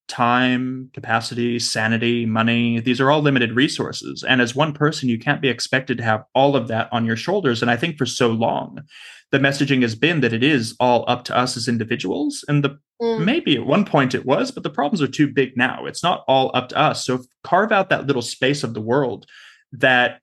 time, 0.08 0.90
capacity, 0.92 1.58
sanity, 1.58 2.26
money, 2.26 2.80
these 2.80 3.00
are 3.00 3.10
all 3.10 3.22
limited 3.22 3.56
resources. 3.56 4.22
And 4.22 4.40
as 4.40 4.54
one 4.54 4.72
person, 4.72 5.08
you 5.08 5.18
can't 5.18 5.40
be 5.40 5.48
expected 5.48 5.98
to 5.98 6.04
have 6.04 6.24
all 6.34 6.54
of 6.56 6.68
that 6.68 6.88
on 6.92 7.04
your 7.04 7.16
shoulders. 7.16 7.62
And 7.62 7.70
I 7.70 7.76
think 7.76 7.96
for 7.96 8.06
so 8.06 8.28
long, 8.28 8.80
the 9.30 9.38
messaging 9.38 9.82
has 9.82 9.94
been 9.94 10.20
that 10.20 10.34
it 10.34 10.42
is 10.42 10.76
all 10.78 11.04
up 11.08 11.24
to 11.24 11.36
us 11.36 11.56
as 11.56 11.68
individuals. 11.68 12.44
And 12.48 12.62
the 12.62 12.78
mm. 13.00 13.24
maybe 13.24 13.56
at 13.56 13.66
one 13.66 13.84
point 13.84 14.14
it 14.14 14.26
was, 14.26 14.50
but 14.50 14.62
the 14.62 14.70
problems 14.70 15.00
are 15.00 15.08
too 15.08 15.28
big 15.28 15.56
now. 15.56 15.86
It's 15.86 16.02
not 16.02 16.24
all 16.28 16.50
up 16.54 16.68
to 16.70 16.78
us. 16.78 17.06
So 17.06 17.24
carve 17.42 17.72
out 17.72 17.88
that 17.88 18.06
little 18.06 18.22
space 18.22 18.62
of 18.62 18.74
the 18.74 18.82
world 18.82 19.26
that 19.72 20.20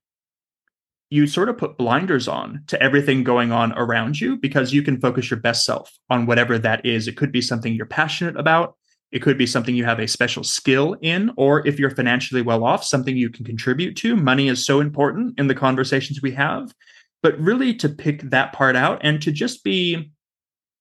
you 1.10 1.26
sort 1.26 1.50
of 1.50 1.58
put 1.58 1.78
blinders 1.78 2.28
on 2.28 2.64
to 2.68 2.82
everything 2.82 3.24
going 3.24 3.52
on 3.52 3.74
around 3.74 4.22
you 4.22 4.38
because 4.38 4.74
you 4.74 4.84
can 4.84 5.00
focus 5.00 5.32
your 5.32 5.40
best 5.40 5.66
self 5.66 5.92
on 6.10 6.28
whatever 6.28 6.60
that 6.60 6.86
is. 6.86 7.08
It 7.08 7.18
could 7.18 7.32
be 7.32 7.42
something 7.42 7.74
you're 7.74 7.88
passionate 7.88 8.38
about. 8.38 8.76
It 9.12 9.22
could 9.22 9.38
be 9.38 9.48
something 9.48 9.76
you 9.76 9.86
have 9.86 10.00
a 10.00 10.08
special 10.08 10.44
skill 10.44 10.96
in, 11.02 11.32
or 11.36 11.66
if 11.68 11.80
you're 11.80 11.90
financially 11.90 12.42
well 12.42 12.64
off, 12.64 12.84
something 12.84 13.18
you 13.18 13.30
can 13.30 13.46
contribute 13.46 13.96
to. 13.98 14.16
Money 14.16 14.48
is 14.48 14.66
so 14.66 14.80
important 14.80 15.40
in 15.40 15.48
the 15.48 15.56
conversations 15.56 16.22
we 16.22 16.32
have. 16.32 16.74
But 17.22 17.40
really 17.40 17.74
to 17.76 17.90
pick 17.90 18.22
that 18.30 18.54
part 18.54 18.76
out 18.76 19.00
and 19.02 19.22
to 19.22 19.32
just 19.32 19.64
be 19.64 20.12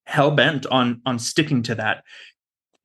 hell 0.05 0.31
bent 0.31 0.65
on 0.67 1.01
on 1.05 1.19
sticking 1.19 1.63
to 1.63 1.75
that. 1.75 2.03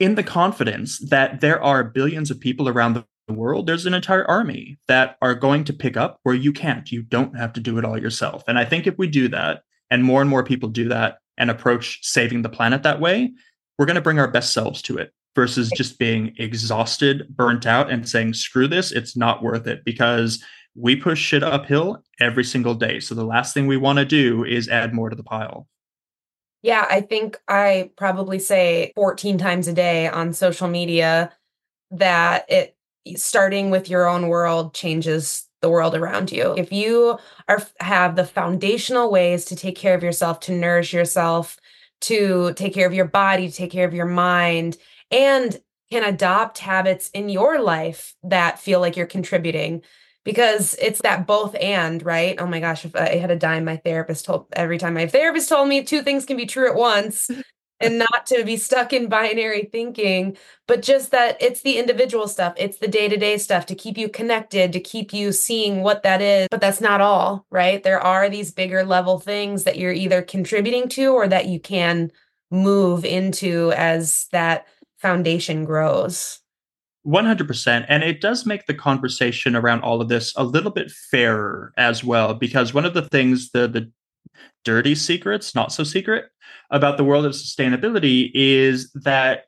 In 0.01 0.17
the 0.17 0.23
confidence 0.25 0.99
that 1.11 1.41
there 1.41 1.63
are 1.63 1.85
billions 1.85 2.31
of 2.31 2.41
people 2.41 2.69
around 2.69 2.95
the 2.95 3.05
world 3.33 3.67
there's 3.67 3.87
an 3.87 3.95
entire 3.95 4.29
army 4.31 4.77
that 4.87 5.17
are 5.23 5.35
going 5.35 5.65
to 5.65 5.73
pick 5.73 5.97
up 5.97 6.19
where 6.25 6.35
you 6.35 6.53
can't. 6.53 6.93
You 6.93 7.03
don't 7.03 7.39
have 7.39 7.55
to 7.55 7.61
do 7.61 7.79
it 7.79 7.85
all 7.85 7.99
yourself. 7.99 8.45
And 8.49 8.59
i 8.59 8.65
think 8.65 8.87
if 8.87 8.99
we 8.99 9.07
do 9.07 9.29
that 9.29 9.63
and 9.91 10.05
more 10.05 10.21
and 10.21 10.29
more 10.29 10.45
people 10.45 10.69
do 10.69 10.89
that 10.89 11.19
and 11.39 11.51
approach 11.51 12.01
saving 12.03 12.43
the 12.43 12.49
planet 12.49 12.83
that 12.83 13.01
way 13.01 13.33
we're 13.79 13.87
going 13.87 13.95
to 13.97 14.03
bring 14.03 14.19
our 14.19 14.31
best 14.31 14.53
selves 14.53 14.83
to 14.83 14.99
it 14.99 15.13
versus 15.35 15.71
just 15.77 15.99
being 15.99 16.35
exhausted 16.39 17.27
burnt 17.37 17.67
out 17.67 17.91
and 17.91 18.09
saying 18.09 18.33
screw 18.33 18.69
this 18.69 18.93
it's 18.93 19.17
not 19.17 19.43
worth 19.43 19.67
it 19.67 19.85
because 19.85 20.43
we 20.75 20.97
push 20.97 21.21
shit 21.21 21.43
uphill 21.43 22.03
every 22.21 22.45
single 22.45 22.75
day. 22.75 23.01
So 23.01 23.15
the 23.15 23.25
last 23.25 23.55
thing 23.55 23.67
we 23.67 23.77
want 23.77 23.99
to 23.99 24.05
do 24.05 24.45
is 24.45 24.69
add 24.69 24.93
more 24.93 25.09
to 25.09 25.17
the 25.17 25.23
pile. 25.23 25.69
Yeah, 26.63 26.87
I 26.89 27.03
think 27.03 27.39
I 27.47 27.91
probably 27.97 28.39
say 28.39 28.93
14 28.95 29.39
times 29.39 29.69
a 29.69 29.73
day 29.73 30.09
on 30.09 30.33
social 30.33 30.69
media 30.69 31.33
that 31.91 32.47
it 32.49 32.77
starting 33.17 33.71
with 33.71 33.91
your 33.91 34.09
own 34.09 34.29
world 34.29 34.75
changes 34.75 35.47
the 35.61 35.69
world 35.69 35.95
around 35.95 36.33
you. 36.33 36.55
If 36.57 36.73
you 36.73 37.19
are 37.49 37.63
have 37.81 38.17
the 38.17 38.25
foundational 38.25 39.11
ways 39.11 39.45
to 39.47 39.57
take 39.57 39.77
care 39.77 39.95
of 39.95 40.03
yourself, 40.03 40.41
to 40.41 40.53
nourish 40.53 40.93
yourself, 40.93 41.59
to 42.03 42.55
take 42.55 42.75
care 42.75 42.87
of 42.87 42.95
your 42.95 43.07
body, 43.07 43.49
to 43.49 43.55
take 43.55 43.71
care 43.71 43.87
of 43.87 43.95
your 43.95 44.07
mind, 44.07 44.79
and 45.11 45.61
can 45.91 46.05
adopt 46.05 46.59
habits 46.59 47.11
in 47.11 47.29
your 47.29 47.61
life 47.61 48.15
that 48.23 48.59
feel 48.59 48.81
like 48.81 48.97
you're 48.97 49.07
contributing? 49.07 49.83
Because 50.25 50.75
it's 50.81 51.03
that 51.03 51.27
both 51.27 51.55
and 51.61 52.03
right? 52.03 52.37
Oh 52.41 52.47
my 52.47 52.61
gosh 52.61 52.85
if 52.85 52.97
i 52.97 53.17
had 53.17 53.31
a 53.31 53.37
dime 53.37 53.65
my 53.65 53.77
therapist 53.77 54.25
told 54.25 54.47
every 54.55 54.79
time 54.79 54.95
my 54.95 55.07
therapist 55.07 55.49
told 55.49 55.69
me 55.69 55.83
two 55.83 56.03
things 56.03 56.25
can 56.25 56.37
be 56.37 56.47
true 56.47 56.69
at 56.69 56.75
once 56.77 57.31
and 57.81 57.99
not 57.99 58.25
to 58.27 58.45
be 58.45 58.57
stuck 58.57 58.93
in 58.93 59.09
binary 59.09 59.69
thinking 59.71 60.37
but 60.67 60.81
just 60.81 61.11
that 61.11 61.37
it's 61.43 61.63
the 61.63 61.77
individual 61.79 62.29
stuff 62.29 62.55
it's 62.57 62.79
the 62.79 62.89
day-to-day 62.89 63.37
stuff 63.37 63.67
to 63.67 63.75
keep 63.75 63.99
you 63.99 64.09
connected 64.09 64.73
to 64.73 64.81
keep 64.81 65.13
you 65.13 65.33
seeing 65.33 65.83
what 65.83 66.03
that 66.05 66.23
is 66.23 66.47
but 66.51 66.61
that's 66.61 66.81
not 66.81 67.01
all 67.01 67.45
right? 67.51 67.83
There 67.83 68.01
are 68.01 68.29
these 68.29 68.53
bigger 68.53 68.85
level 68.85 69.19
things 69.19 69.65
that 69.65 69.79
you're 69.79 69.93
either 69.93 70.23
contributing 70.23 70.89
to 70.91 71.13
or 71.13 71.29
that 71.29 71.47
you 71.47 71.61
can 71.61 72.11
move 72.51 73.05
into 73.05 73.73
as 73.73 74.27
that 74.33 74.67
foundation 75.05 75.67
grows. 75.67 76.41
100% 77.07 77.85
and 77.91 78.03
it 78.03 78.23
does 78.23 78.47
make 78.47 78.65
the 78.65 78.73
conversation 78.73 79.55
around 79.55 79.83
all 79.83 80.01
of 80.01 80.09
this 80.09 80.33
a 80.37 80.43
little 80.43 80.71
bit 80.71 80.91
fairer 80.91 81.71
as 81.77 82.03
well 82.03 82.33
because 82.33 82.73
one 82.73 82.87
of 82.87 82.95
the 82.95 83.07
things 83.09 83.51
the 83.51 83.69
the 83.69 83.93
dirty 84.65 84.95
secrets 84.95 85.55
not 85.55 85.71
so 85.71 85.85
secret 85.85 86.31
about 86.71 86.97
the 86.97 87.05
world 87.05 87.25
of 87.25 87.33
sustainability 87.33 88.31
is 88.35 88.91
that 88.93 89.45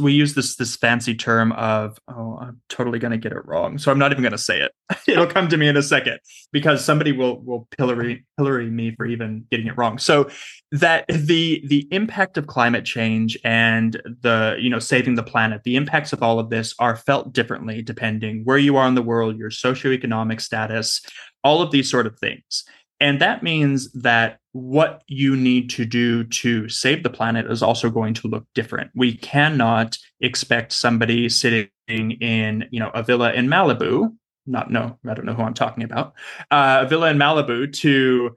we 0.00 0.12
use 0.12 0.34
this 0.34 0.56
this 0.56 0.76
fancy 0.76 1.14
term 1.14 1.52
of 1.52 1.98
oh 2.08 2.38
I'm 2.40 2.60
totally 2.68 2.98
going 2.98 3.12
to 3.12 3.18
get 3.18 3.32
it 3.32 3.44
wrong 3.44 3.78
so 3.78 3.90
I'm 3.90 3.98
not 3.98 4.12
even 4.12 4.22
going 4.22 4.32
to 4.32 4.38
say 4.38 4.60
it. 4.60 4.72
It'll 5.08 5.26
come 5.26 5.48
to 5.48 5.56
me 5.56 5.68
in 5.68 5.76
a 5.76 5.82
second 5.82 6.18
because 6.52 6.84
somebody 6.84 7.12
will 7.12 7.40
will 7.42 7.68
pillory 7.76 8.24
pillory 8.36 8.70
me 8.70 8.94
for 8.94 9.06
even 9.06 9.44
getting 9.50 9.66
it 9.66 9.76
wrong. 9.76 9.98
So 9.98 10.28
that 10.72 11.06
the 11.08 11.62
the 11.66 11.88
impact 11.90 12.36
of 12.36 12.46
climate 12.46 12.84
change 12.84 13.38
and 13.44 14.00
the 14.22 14.56
you 14.58 14.70
know 14.70 14.78
saving 14.78 15.14
the 15.14 15.22
planet 15.22 15.62
the 15.64 15.76
impacts 15.76 16.12
of 16.12 16.22
all 16.22 16.38
of 16.38 16.50
this 16.50 16.74
are 16.78 16.96
felt 16.96 17.32
differently 17.32 17.82
depending 17.82 18.42
where 18.44 18.58
you 18.58 18.76
are 18.76 18.88
in 18.88 18.94
the 18.94 19.02
world 19.02 19.38
your 19.38 19.50
socioeconomic 19.50 20.40
status 20.40 21.00
all 21.46 21.62
of 21.62 21.70
these 21.70 21.88
sort 21.88 22.06
of 22.06 22.18
things. 22.18 22.64
And 22.98 23.20
that 23.20 23.42
means 23.42 23.92
that 23.92 24.38
what 24.56 25.02
you 25.06 25.36
need 25.36 25.68
to 25.68 25.84
do 25.84 26.24
to 26.24 26.68
save 26.68 27.02
the 27.02 27.10
planet 27.10 27.50
is 27.50 27.62
also 27.62 27.90
going 27.90 28.14
to 28.14 28.28
look 28.28 28.46
different. 28.54 28.90
We 28.94 29.14
cannot 29.16 29.98
expect 30.20 30.72
somebody 30.72 31.28
sitting 31.28 31.68
in, 31.88 32.66
you 32.70 32.80
know, 32.80 32.90
a 32.94 33.02
villa 33.02 33.32
in 33.34 33.48
Malibu, 33.48 34.14
not 34.46 34.70
no, 34.70 34.98
I 35.06 35.14
don't 35.14 35.26
know 35.26 35.34
who 35.34 35.42
I'm 35.42 35.54
talking 35.54 35.84
about, 35.84 36.14
uh, 36.50 36.84
a 36.86 36.88
villa 36.88 37.10
in 37.10 37.18
Malibu 37.18 37.70
to 37.80 38.34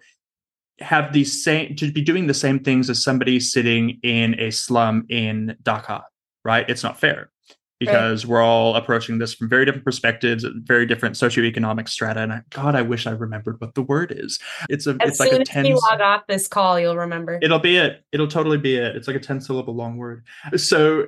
have 0.80 1.14
the 1.14 1.24
same 1.24 1.76
to 1.78 1.92
be 1.92 2.02
doing 2.02 2.28
the 2.28 2.34
same 2.34 2.60
things 2.60 2.90
as 2.90 3.02
somebody 3.02 3.40
sitting 3.40 4.00
in 4.04 4.38
a 4.40 4.52
slum 4.52 5.06
in 5.10 5.56
Dhaka, 5.64 6.04
right? 6.44 6.70
It's 6.70 6.84
not 6.84 7.00
fair 7.00 7.32
because 7.80 8.26
right. 8.26 8.32
we're 8.32 8.42
all 8.42 8.76
approaching 8.76 9.18
this 9.18 9.34
from 9.34 9.50
very 9.50 9.66
different 9.66 9.86
perspectives, 9.86 10.46
very 10.64 10.86
different 10.86 11.16
socioeconomic 11.16 11.88
strata. 11.88 12.20
And 12.20 12.34
I, 12.34 12.42
God, 12.50 12.76
I 12.76 12.82
wish 12.82 13.08
I 13.08 13.12
remembered 13.12 13.60
what 13.62 13.76
the 13.76 13.82
word 13.82 14.14
is. 14.16 14.40
It's 14.70 14.86
a 14.86 14.98
as 15.02 15.12
it's 15.12 15.20
like 15.20 15.32
a 15.32 15.44
ten. 15.44 15.66
As 15.66 15.70
you 15.70 15.80
log 15.90 16.02
off 16.02 16.24
this 16.28 16.48
call, 16.48 16.80
you'll 16.80 16.98
remember. 16.98 17.40
It'll 17.42 17.60
be 17.60 17.78
it. 17.78 18.04
It'll 18.12 18.28
totally 18.28 18.58
be 18.58 18.76
it. 18.76 18.96
It's 18.96 19.08
like 19.08 19.16
a 19.16 19.22
ten 19.22 19.40
syllable 19.40 19.76
long 19.76 19.98
word. 19.98 20.26
So 20.58 21.08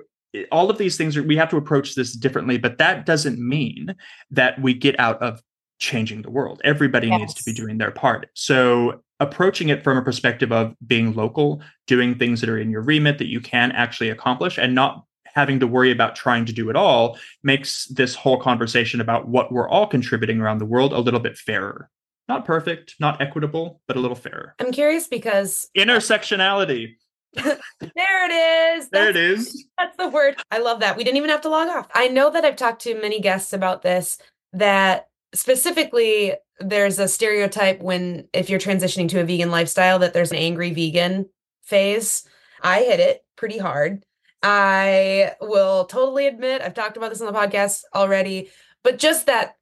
all 0.51 0.69
of 0.69 0.77
these 0.77 0.97
things 0.97 1.17
are 1.17 1.23
we 1.23 1.36
have 1.36 1.49
to 1.49 1.57
approach 1.57 1.95
this 1.95 2.13
differently, 2.13 2.57
but 2.57 2.77
that 2.77 3.05
doesn't 3.05 3.38
mean 3.38 3.95
that 4.31 4.62
we 4.62 4.73
get 4.73 4.97
out 4.99 5.21
of 5.21 5.41
changing 5.79 6.21
the 6.21 6.29
world. 6.29 6.62
Everybody 6.63 7.07
yes. 7.07 7.19
needs 7.19 7.34
to 7.34 7.43
be 7.43 7.53
doing 7.53 7.79
their 7.79 7.91
part. 7.91 8.29
So 8.34 9.01
approaching 9.19 9.69
it 9.69 9.84
from 9.84 9.97
a 9.97 10.01
perspective 10.01 10.51
of 10.51 10.75
being 10.88 11.13
local, 11.13 11.62
doing 11.86 12.17
things 12.17 12.39
that 12.41 12.49
are 12.49 12.57
in 12.57 12.71
your 12.71 12.81
remit 12.81 13.17
that 13.17 13.27
you 13.27 13.41
can 13.41 13.71
actually 13.73 14.10
accomplish, 14.10 14.57
and 14.57 14.73
not 14.73 15.05
having 15.34 15.60
to 15.60 15.67
worry 15.67 15.91
about 15.91 16.15
trying 16.15 16.46
to 16.46 16.54
do 16.54 16.70
it 16.70 16.76
all 16.76 17.17
makes 17.44 17.86
this 17.88 18.15
whole 18.15 18.39
conversation 18.39 19.02
about 19.02 19.28
what 19.28 19.52
we're 19.52 19.70
all 19.70 19.88
contributing 19.88 20.39
around 20.39 20.58
the 20.58 20.65
world 20.65 20.94
a 20.94 21.00
little 21.00 21.20
bit 21.20 21.38
fairer. 21.38 21.89
Not 22.28 22.46
perfect, 22.46 22.96
not 23.00 23.22
equitable, 23.22 23.82
but 23.88 23.98
a 23.98 24.00
little 24.00 24.15
fairer. 24.15 24.56
I'm 24.60 24.72
curious 24.72 25.08
because 25.08 25.70
intersectionality. 25.78 26.96
there 27.36 27.56
it 27.80 28.78
is. 28.78 28.89
There 28.89 29.06
that's, 29.06 29.17
it 29.17 29.24
is. 29.24 29.65
That's 29.78 29.96
the 29.98 30.10
word. 30.10 30.36
I 30.52 30.60
love 30.60 30.82
that. 30.82 30.98
We 30.98 31.06
didn't 31.06 31.17
even 31.17 31.30
have 31.30 31.41
to 31.41 31.50
log 31.50 31.70
off. 31.70 31.88
I 31.94 32.10
know 32.10 32.30
that 32.30 32.44
I've 32.44 32.58
talked 32.58 32.82
to 32.84 33.02
many 33.02 33.22
guests 33.22 33.54
about 33.54 33.82
this 33.82 34.17
that 34.52 35.08
specifically 35.34 36.34
there's 36.60 37.00
a 37.00 37.08
stereotype 37.08 37.82
when 37.82 38.28
if 38.34 38.50
you're 38.50 38.60
transitioning 38.60 39.08
to 39.10 39.22
a 39.22 39.24
vegan 39.24 39.50
lifestyle 39.50 40.00
that 40.00 40.13
there's 40.13 40.32
an 40.32 40.38
angry 40.38 40.74
vegan 40.74 41.28
phase. 41.63 42.24
I 42.62 42.84
hit 42.84 43.00
it 43.00 43.24
pretty 43.38 43.58
hard. 43.58 44.06
I 44.43 45.34
will 45.39 45.86
totally 45.86 46.27
admit, 46.27 46.62
I've 46.62 46.73
talked 46.73 46.97
about 46.97 47.10
this 47.10 47.21
on 47.21 47.32
the 47.32 47.39
podcast 47.39 47.84
already, 47.93 48.49
but 48.84 48.97
just 48.97 49.27
that 49.27 49.58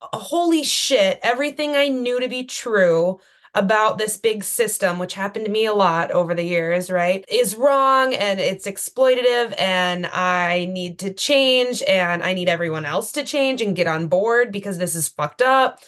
holy 0.00 0.62
shit, 0.62 1.18
everything 1.22 1.76
I 1.76 1.88
knew 1.88 2.20
to 2.20 2.28
be 2.28 2.44
true 2.44 3.20
about 3.54 3.98
this 3.98 4.16
big 4.16 4.44
system, 4.44 4.98
which 4.98 5.14
happened 5.14 5.46
to 5.46 5.50
me 5.50 5.66
a 5.66 5.74
lot 5.74 6.10
over 6.10 6.34
the 6.34 6.44
years, 6.44 6.90
right, 6.90 7.24
is 7.28 7.56
wrong 7.56 8.14
and 8.14 8.38
it's 8.38 8.66
exploitative 8.66 9.54
and 9.58 10.06
I 10.06 10.66
need 10.66 10.98
to 11.00 11.12
change 11.12 11.82
and 11.82 12.22
I 12.22 12.34
need 12.34 12.48
everyone 12.48 12.84
else 12.84 13.10
to 13.12 13.24
change 13.24 13.60
and 13.60 13.74
get 13.74 13.86
on 13.86 14.08
board 14.08 14.52
because 14.52 14.78
this 14.78 14.94
is 14.94 15.08
fucked 15.08 15.42
up. 15.42 15.80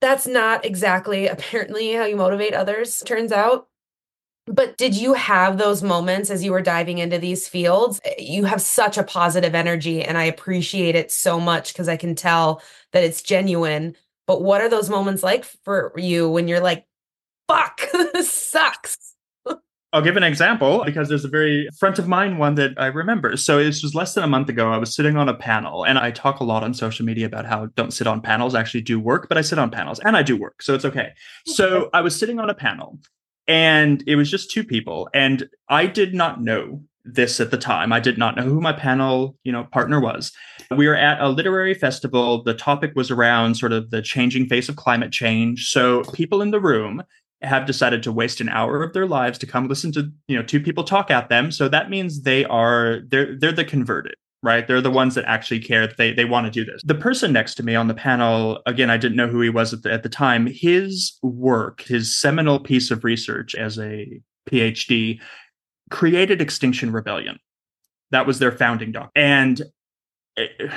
That's 0.00 0.26
not 0.26 0.64
exactly 0.64 1.26
apparently 1.28 1.94
how 1.94 2.04
you 2.04 2.16
motivate 2.16 2.52
others, 2.54 3.02
turns 3.06 3.32
out. 3.32 3.68
But 4.46 4.76
did 4.76 4.94
you 4.94 5.14
have 5.14 5.58
those 5.58 5.82
moments 5.82 6.30
as 6.30 6.44
you 6.44 6.52
were 6.52 6.62
diving 6.62 6.98
into 6.98 7.18
these 7.18 7.48
fields? 7.48 8.00
Eh, 8.04 8.14
you 8.18 8.44
have 8.44 8.62
such 8.62 8.96
a 8.96 9.02
positive 9.02 9.54
energy, 9.54 10.02
and 10.02 10.16
I 10.16 10.24
appreciate 10.24 10.94
it 10.94 11.10
so 11.10 11.40
much 11.40 11.72
because 11.72 11.88
I 11.88 11.96
can 11.96 12.14
tell 12.14 12.62
that 12.92 13.02
it's 13.02 13.22
genuine. 13.22 13.96
But 14.26 14.42
what 14.42 14.60
are 14.60 14.68
those 14.68 14.88
moments 14.88 15.22
like 15.22 15.44
for 15.64 15.92
you 15.96 16.30
when 16.30 16.46
you're 16.46 16.60
like, 16.60 16.86
fuck, 17.48 17.80
this 17.92 18.32
sucks? 18.32 18.96
I'll 19.92 20.02
give 20.02 20.16
an 20.16 20.22
example 20.22 20.82
because 20.84 21.08
there's 21.08 21.24
a 21.24 21.28
very 21.28 21.68
front 21.78 21.98
of 21.98 22.06
mind 22.06 22.38
one 22.38 22.54
that 22.56 22.74
I 22.76 22.86
remember. 22.86 23.36
So 23.36 23.58
it 23.58 23.66
was 23.66 23.94
less 23.94 24.14
than 24.14 24.24
a 24.24 24.28
month 24.28 24.48
ago. 24.48 24.70
I 24.70 24.76
was 24.76 24.94
sitting 24.94 25.16
on 25.16 25.28
a 25.28 25.34
panel, 25.34 25.84
and 25.84 25.98
I 25.98 26.10
talk 26.10 26.38
a 26.38 26.44
lot 26.44 26.62
on 26.62 26.74
social 26.74 27.04
media 27.04 27.26
about 27.26 27.46
how 27.46 27.66
don't 27.74 27.92
sit 27.92 28.06
on 28.06 28.20
panels, 28.20 28.54
I 28.54 28.60
actually 28.60 28.82
do 28.82 29.00
work, 29.00 29.28
but 29.28 29.38
I 29.38 29.40
sit 29.40 29.58
on 29.58 29.70
panels 29.70 29.98
and 30.00 30.16
I 30.16 30.22
do 30.22 30.36
work. 30.36 30.62
So 30.62 30.74
it's 30.74 30.84
okay. 30.84 31.14
So 31.46 31.90
I 31.94 32.00
was 32.00 32.16
sitting 32.16 32.38
on 32.38 32.50
a 32.50 32.54
panel 32.54 32.98
and 33.48 34.02
it 34.06 34.16
was 34.16 34.30
just 34.30 34.50
two 34.50 34.64
people. 34.64 35.08
And 35.14 35.48
i 35.68 35.86
did 35.86 36.14
not 36.14 36.42
know 36.42 36.82
this 37.04 37.38
at 37.38 37.50
the 37.50 37.56
time. 37.56 37.92
I 37.92 38.00
did 38.00 38.18
not 38.18 38.36
know 38.36 38.42
who 38.42 38.60
my 38.60 38.72
panel 38.72 39.36
you 39.44 39.52
know 39.52 39.64
partner 39.64 40.00
was. 40.00 40.32
We 40.70 40.88
were 40.88 40.96
at 40.96 41.20
a 41.20 41.28
literary 41.28 41.74
festival. 41.74 42.42
The 42.42 42.54
topic 42.54 42.92
was 42.96 43.10
around 43.10 43.54
sort 43.56 43.72
of 43.72 43.90
the 43.90 44.02
changing 44.02 44.46
face 44.46 44.68
of 44.68 44.76
climate 44.76 45.12
change. 45.12 45.68
So 45.68 46.02
people 46.12 46.42
in 46.42 46.50
the 46.50 46.60
room 46.60 47.04
have 47.42 47.66
decided 47.66 48.02
to 48.02 48.12
waste 48.12 48.40
an 48.40 48.48
hour 48.48 48.82
of 48.82 48.92
their 48.92 49.06
lives 49.06 49.38
to 49.38 49.46
come 49.46 49.68
listen 49.68 49.92
to 49.92 50.10
you 50.26 50.36
know 50.36 50.42
two 50.42 50.60
people 50.60 50.84
talk 50.84 51.10
at 51.10 51.28
them. 51.28 51.52
So 51.52 51.68
that 51.68 51.90
means 51.90 52.22
they 52.22 52.44
are 52.44 53.00
they're 53.06 53.38
they're 53.38 53.52
the 53.52 53.64
converted 53.64 54.16
right? 54.46 54.66
They're 54.66 54.80
the 54.80 54.90
ones 54.90 55.16
that 55.16 55.24
actually 55.26 55.58
care. 55.58 55.88
They 55.88 56.12
they 56.12 56.24
want 56.24 56.46
to 56.46 56.50
do 56.50 56.64
this. 56.64 56.80
The 56.84 56.94
person 56.94 57.32
next 57.32 57.56
to 57.56 57.64
me 57.64 57.74
on 57.74 57.88
the 57.88 57.94
panel, 57.94 58.62
again, 58.64 58.88
I 58.88 58.96
didn't 58.96 59.16
know 59.16 59.26
who 59.26 59.40
he 59.40 59.50
was 59.50 59.74
at 59.74 59.82
the, 59.82 59.92
at 59.92 60.04
the 60.04 60.08
time. 60.08 60.46
His 60.46 61.18
work, 61.22 61.82
his 61.82 62.16
seminal 62.16 62.60
piece 62.60 62.92
of 62.92 63.02
research 63.02 63.56
as 63.56 63.78
a 63.78 64.20
PhD, 64.48 65.20
created 65.90 66.40
Extinction 66.40 66.92
Rebellion. 66.92 67.40
That 68.12 68.26
was 68.26 68.38
their 68.38 68.52
founding 68.52 68.92
doc, 68.92 69.10
and. 69.14 69.60
It, 70.36 70.70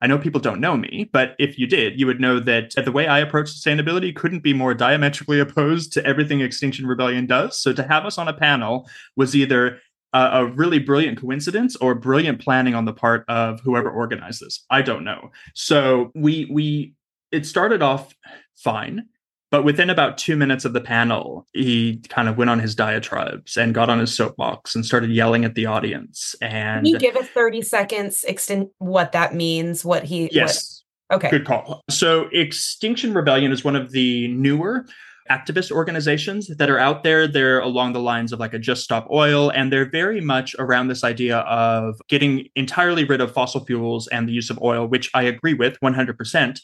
I 0.00 0.06
know 0.06 0.16
people 0.16 0.40
don't 0.40 0.60
know 0.60 0.76
me, 0.76 1.10
but 1.12 1.34
if 1.40 1.58
you 1.58 1.66
did, 1.66 1.98
you 1.98 2.06
would 2.06 2.20
know 2.20 2.38
that 2.38 2.72
the 2.84 2.92
way 2.92 3.08
I 3.08 3.18
approach 3.18 3.48
sustainability 3.48 4.14
couldn't 4.14 4.44
be 4.44 4.54
more 4.54 4.72
diametrically 4.72 5.40
opposed 5.40 5.92
to 5.94 6.06
everything 6.06 6.40
Extinction 6.40 6.86
Rebellion 6.86 7.26
does. 7.26 7.60
So 7.60 7.72
to 7.72 7.82
have 7.82 8.06
us 8.06 8.16
on 8.16 8.28
a 8.28 8.32
panel 8.32 8.88
was 9.16 9.34
either 9.34 9.80
a, 10.12 10.28
a 10.32 10.46
really 10.46 10.78
brilliant 10.78 11.20
coincidence 11.20 11.76
or 11.76 11.94
brilliant 11.94 12.40
planning 12.40 12.74
on 12.74 12.84
the 12.84 12.92
part 12.92 13.24
of 13.28 13.60
whoever 13.60 13.90
organized 13.90 14.40
this. 14.40 14.64
I 14.70 14.82
don't 14.82 15.04
know. 15.04 15.30
So 15.54 16.10
we 16.14 16.48
we 16.50 16.94
it 17.30 17.46
started 17.46 17.82
off 17.82 18.14
fine. 18.56 19.06
But 19.50 19.64
within 19.64 19.88
about 19.88 20.18
two 20.18 20.36
minutes 20.36 20.66
of 20.66 20.74
the 20.74 20.80
panel, 20.80 21.46
he 21.54 22.02
kind 22.10 22.28
of 22.28 22.36
went 22.36 22.50
on 22.50 22.58
his 22.58 22.74
diatribes 22.74 23.56
and 23.56 23.72
got 23.72 23.88
on 23.88 23.98
his 23.98 24.14
soapbox 24.14 24.74
and 24.74 24.84
started 24.84 25.10
yelling 25.10 25.46
at 25.46 25.54
the 25.54 25.64
audience. 25.64 26.34
And 26.42 26.84
Can 26.84 26.86
you 26.86 26.98
give 26.98 27.16
us 27.16 27.28
30 27.28 27.62
seconds 27.62 28.24
extent 28.24 28.68
what 28.76 29.12
that 29.12 29.34
means, 29.34 29.86
what 29.86 30.04
he 30.04 30.28
Yes. 30.32 30.82
What, 31.08 31.16
okay. 31.16 31.30
Good 31.30 31.46
call. 31.46 31.80
So 31.88 32.28
Extinction 32.30 33.14
Rebellion 33.14 33.50
is 33.50 33.64
one 33.64 33.74
of 33.74 33.90
the 33.90 34.28
newer 34.28 34.84
activist 35.30 35.70
organizations 35.70 36.48
that 36.48 36.70
are 36.70 36.78
out 36.78 37.02
there. 37.02 37.26
They're 37.26 37.60
along 37.60 37.92
the 37.92 38.00
lines 38.00 38.32
of 38.32 38.40
like 38.40 38.54
a 38.54 38.58
Just 38.58 38.84
Stop 38.84 39.08
Oil, 39.10 39.50
and 39.50 39.72
they're 39.72 39.88
very 39.88 40.20
much 40.20 40.54
around 40.58 40.88
this 40.88 41.04
idea 41.04 41.38
of 41.38 42.00
getting 42.08 42.48
entirely 42.56 43.04
rid 43.04 43.20
of 43.20 43.32
fossil 43.32 43.64
fuels 43.64 44.08
and 44.08 44.28
the 44.28 44.32
use 44.32 44.50
of 44.50 44.60
oil, 44.62 44.86
which 44.86 45.10
I 45.14 45.22
agree 45.22 45.54
with 45.54 45.78
100%. 45.80 46.60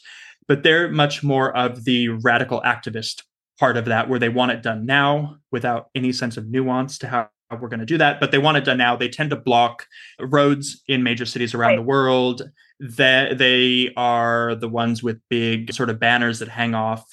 But 0.47 0.63
they're 0.63 0.89
much 0.89 1.23
more 1.23 1.55
of 1.55 1.85
the 1.85 2.09
radical 2.09 2.61
activist 2.61 3.23
part 3.59 3.77
of 3.77 3.85
that, 3.85 4.09
where 4.09 4.19
they 4.19 4.29
want 4.29 4.51
it 4.51 4.61
done 4.61 4.85
now 4.85 5.37
without 5.51 5.87
any 5.95 6.11
sense 6.11 6.37
of 6.37 6.47
nuance 6.47 6.97
to 6.99 7.07
how 7.07 7.29
we're 7.59 7.69
going 7.69 7.79
to 7.79 7.85
do 7.85 7.97
that. 7.97 8.19
But 8.19 8.31
they 8.31 8.37
want 8.37 8.57
it 8.57 8.65
done 8.65 8.77
now. 8.77 8.95
They 8.95 9.09
tend 9.09 9.29
to 9.29 9.35
block 9.35 9.87
roads 10.19 10.81
in 10.87 11.03
major 11.03 11.25
cities 11.25 11.53
around 11.53 11.69
right. 11.69 11.75
the 11.77 11.81
world. 11.81 12.41
That 12.81 13.37
they 13.37 13.93
are 13.95 14.55
the 14.55 14.67
ones 14.67 15.01
with 15.01 15.21
big 15.29 15.73
sort 15.73 15.89
of 15.89 15.97
banners 15.97 16.39
that 16.39 16.49
hang 16.49 16.75
off 16.75 17.05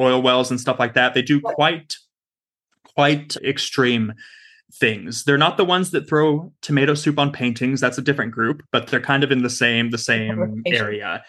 oil 0.00 0.22
wells 0.22 0.50
and 0.50 0.60
stuff 0.60 0.78
like 0.78 0.94
that. 0.94 1.14
They 1.14 1.22
do 1.22 1.40
quite 1.40 1.94
quite 2.94 3.36
extreme 3.36 4.12
things. 4.74 5.24
They're 5.24 5.38
not 5.38 5.56
the 5.56 5.64
ones 5.64 5.90
that 5.90 6.08
throw 6.08 6.52
tomato 6.62 6.94
soup 6.94 7.18
on 7.18 7.32
paintings. 7.32 7.80
That's 7.80 7.98
a 7.98 8.02
different 8.02 8.32
group, 8.32 8.62
but 8.72 8.88
they're 8.88 9.00
kind 9.00 9.24
of 9.24 9.30
in 9.30 9.42
the 9.42 9.50
same 9.50 9.90
the 9.90 9.98
same 9.98 10.62
area. 10.66 11.22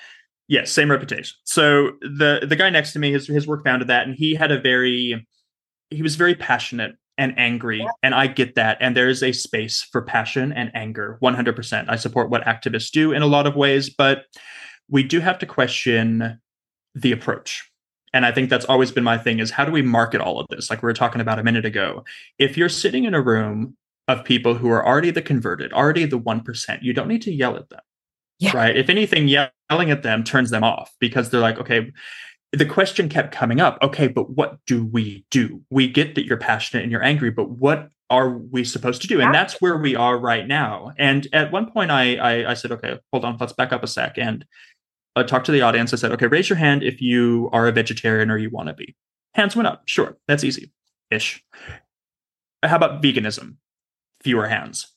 Yes, 0.48 0.72
same 0.72 0.92
reputation. 0.92 1.36
So 1.44 1.92
the 2.02 2.46
the 2.48 2.56
guy 2.56 2.70
next 2.70 2.94
to 2.94 3.00
me, 3.00 3.12
his 3.12 3.28
his 3.28 3.48
work 3.48 3.64
founded 3.64 3.88
that, 3.90 4.08
and 4.08 4.16
he 4.16 4.36
had 4.36 4.52
a 4.52 4.60
very 4.60 5.28
he 5.90 6.02
was 6.02 6.16
very 6.16 6.36
passionate 6.36 6.96
and 7.18 7.38
angry, 7.38 7.80
yeah. 7.80 7.92
and 8.02 8.16
I 8.16 8.28
get 8.28 8.56
that. 8.56 8.78
And 8.82 8.98
there 8.98 9.08
is 9.08 9.22
a 9.22 9.32
space 9.32 9.84
for 9.92 10.02
passion 10.02 10.52
and 10.52 10.72
anger, 10.74 11.18
one 11.20 11.36
hundred 11.36 11.56
percent. 11.56 11.90
I 11.90 11.96
support 11.96 12.30
what 12.30 12.44
activists 12.44 12.92
do 12.92 13.12
in 13.12 13.22
a 13.22 13.28
lot 13.28 13.48
of 13.48 13.56
ways, 13.56 13.90
but 13.90 14.26
we 14.90 15.04
do 15.04 15.20
have 15.20 15.40
to 15.40 15.46
question 15.46 16.40
the 16.96 17.12
approach 17.12 17.70
and 18.14 18.26
i 18.26 18.32
think 18.32 18.50
that's 18.50 18.66
always 18.66 18.92
been 18.92 19.04
my 19.04 19.18
thing 19.18 19.40
is 19.40 19.52
how 19.52 19.66
do 19.66 19.72
we 19.72 19.82
market 19.82 20.22
all 20.22 20.40
of 20.40 20.48
this? 20.50 20.70
Like 20.70 20.82
we 20.82 20.88
were 20.88 20.94
talking 20.94 21.22
about 21.22 21.40
a 21.40 21.44
minute 21.44 21.66
ago. 21.66 22.04
If 22.40 22.58
you're 22.58 22.70
sitting 22.70 23.06
in 23.06 23.14
a 23.14 23.22
room 23.22 23.76
of 24.08 24.24
people 24.24 24.56
who 24.56 24.70
are 24.70 24.86
already 24.86 25.12
the 25.12 25.22
converted 25.22 25.72
already 25.74 26.06
the 26.06 26.20
1% 26.20 26.80
you 26.82 26.94
don't 26.94 27.08
need 27.08 27.22
to 27.24 27.32
yell 27.32 27.56
at 27.56 27.70
them 27.70 27.80
yeah. 28.40 28.56
right? 28.56 28.76
If 28.76 28.90
anything 28.90 29.28
yelling 29.28 29.92
at 29.92 30.04
them 30.04 30.24
turns 30.24 30.50
them 30.50 30.64
off 30.64 30.94
because 31.00 31.30
they're 31.30 31.40
like 31.40 31.58
okay. 31.60 31.92
The 32.52 32.66
question 32.68 33.10
kept 33.10 33.34
coming 33.34 33.60
up 33.60 33.78
okay 33.82 34.08
but 34.08 34.30
what 34.32 34.58
do 34.68 34.86
we 34.86 35.26
do? 35.32 35.62
We 35.70 35.88
get 35.88 36.16
that 36.16 36.26
you're 36.26 36.38
passionate 36.38 36.84
and 36.84 36.92
you're 36.92 37.04
angry 37.04 37.32
but 37.32 37.50
what 37.50 37.90
are 38.10 38.30
we 38.30 38.64
supposed 38.64 39.02
to 39.02 39.08
do? 39.08 39.22
And 39.22 39.34
that's 39.34 39.60
where 39.60 39.78
we 39.78 39.96
are 39.96 40.20
right 40.20 40.46
now. 40.46 40.94
And 41.00 41.28
at 41.34 41.52
one 41.52 41.72
point 41.72 41.90
I, 41.90 42.16
I 42.18 42.52
i, 42.52 42.54
said 42.54 42.72
okay 42.74 43.00
hold 43.12 43.26
on 43.26 43.38
let's 43.40 43.54
back 43.54 43.72
up 43.74 43.84
a 43.84 43.88
sec. 43.88 44.18
And 44.18 44.46
uh, 45.16 45.24
talked 45.24 45.46
to 45.46 45.52
the 45.52 45.62
audience. 45.62 45.94
I 45.94 45.98
said, 45.98 46.12
okay, 46.12 46.28
raise 46.28 46.50
your 46.50 46.58
hand 46.58 46.84
if 46.84 47.02
you 47.02 47.50
are 47.54 47.68
a 47.68 47.72
vegetarian 47.72 48.32
or 48.32 48.38
you 48.38 48.50
want 48.50 48.68
to 48.68 48.74
be. 48.74 48.96
Hands 49.34 49.56
went 49.56 49.68
up. 49.68 49.84
Sure, 49.86 50.18
that's 50.28 50.44
easy 50.44 50.72
ish. 51.14 51.44
How 52.64 52.76
about 52.76 53.02
veganism? 53.02 53.56
Fewer 54.24 54.48
hands. 54.48 54.88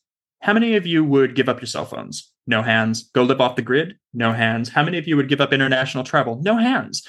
How 0.40 0.52
many 0.52 0.76
of 0.76 0.86
you 0.86 1.04
would 1.04 1.34
give 1.34 1.48
up 1.48 1.60
your 1.60 1.66
cell 1.66 1.84
phones? 1.84 2.32
No 2.46 2.62
hands. 2.62 3.10
Go 3.14 3.22
live 3.24 3.40
off 3.40 3.56
the 3.56 3.62
grid? 3.62 3.96
No 4.12 4.32
hands. 4.32 4.68
How 4.68 4.84
many 4.84 4.98
of 4.98 5.08
you 5.08 5.16
would 5.16 5.28
give 5.28 5.40
up 5.40 5.52
international 5.52 6.04
travel? 6.04 6.40
No 6.42 6.56
hands. 6.56 7.02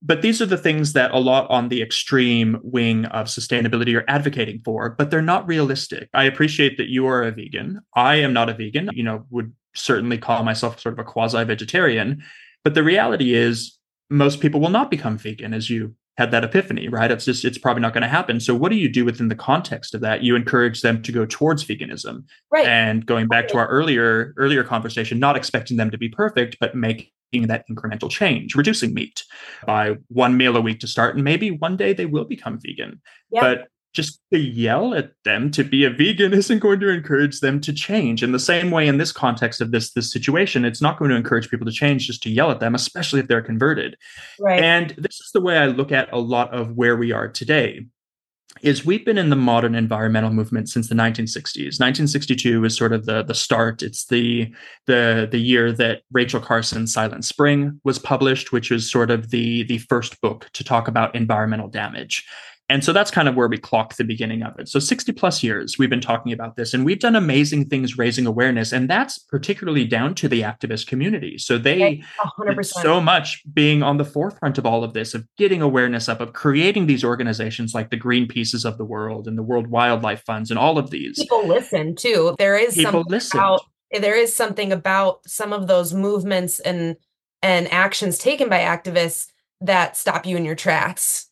But 0.00 0.22
these 0.22 0.40
are 0.40 0.46
the 0.46 0.56
things 0.56 0.92
that 0.92 1.10
a 1.10 1.18
lot 1.18 1.50
on 1.50 1.68
the 1.68 1.82
extreme 1.82 2.58
wing 2.62 3.04
of 3.06 3.26
sustainability 3.26 3.98
are 3.98 4.04
advocating 4.08 4.60
for, 4.64 4.90
but 4.90 5.10
they're 5.10 5.20
not 5.20 5.46
realistic. 5.46 6.08
I 6.14 6.24
appreciate 6.24 6.78
that 6.78 6.88
you 6.88 7.06
are 7.08 7.24
a 7.24 7.32
vegan. 7.32 7.80
I 7.94 8.16
am 8.16 8.32
not 8.32 8.48
a 8.48 8.54
vegan, 8.54 8.90
you 8.94 9.02
know, 9.02 9.26
would 9.30 9.52
certainly 9.74 10.16
call 10.16 10.44
myself 10.44 10.78
sort 10.78 10.94
of 10.94 11.00
a 11.00 11.04
quasi 11.04 11.42
vegetarian. 11.44 12.22
But 12.64 12.74
the 12.74 12.82
reality 12.82 13.34
is, 13.34 13.78
most 14.10 14.40
people 14.40 14.60
will 14.60 14.70
not 14.70 14.90
become 14.90 15.18
vegan, 15.18 15.52
as 15.52 15.68
you 15.68 15.94
had 16.16 16.32
that 16.32 16.42
epiphany, 16.42 16.88
right? 16.88 17.10
It's 17.12 17.24
just, 17.24 17.44
it's 17.44 17.58
probably 17.58 17.80
not 17.80 17.92
going 17.92 18.02
to 18.02 18.08
happen. 18.08 18.40
So, 18.40 18.54
what 18.54 18.70
do 18.70 18.76
you 18.76 18.88
do 18.88 19.04
within 19.04 19.28
the 19.28 19.36
context 19.36 19.94
of 19.94 20.00
that? 20.00 20.22
You 20.22 20.34
encourage 20.34 20.82
them 20.82 21.00
to 21.02 21.12
go 21.12 21.24
towards 21.24 21.64
veganism. 21.64 22.24
Right. 22.50 22.66
And 22.66 23.06
going 23.06 23.28
back 23.28 23.48
to 23.48 23.58
our 23.58 23.68
earlier, 23.68 24.34
earlier 24.36 24.64
conversation, 24.64 25.18
not 25.18 25.36
expecting 25.36 25.76
them 25.76 25.90
to 25.90 25.98
be 25.98 26.08
perfect, 26.08 26.56
but 26.58 26.74
making 26.74 27.08
that 27.32 27.64
incremental 27.70 28.10
change, 28.10 28.56
reducing 28.56 28.94
meat 28.94 29.22
by 29.64 29.96
one 30.08 30.36
meal 30.36 30.56
a 30.56 30.60
week 30.60 30.80
to 30.80 30.88
start. 30.88 31.14
And 31.14 31.22
maybe 31.22 31.50
one 31.52 31.76
day 31.76 31.92
they 31.92 32.06
will 32.06 32.24
become 32.24 32.58
vegan. 32.58 33.00
Yeah. 33.30 33.40
But 33.40 33.68
just 33.94 34.20
to 34.32 34.38
yell 34.38 34.94
at 34.94 35.12
them 35.24 35.50
to 35.50 35.64
be 35.64 35.84
a 35.84 35.90
vegan 35.90 36.32
isn't 36.34 36.58
going 36.58 36.80
to 36.80 36.88
encourage 36.88 37.40
them 37.40 37.60
to 37.60 37.72
change. 37.72 38.22
In 38.22 38.32
the 38.32 38.38
same 38.38 38.70
way 38.70 38.86
in 38.86 38.98
this 38.98 39.12
context 39.12 39.60
of 39.60 39.70
this 39.70 39.92
this 39.92 40.12
situation 40.12 40.64
it's 40.64 40.82
not 40.82 40.98
going 40.98 41.10
to 41.10 41.16
encourage 41.16 41.50
people 41.50 41.66
to 41.66 41.72
change 41.72 42.06
just 42.06 42.22
to 42.22 42.30
yell 42.30 42.50
at 42.50 42.60
them 42.60 42.74
especially 42.74 43.20
if 43.20 43.28
they're 43.28 43.42
converted. 43.42 43.96
Right. 44.40 44.62
And 44.62 44.90
this 44.98 45.20
is 45.20 45.30
the 45.32 45.40
way 45.40 45.58
i 45.58 45.66
look 45.66 45.92
at 45.92 46.12
a 46.12 46.18
lot 46.18 46.52
of 46.54 46.72
where 46.72 46.96
we 46.96 47.12
are 47.12 47.28
today 47.28 47.86
is 48.62 48.84
we've 48.84 49.04
been 49.04 49.18
in 49.18 49.30
the 49.30 49.36
modern 49.36 49.74
environmental 49.74 50.32
movement 50.32 50.68
since 50.68 50.88
the 50.88 50.94
1960s 50.94 51.78
1962 51.78 52.64
is 52.64 52.76
sort 52.76 52.92
of 52.92 53.06
the 53.06 53.22
the 53.22 53.34
start. 53.34 53.82
It's 53.82 54.06
the 54.06 54.52
the 54.86 55.28
the 55.30 55.38
year 55.38 55.72
that 55.72 56.02
rachel 56.12 56.40
carson's 56.40 56.92
silent 56.92 57.24
spring 57.24 57.80
was 57.84 57.98
published 57.98 58.52
which 58.52 58.70
was 58.70 58.90
sort 58.90 59.10
of 59.10 59.30
the 59.30 59.64
the 59.64 59.78
first 59.78 60.20
book 60.20 60.48
to 60.54 60.64
talk 60.64 60.88
about 60.88 61.14
environmental 61.14 61.68
damage 61.68 62.26
and 62.70 62.84
so 62.84 62.92
that's 62.92 63.10
kind 63.10 63.28
of 63.28 63.34
where 63.34 63.48
we 63.48 63.56
clock 63.56 63.94
the 63.96 64.04
beginning 64.04 64.42
of 64.42 64.58
it. 64.58 64.68
So 64.68 64.78
60 64.78 65.12
plus 65.12 65.42
years 65.42 65.78
we've 65.78 65.88
been 65.88 66.02
talking 66.02 66.32
about 66.32 66.56
this 66.56 66.74
and 66.74 66.84
we've 66.84 66.98
done 66.98 67.16
amazing 67.16 67.66
things 67.66 67.96
raising 67.96 68.26
awareness. 68.26 68.72
And 68.72 68.90
that's 68.90 69.18
particularly 69.18 69.86
down 69.86 70.14
to 70.16 70.28
the 70.28 70.42
activist 70.42 70.86
community. 70.86 71.38
So 71.38 71.56
they 71.56 72.02
100%. 72.38 72.64
so 72.64 73.00
much 73.00 73.42
being 73.54 73.82
on 73.82 73.96
the 73.96 74.04
forefront 74.04 74.58
of 74.58 74.66
all 74.66 74.84
of 74.84 74.92
this, 74.92 75.14
of 75.14 75.26
getting 75.38 75.62
awareness 75.62 76.10
up, 76.10 76.20
of 76.20 76.34
creating 76.34 76.86
these 76.86 77.04
organizations 77.04 77.74
like 77.74 77.88
the 77.88 77.98
Greenpeaces 77.98 78.66
of 78.66 78.76
the 78.76 78.84
world 78.84 79.26
and 79.26 79.38
the 79.38 79.42
World 79.42 79.68
Wildlife 79.68 80.22
Funds 80.26 80.50
and 80.50 80.58
all 80.58 80.76
of 80.76 80.90
these. 80.90 81.18
People 81.18 81.46
listen 81.46 81.94
too. 81.94 82.34
There 82.38 82.58
is 82.58 82.74
People 82.74 83.04
listen. 83.08 83.38
About, 83.38 83.62
there 83.98 84.16
is 84.16 84.36
something 84.36 84.72
about 84.72 85.26
some 85.26 85.54
of 85.54 85.68
those 85.68 85.94
movements 85.94 86.60
and 86.60 86.96
and 87.40 87.72
actions 87.72 88.18
taken 88.18 88.48
by 88.48 88.58
activists 88.58 89.28
that 89.60 89.96
stop 89.96 90.26
you 90.26 90.36
in 90.36 90.44
your 90.44 90.56
tracks 90.56 91.27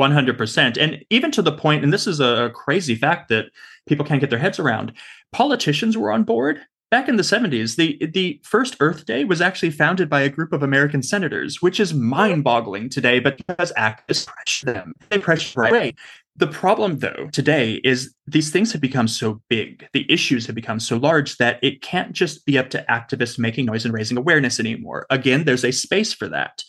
100%. 0.00 0.78
And 0.80 1.04
even 1.10 1.30
to 1.32 1.42
the 1.42 1.52
point, 1.52 1.84
and 1.84 1.92
this 1.92 2.06
is 2.06 2.20
a 2.20 2.50
crazy 2.54 2.94
fact 2.94 3.28
that 3.28 3.46
people 3.86 4.06
can't 4.06 4.20
get 4.20 4.30
their 4.30 4.38
heads 4.38 4.58
around, 4.58 4.92
politicians 5.32 5.96
were 5.96 6.10
on 6.10 6.24
board. 6.24 6.60
Back 6.90 7.08
in 7.08 7.14
the 7.16 7.22
70s, 7.22 7.76
the, 7.76 8.04
the 8.12 8.40
first 8.42 8.76
Earth 8.80 9.06
Day 9.06 9.24
was 9.24 9.40
actually 9.40 9.70
founded 9.70 10.08
by 10.08 10.22
a 10.22 10.28
group 10.28 10.52
of 10.52 10.62
American 10.62 11.04
senators, 11.04 11.62
which 11.62 11.78
is 11.78 11.94
mind 11.94 12.42
boggling 12.42 12.88
today, 12.88 13.20
but 13.20 13.36
because 13.36 13.72
activists 13.74 14.26
pressure 14.26 14.66
them, 14.66 14.94
they 15.10 15.18
pressure 15.18 15.60
right 15.60 15.70
away. 15.70 15.94
The 16.36 16.48
problem, 16.48 16.98
though, 16.98 17.28
today 17.32 17.80
is 17.84 18.14
these 18.26 18.50
things 18.50 18.72
have 18.72 18.80
become 18.80 19.06
so 19.06 19.42
big, 19.48 19.86
the 19.92 20.10
issues 20.10 20.46
have 20.46 20.54
become 20.54 20.80
so 20.80 20.96
large 20.96 21.36
that 21.36 21.58
it 21.62 21.82
can't 21.82 22.12
just 22.12 22.46
be 22.46 22.56
up 22.56 22.70
to 22.70 22.84
activists 22.88 23.38
making 23.38 23.66
noise 23.66 23.84
and 23.84 23.92
raising 23.92 24.16
awareness 24.16 24.58
anymore. 24.58 25.06
Again, 25.10 25.44
there's 25.44 25.64
a 25.64 25.70
space 25.70 26.12
for 26.12 26.28
that. 26.28 26.62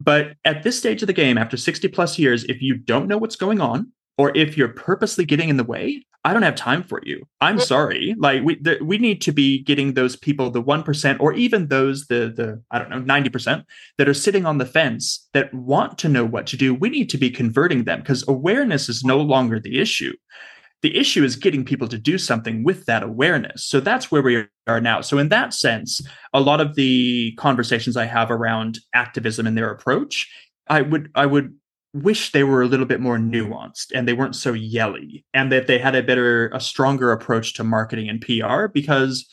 But 0.00 0.34
at 0.44 0.62
this 0.62 0.78
stage 0.78 1.02
of 1.02 1.06
the 1.06 1.12
game, 1.12 1.38
after 1.38 1.56
60 1.56 1.88
plus 1.88 2.18
years, 2.18 2.44
if 2.44 2.60
you 2.60 2.76
don't 2.76 3.06
know 3.06 3.18
what's 3.18 3.36
going 3.36 3.60
on, 3.60 3.92
or 4.16 4.36
if 4.36 4.56
you're 4.56 4.68
purposely 4.68 5.24
getting 5.24 5.48
in 5.48 5.56
the 5.56 5.64
way, 5.64 6.04
I 6.26 6.32
don't 6.32 6.42
have 6.42 6.54
time 6.54 6.82
for 6.82 7.02
you. 7.04 7.26
I'm 7.42 7.60
sorry. 7.60 8.14
Like 8.18 8.42
we 8.42 8.54
the, 8.54 8.78
we 8.82 8.96
need 8.96 9.20
to 9.22 9.32
be 9.32 9.62
getting 9.62 9.92
those 9.92 10.16
people, 10.16 10.50
the 10.50 10.60
one 10.60 10.82
percent, 10.82 11.20
or 11.20 11.34
even 11.34 11.68
those 11.68 12.06
the 12.06 12.32
the 12.34 12.62
I 12.70 12.78
don't 12.78 12.88
know 12.88 13.00
ninety 13.00 13.28
percent 13.28 13.66
that 13.98 14.08
are 14.08 14.14
sitting 14.14 14.46
on 14.46 14.56
the 14.56 14.64
fence 14.64 15.28
that 15.34 15.52
want 15.52 15.98
to 15.98 16.08
know 16.08 16.24
what 16.24 16.46
to 16.48 16.56
do. 16.56 16.74
We 16.74 16.88
need 16.88 17.10
to 17.10 17.18
be 17.18 17.30
converting 17.30 17.84
them 17.84 18.00
because 18.00 18.26
awareness 18.26 18.88
is 18.88 19.04
no 19.04 19.18
longer 19.18 19.60
the 19.60 19.78
issue. 19.78 20.14
The 20.84 20.94
issue 20.94 21.24
is 21.24 21.34
getting 21.34 21.64
people 21.64 21.88
to 21.88 21.96
do 21.96 22.18
something 22.18 22.62
with 22.62 22.84
that 22.84 23.02
awareness. 23.02 23.64
So 23.64 23.80
that's 23.80 24.12
where 24.12 24.20
we 24.20 24.44
are 24.66 24.82
now. 24.82 25.00
So, 25.00 25.16
in 25.16 25.30
that 25.30 25.54
sense, 25.54 26.02
a 26.34 26.40
lot 26.42 26.60
of 26.60 26.74
the 26.74 27.32
conversations 27.38 27.96
I 27.96 28.04
have 28.04 28.30
around 28.30 28.80
activism 28.94 29.46
and 29.46 29.56
their 29.56 29.70
approach, 29.70 30.30
I 30.68 30.82
would, 30.82 31.10
I 31.14 31.24
would 31.24 31.54
wish 31.94 32.32
they 32.32 32.44
were 32.44 32.60
a 32.60 32.66
little 32.66 32.84
bit 32.84 33.00
more 33.00 33.16
nuanced 33.16 33.92
and 33.94 34.06
they 34.06 34.12
weren't 34.12 34.36
so 34.36 34.52
yelly 34.52 35.24
and 35.32 35.50
that 35.52 35.68
they 35.68 35.78
had 35.78 35.94
a 35.94 36.02
better 36.02 36.48
a 36.48 36.60
stronger 36.60 37.12
approach 37.12 37.54
to 37.54 37.64
marketing 37.64 38.10
and 38.10 38.20
PR 38.20 38.66
because 38.66 39.26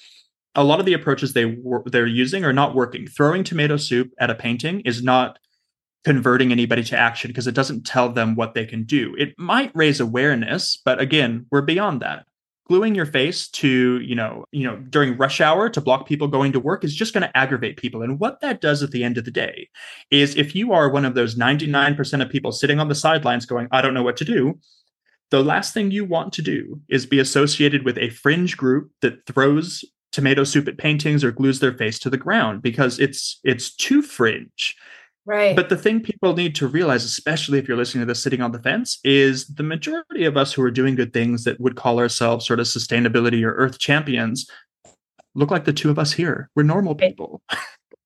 a 0.56 0.64
lot 0.64 0.80
of 0.80 0.86
the 0.86 0.94
approaches 0.94 1.34
they 1.34 1.46
were 1.46 1.84
they're 1.88 2.06
using 2.06 2.46
are 2.46 2.54
not 2.54 2.76
working 2.76 3.08
throwing 3.08 3.44
tomato 3.44 3.78
soup 3.78 4.12
at 4.20 4.30
a 4.30 4.36
painting 4.36 4.80
is 4.82 5.02
not 5.02 5.40
converting 6.04 6.52
anybody 6.52 6.84
to 6.84 6.98
action 6.98 7.30
because 7.30 7.48
it 7.48 7.56
doesn't 7.56 7.86
tell 7.86 8.10
them 8.10 8.36
what 8.36 8.54
they 8.54 8.66
can 8.66 8.84
do. 8.84 9.16
It 9.18 9.38
might 9.38 9.72
raise 9.76 10.00
awareness, 10.00 10.82
but 10.84 11.00
again, 11.00 11.46
we're 11.52 11.62
beyond 11.62 12.02
that. 12.02 12.26
Gluing 12.68 12.96
your 12.96 13.06
face 13.06 13.50
to, 13.50 14.00
you 14.00 14.16
know, 14.16 14.46
you 14.52 14.66
know, 14.66 14.78
during 14.78 15.18
rush 15.18 15.42
hour 15.42 15.70
to 15.70 15.82
block 15.82 16.08
people 16.08 16.28
going 16.28 16.54
to 16.54 16.60
work 16.60 16.84
is 16.84 16.96
just 16.96 17.14
going 17.14 17.24
to 17.24 17.38
aggravate 17.38 17.78
people. 17.78 18.02
And 18.02 18.20
what 18.20 18.40
that 18.42 18.62
does 18.62 18.82
at 18.82 18.92
the 18.92 19.04
end 19.04 19.18
of 19.18 19.26
the 19.26 19.32
day 19.32 19.70
is 20.10 20.36
if 20.36 20.56
you 20.56 20.72
are 20.72 20.90
one 20.90 21.06
of 21.06 21.14
those 21.14 21.36
99% 21.36 22.22
of 22.22 22.30
people 22.30 22.52
sitting 22.52 22.80
on 22.80 22.88
the 22.88 22.96
sidelines 22.96 23.46
going, 23.46 23.68
I 23.72 23.82
don't 23.82 23.94
know 23.94 24.04
what 24.04 24.18
to 24.18 24.26
do, 24.26 24.58
the 25.32 25.44
last 25.44 25.74
thing 25.74 25.92
you 25.92 26.06
want 26.06 26.34
to 26.34 26.42
do 26.42 26.82
is 26.90 27.06
be 27.06 27.20
associated 27.20 27.84
with 27.84 27.98
a 27.98 28.10
fringe 28.10 28.58
group 28.58 28.92
that 29.02 29.26
throws 29.26 29.84
tomato 30.12 30.44
soup 30.44 30.68
at 30.68 30.78
paintings 30.78 31.24
or 31.24 31.32
glues 31.32 31.60
their 31.60 31.74
face 31.74 31.98
to 32.00 32.10
the 32.10 32.18
ground 32.18 32.62
because 32.62 33.00
it's 33.00 33.40
it's 33.44 33.74
too 33.74 34.02
fringe 34.02 34.76
Right. 35.32 35.56
But 35.56 35.70
the 35.70 35.78
thing 35.78 36.02
people 36.02 36.36
need 36.36 36.56
to 36.56 36.68
realize, 36.68 37.06
especially 37.06 37.58
if 37.58 37.66
you're 37.66 37.78
listening 37.78 38.02
to 38.02 38.06
this 38.06 38.22
sitting 38.22 38.42
on 38.42 38.52
the 38.52 38.60
fence, 38.60 39.00
is 39.06 39.48
the 39.48 39.64
majority 39.64 40.26
of 40.26 40.36
us 40.36 40.52
who 40.52 40.62
are 40.62 40.70
doing 40.70 40.94
good 40.94 41.14
things 41.14 41.46
that 41.46 41.58
would 41.62 41.78
call 41.78 42.00
ourselves 42.00 42.46
sort 42.46 42.60
of 42.60 42.66
sustainability 42.66 43.42
or 43.42 43.54
earth 43.54 43.80
champions 43.80 44.50
look 45.34 45.50
like 45.50 45.64
the 45.64 45.72
two 45.72 45.90
of 45.90 45.98
us 45.98 46.12
here. 46.12 46.50
We're 46.54 46.64
normal 46.64 46.96
people. 46.96 47.42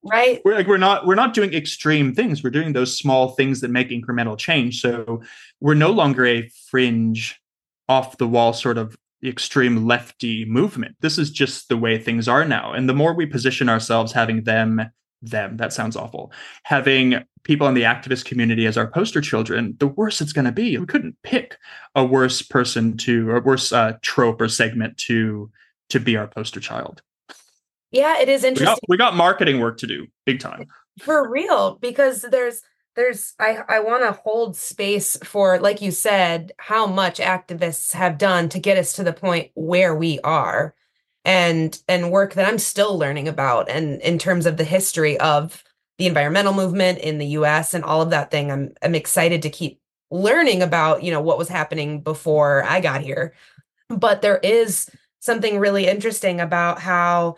Right. 0.08 0.40
we're 0.46 0.54
like 0.54 0.68
we're 0.68 0.78
not 0.78 1.08
we're 1.08 1.16
not 1.16 1.34
doing 1.34 1.52
extreme 1.56 2.14
things. 2.14 2.44
We're 2.44 2.52
doing 2.52 2.74
those 2.74 2.96
small 2.96 3.30
things 3.30 3.62
that 3.62 3.72
make 3.72 3.90
incremental 3.90 4.38
change. 4.38 4.80
So 4.80 5.24
we're 5.62 5.74
no 5.74 5.90
longer 5.90 6.28
a 6.28 6.48
fringe 6.70 7.42
off 7.90 8.20
the 8.20 8.28
wall 8.28 8.54
sort 8.54 8.78
of 8.78 8.96
extreme 9.24 9.88
lefty 9.88 10.46
movement. 10.46 10.98
This 11.00 11.18
is 11.18 11.32
just 11.32 11.70
the 11.70 11.78
way 11.78 11.98
things 11.98 12.28
are 12.28 12.46
now. 12.46 12.72
And 12.72 12.88
the 12.88 12.94
more 12.94 13.16
we 13.16 13.26
position 13.26 13.68
ourselves 13.68 14.12
having 14.12 14.44
them 14.44 14.92
them. 15.30 15.58
That 15.58 15.74
sounds 15.74 15.96
awful. 15.96 16.32
Having 16.64 17.24
people 17.44 17.68
in 17.68 17.74
the 17.74 17.84
activist 17.84 18.26
community 18.26 18.66
as 18.66 18.78
our 18.78 18.88
poster 18.88 19.22
children, 19.22 19.76
the 19.80 19.88
worse 19.88 20.22
it's 20.22 20.34
going 20.34 20.46
to 20.46 20.52
be. 20.52 20.78
We 20.78 20.86
couldn't 20.86 21.16
pick 21.24 21.58
a 21.96 22.04
worse 22.04 22.42
person 22.42 22.98
to, 22.98 23.32
a 23.32 23.40
worse 23.40 23.72
uh, 23.72 23.94
trope 24.02 24.42
or 24.42 24.50
segment 24.50 24.98
to 25.00 25.52
to 25.90 26.00
be 26.00 26.18
our 26.18 26.28
poster 26.28 26.60
child. 26.60 27.02
Yeah, 27.92 28.20
it 28.20 28.28
is 28.28 28.44
interesting. 28.44 28.76
We 28.88 28.98
got, 28.98 29.12
we 29.12 29.14
got 29.14 29.16
marketing 29.16 29.60
work 29.60 29.78
to 29.78 29.88
do, 29.88 30.08
big 30.26 30.40
time. 30.40 30.66
For 31.00 31.30
real, 31.30 31.76
because 31.76 32.24
there's 32.24 32.62
there's 32.96 33.34
I 33.40 33.60
I 33.68 33.80
want 33.80 34.04
to 34.04 34.14
hold 34.14 34.56
space 34.56 35.18
for 35.24 35.60
like 35.60 35.82
you 35.82 35.92
said 35.92 36.54
how 36.58 36.88
much 36.88 37.20
activists 37.20 37.94
have 37.94 38.18
done 38.18 38.50
to 38.50 38.60
get 38.60 38.78
us 38.78 38.94
to 38.94 39.04
the 39.04 39.14
point 39.14 39.52
where 39.54 39.96
we 39.96 40.20
are 40.22 40.74
and 41.26 41.82
and 41.88 42.12
work 42.12 42.36
that 42.36 42.48
I'm 42.48 42.60
still 42.60 42.98
learning 42.98 43.28
about 43.28 43.70
and 43.70 44.00
in 44.02 44.18
terms 44.18 44.46
of 44.46 44.58
the 44.58 44.64
history 44.64 45.20
of 45.20 45.64
the 45.98 46.06
environmental 46.08 46.54
movement 46.54 47.00
in 47.00 47.18
the 47.18 47.28
US 47.28 47.74
and 47.74 47.84
all 47.84 48.02
of 48.02 48.12
that 48.12 48.32
thing 48.32 48.52
I'm 48.52 48.74
I'm 48.82 48.96
excited 48.96 49.42
to 49.42 49.50
keep 49.50 49.80
learning 50.12 50.62
about 50.62 51.04
you 51.04 51.12
know 51.12 51.22
what 51.22 51.38
was 51.38 51.50
happening 51.50 52.02
before 52.02 52.64
I 52.64 52.80
got 52.80 53.02
here. 53.02 53.34
But 53.90 54.22
there 54.22 54.38
is 54.38 54.90
something 55.20 55.60
really 55.60 55.88
interesting 55.88 56.40
about 56.40 56.80
how 56.80 57.38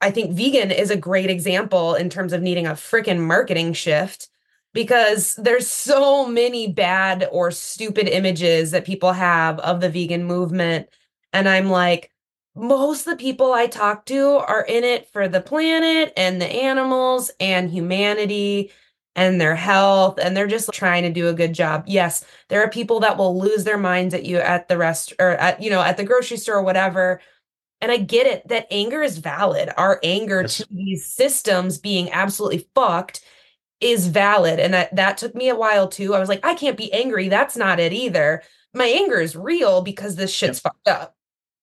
I 0.00 0.10
think 0.10 0.32
vegan 0.32 0.70
is 0.70 0.90
a 0.90 0.96
great 0.96 1.30
example 1.30 1.94
in 1.94 2.10
terms 2.10 2.32
of 2.32 2.42
needing 2.42 2.66
a 2.66 2.72
freaking 2.72 3.20
marketing 3.20 3.72
shift 3.72 4.28
because 4.72 5.34
there's 5.36 5.66
so 5.66 6.26
many 6.26 6.68
bad 6.72 7.28
or 7.32 7.50
stupid 7.50 8.08
images 8.08 8.70
that 8.70 8.84
people 8.84 9.12
have 9.12 9.58
of 9.60 9.80
the 9.80 9.90
vegan 9.90 10.24
movement. 10.24 10.88
And 11.32 11.48
I'm 11.48 11.70
like 11.70 12.10
most 12.54 13.06
of 13.06 13.12
the 13.16 13.22
people 13.22 13.52
I 13.52 13.66
talk 13.66 14.06
to 14.06 14.36
are 14.36 14.64
in 14.64 14.84
it 14.84 15.08
for 15.08 15.28
the 15.28 15.40
planet 15.40 16.12
and 16.16 16.40
the 16.40 16.46
animals 16.46 17.30
and 17.38 17.70
humanity 17.70 18.72
and 19.16 19.40
their 19.40 19.54
health 19.56 20.18
and 20.20 20.36
they're 20.36 20.46
just 20.46 20.72
trying 20.72 21.02
to 21.02 21.12
do 21.12 21.28
a 21.28 21.34
good 21.34 21.52
job. 21.52 21.84
Yes, 21.86 22.24
there 22.48 22.62
are 22.62 22.70
people 22.70 23.00
that 23.00 23.16
will 23.16 23.38
lose 23.38 23.64
their 23.64 23.78
minds 23.78 24.14
at 24.14 24.24
you 24.24 24.38
at 24.38 24.68
the 24.68 24.78
rest 24.78 25.12
or 25.18 25.30
at 25.30 25.62
you 25.62 25.70
know 25.70 25.80
at 25.80 25.96
the 25.96 26.04
grocery 26.04 26.36
store 26.36 26.56
or 26.56 26.62
whatever. 26.62 27.20
And 27.80 27.90
I 27.90 27.96
get 27.96 28.26
it 28.26 28.46
that 28.48 28.66
anger 28.70 29.02
is 29.02 29.18
valid. 29.18 29.70
Our 29.76 30.00
anger 30.02 30.42
yes. 30.42 30.58
to 30.58 30.66
these 30.70 31.06
systems 31.06 31.78
being 31.78 32.10
absolutely 32.10 32.68
fucked 32.74 33.22
is 33.80 34.08
valid 34.08 34.60
and 34.60 34.74
that 34.74 34.94
that 34.94 35.16
took 35.16 35.34
me 35.34 35.48
a 35.48 35.56
while 35.56 35.88
too. 35.88 36.14
I 36.14 36.18
was 36.18 36.28
like 36.28 36.44
I 36.44 36.54
can't 36.54 36.76
be 36.76 36.92
angry. 36.92 37.28
That's 37.28 37.56
not 37.56 37.80
it 37.80 37.92
either. 37.92 38.42
My 38.74 38.86
anger 38.86 39.20
is 39.20 39.34
real 39.34 39.82
because 39.82 40.16
this 40.16 40.32
shit's 40.32 40.58
yep. 40.58 40.62
fucked 40.62 40.88
up 40.88 41.16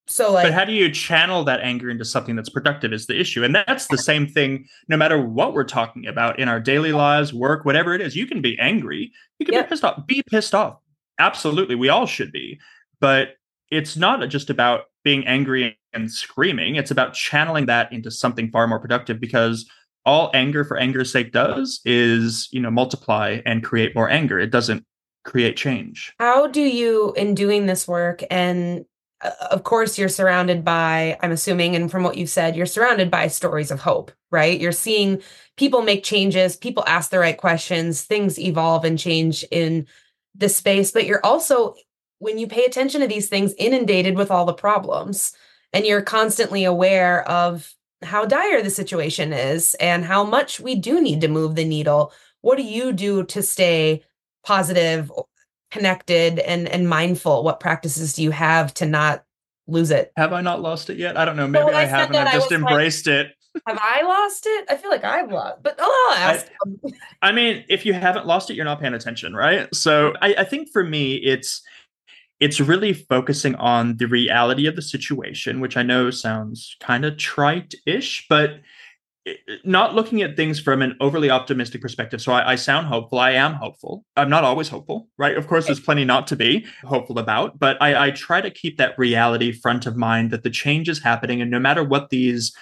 So 0.07 0.31
like 0.31 0.45
But 0.45 0.53
how 0.53 0.63
do 0.65 0.71
you 0.71 0.89
channel 0.91 1.43
that 1.43 1.59
anger 1.61 1.89
into 1.89 2.05
something 2.05 2.35
that's 2.35 2.49
productive 2.49 2.93
is 2.93 3.07
the 3.07 3.19
issue. 3.19 3.43
And 3.43 3.53
that's 3.53 3.87
the 3.87 3.97
same 3.97 4.25
thing 4.27 4.65
no 4.87 4.97
matter 4.97 5.21
what 5.21 5.53
we're 5.53 5.65
talking 5.65 6.07
about 6.07 6.39
in 6.39 6.47
our 6.47 6.59
daily 6.59 6.93
lives, 6.93 7.33
work, 7.33 7.65
whatever 7.65 7.93
it 7.93 8.01
is. 8.01 8.15
You 8.15 8.25
can 8.25 8.41
be 8.41 8.57
angry. 8.59 9.11
You 9.39 9.45
can 9.45 9.53
Yep. 9.53 9.65
be 9.65 9.69
pissed 9.69 9.83
off. 9.83 10.07
Be 10.07 10.23
pissed 10.23 10.55
off. 10.55 10.77
Absolutely. 11.19 11.75
We 11.75 11.89
all 11.89 12.05
should 12.05 12.31
be. 12.31 12.59
But 12.99 13.35
it's 13.69 13.97
not 13.97 14.27
just 14.29 14.49
about 14.49 14.85
being 15.03 15.27
angry 15.27 15.77
and 15.93 16.09
screaming. 16.09 16.75
It's 16.75 16.91
about 16.91 17.13
channeling 17.13 17.65
that 17.65 17.91
into 17.91 18.09
something 18.11 18.49
far 18.49 18.67
more 18.67 18.79
productive 18.79 19.19
because 19.19 19.69
all 20.05 20.31
anger 20.33 20.63
for 20.63 20.77
anger's 20.77 21.11
sake 21.11 21.33
does 21.33 21.81
is, 21.83 22.47
you 22.51 22.61
know, 22.61 22.71
multiply 22.71 23.41
and 23.45 23.63
create 23.63 23.93
more 23.93 24.09
anger. 24.09 24.39
It 24.39 24.51
doesn't 24.51 24.85
create 25.25 25.57
change. 25.57 26.13
How 26.17 26.47
do 26.47 26.61
you, 26.61 27.13
in 27.17 27.35
doing 27.35 27.65
this 27.65 27.87
work, 27.87 28.23
and 28.31 28.85
Uh, 29.21 29.31
of 29.51 29.63
course, 29.63 29.97
you're 29.97 30.09
surrounded 30.09 30.63
by, 30.63 31.17
I'm 31.21 31.31
assuming, 31.31 31.75
and 31.75 31.89
from 31.89 32.03
what 32.03 32.17
you 32.17 32.27
said, 32.27 32.55
you're 32.55 32.65
surrounded 32.65 33.09
by 33.09 33.27
stories 33.27 33.71
of 33.71 33.79
hope, 33.79 34.11
right? 34.31 34.59
You're 34.59 34.71
seeing 34.71 35.21
people 35.55 35.81
make 35.81 36.03
changes, 36.03 36.55
people 36.55 36.83
ask 36.87 37.09
the 37.09 37.19
right 37.19 37.37
questions, 37.37 38.03
things 38.03 38.37
evolve 38.37 38.85
and 38.85 38.99
change 38.99 39.43
in 39.49 39.87
this 40.35 40.55
space, 40.55 40.91
but 40.91 41.05
you're 41.05 41.25
also, 41.25 41.73
when 42.19 42.37
you 42.37 42.47
pay 42.47 42.65
attention 42.65 43.01
to 43.01 43.07
these 43.07 43.27
things, 43.27 43.53
inundated 43.57 44.15
with 44.15 44.29
all 44.29 44.45
the 44.45 44.53
problems, 44.53 45.33
and 45.73 45.85
you're 45.85 46.01
constantly 46.01 46.63
aware 46.63 47.27
of 47.27 47.73
how 48.03 48.25
dire 48.25 48.61
the 48.61 48.69
situation 48.69 49.33
is 49.33 49.75
and 49.79 50.05
how 50.05 50.23
much 50.23 50.59
we 50.59 50.75
do 50.75 51.01
need 51.01 51.21
to 51.21 51.27
move 51.27 51.55
the 51.55 51.65
needle. 51.65 52.13
What 52.41 52.57
do 52.57 52.63
you 52.63 52.93
do 52.93 53.23
to 53.25 53.41
stay 53.41 54.03
positive 54.45 55.11
connected 55.71 56.39
and 56.39 56.67
and 56.69 56.87
mindful 56.89 57.43
what 57.43 57.59
practices 57.59 58.13
do 58.13 58.23
you 58.23 58.31
have 58.31 58.73
to 58.75 58.85
not 58.85 59.23
lose 59.67 59.91
it 59.91 60.11
Have 60.15 60.31
I 60.33 60.41
not 60.41 60.61
lost 60.61 60.89
it 60.89 60.97
yet? 60.97 61.17
I 61.17 61.25
don't 61.25 61.35
know. 61.35 61.47
Maybe 61.47 61.65
I 61.73 61.81
I 61.81 61.85
haven't. 61.85 62.13
that, 62.13 62.27
I've 62.27 62.33
I 62.33 62.37
just 62.37 62.51
like- 62.51 62.59
embraced 62.59 63.07
it. 63.07 63.33
have 63.67 63.79
i 63.81 64.01
lost 64.03 64.45
it 64.45 64.65
i 64.69 64.75
feel 64.77 64.91
like 64.91 65.03
i've 65.03 65.31
lost 65.31 65.63
but 65.63 65.75
oh 65.79 66.13
I'll 66.15 66.35
ask 66.35 66.45
I 67.23 67.31
mean, 67.31 67.65
if 67.67 67.85
you 67.85 67.93
haven't 67.93 68.27
lost 68.27 68.49
it, 68.51 68.55
you're 68.55 68.63
not 68.65 68.79
paying 68.79 68.93
attention, 68.93 69.35
right? 69.35 69.73
So 69.73 70.13
I, 70.21 70.35
I 70.35 70.43
think 70.43 70.69
for 70.71 70.83
me, 70.83 71.15
it's 71.15 71.61
it's 72.39 72.59
really 72.59 72.93
focusing 72.93 73.55
on 73.55 73.97
the 73.97 74.05
reality 74.05 74.67
of 74.67 74.75
the 74.75 74.81
situation, 74.83 75.59
which 75.59 75.75
I 75.75 75.81
know 75.81 76.11
sounds 76.11 76.75
kind 76.79 77.03
of 77.03 77.17
trite-ish, 77.17 78.27
but 78.29 78.59
not 79.63 79.95
looking 79.95 80.21
at 80.21 80.35
things 80.35 80.59
from 80.59 80.81
an 80.81 80.95
overly 80.99 81.29
optimistic 81.29 81.81
perspective. 81.81 82.21
So 82.21 82.31
I, 82.31 82.53
I 82.53 82.55
sound 82.55 82.87
hopeful. 82.87 83.19
I 83.19 83.31
am 83.31 83.53
hopeful. 83.53 84.05
I'm 84.15 84.29
not 84.29 84.43
always 84.43 84.69
hopeful, 84.69 85.09
right? 85.17 85.37
Of 85.37 85.47
course, 85.47 85.65
there's 85.65 85.79
plenty 85.79 86.05
not 86.05 86.27
to 86.27 86.35
be 86.35 86.65
hopeful 86.83 87.19
about, 87.19 87.59
but 87.59 87.81
I, 87.81 88.07
I 88.07 88.11
try 88.11 88.41
to 88.41 88.51
keep 88.51 88.77
that 88.77 88.97
reality 88.97 89.51
front 89.51 89.85
of 89.85 89.95
mind 89.95 90.31
that 90.31 90.43
the 90.43 90.49
change 90.49 90.89
is 90.89 91.03
happening, 91.03 91.41
and 91.41 91.51
no 91.51 91.59
matter 91.59 91.83
what 91.83 92.09
these 92.09 92.55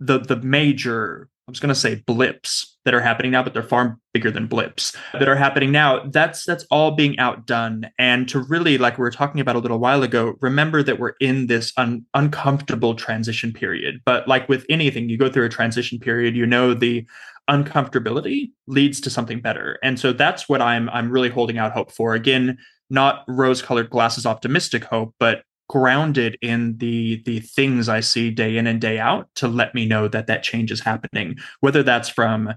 the 0.00 0.18
the 0.18 0.36
major 0.36 1.28
I 1.48 1.50
was 1.50 1.58
going 1.58 1.68
to 1.68 1.74
say 1.74 1.96
blips 2.06 2.78
that 2.84 2.94
are 2.94 3.00
happening 3.00 3.32
now, 3.32 3.42
but 3.42 3.52
they're 3.52 3.64
far 3.64 3.98
bigger 4.14 4.30
than 4.30 4.46
blips 4.46 4.96
that 5.12 5.28
are 5.28 5.34
happening 5.34 5.72
now. 5.72 6.04
That's 6.06 6.44
that's 6.44 6.64
all 6.70 6.92
being 6.92 7.18
outdone. 7.18 7.90
And 7.98 8.28
to 8.28 8.38
really, 8.38 8.78
like 8.78 8.96
we 8.96 9.02
were 9.02 9.10
talking 9.10 9.40
about 9.40 9.56
a 9.56 9.58
little 9.58 9.78
while 9.78 10.04
ago, 10.04 10.34
remember 10.40 10.84
that 10.84 11.00
we're 11.00 11.14
in 11.20 11.48
this 11.48 11.72
un- 11.76 12.06
uncomfortable 12.14 12.94
transition 12.94 13.52
period. 13.52 14.00
But 14.04 14.28
like 14.28 14.48
with 14.48 14.64
anything, 14.70 15.08
you 15.08 15.18
go 15.18 15.28
through 15.28 15.46
a 15.46 15.48
transition 15.48 15.98
period, 15.98 16.36
you 16.36 16.46
know 16.46 16.74
the 16.74 17.06
uncomfortability 17.50 18.52
leads 18.68 19.00
to 19.00 19.10
something 19.10 19.40
better. 19.40 19.80
And 19.82 19.98
so 19.98 20.12
that's 20.12 20.48
what 20.48 20.62
I'm 20.62 20.88
I'm 20.90 21.10
really 21.10 21.30
holding 21.30 21.58
out 21.58 21.72
hope 21.72 21.90
for. 21.90 22.14
Again, 22.14 22.56
not 22.88 23.24
rose-colored 23.26 23.90
glasses 23.90 24.26
optimistic 24.26 24.84
hope, 24.84 25.14
but 25.18 25.42
grounded 25.72 26.36
in 26.42 26.76
the 26.76 27.22
the 27.24 27.40
things 27.40 27.88
I 27.88 28.00
see 28.00 28.30
day 28.30 28.58
in 28.58 28.66
and 28.66 28.78
day 28.78 28.98
out 28.98 29.34
to 29.36 29.48
let 29.48 29.74
me 29.74 29.86
know 29.86 30.06
that 30.06 30.26
that 30.26 30.42
change 30.42 30.70
is 30.70 30.80
happening. 30.80 31.38
Whether 31.60 31.82
that's 31.82 32.10
from 32.10 32.52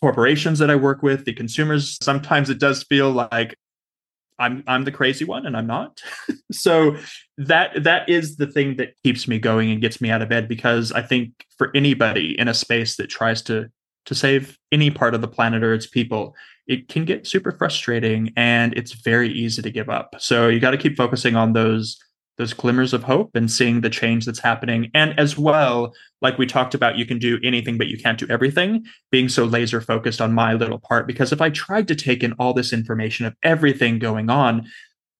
corporations 0.00 0.58
that 0.58 0.68
I 0.68 0.74
work 0.74 1.00
with, 1.00 1.26
the 1.26 1.32
consumers. 1.32 1.96
Sometimes 2.02 2.50
it 2.50 2.58
does 2.58 2.82
feel 2.82 3.12
like 3.12 3.56
I'm 4.40 4.64
I'm 4.66 4.82
the 4.82 4.90
crazy 4.90 5.24
one 5.24 5.46
and 5.46 5.56
I'm 5.56 5.68
not. 5.68 6.02
so 6.52 6.96
that 7.38 7.84
that 7.84 8.08
is 8.08 8.36
the 8.36 8.48
thing 8.48 8.78
that 8.78 8.94
keeps 9.04 9.28
me 9.28 9.38
going 9.38 9.70
and 9.70 9.80
gets 9.80 10.00
me 10.00 10.10
out 10.10 10.20
of 10.20 10.28
bed 10.28 10.48
because 10.48 10.90
I 10.90 11.02
think 11.02 11.46
for 11.56 11.70
anybody 11.72 12.36
in 12.36 12.48
a 12.48 12.54
space 12.54 12.96
that 12.96 13.10
tries 13.10 13.42
to 13.42 13.70
to 14.06 14.14
save 14.14 14.58
any 14.72 14.90
part 14.90 15.14
of 15.14 15.20
the 15.20 15.28
planet 15.28 15.62
or 15.62 15.72
its 15.72 15.86
people, 15.86 16.34
it 16.66 16.88
can 16.88 17.04
get 17.04 17.28
super 17.28 17.52
frustrating 17.52 18.32
and 18.36 18.74
it's 18.74 18.92
very 18.92 19.32
easy 19.32 19.62
to 19.62 19.70
give 19.70 19.88
up. 19.88 20.16
So 20.18 20.48
you 20.48 20.58
got 20.58 20.72
to 20.72 20.78
keep 20.78 20.96
focusing 20.96 21.36
on 21.36 21.52
those 21.52 21.96
those 22.36 22.52
glimmers 22.52 22.92
of 22.92 23.04
hope 23.04 23.30
and 23.34 23.50
seeing 23.50 23.80
the 23.80 23.90
change 23.90 24.26
that's 24.26 24.40
happening. 24.40 24.90
And 24.94 25.18
as 25.18 25.38
well, 25.38 25.94
like 26.20 26.38
we 26.38 26.46
talked 26.46 26.74
about, 26.74 26.96
you 26.98 27.06
can 27.06 27.18
do 27.18 27.38
anything, 27.44 27.78
but 27.78 27.86
you 27.86 27.98
can't 27.98 28.18
do 28.18 28.26
everything, 28.28 28.84
being 29.10 29.28
so 29.28 29.44
laser 29.44 29.80
focused 29.80 30.20
on 30.20 30.32
my 30.32 30.54
little 30.54 30.78
part. 30.78 31.06
Because 31.06 31.32
if 31.32 31.40
I 31.40 31.50
tried 31.50 31.88
to 31.88 31.94
take 31.94 32.22
in 32.22 32.32
all 32.34 32.52
this 32.52 32.72
information 32.72 33.26
of 33.26 33.36
everything 33.42 33.98
going 33.98 34.30
on, 34.30 34.66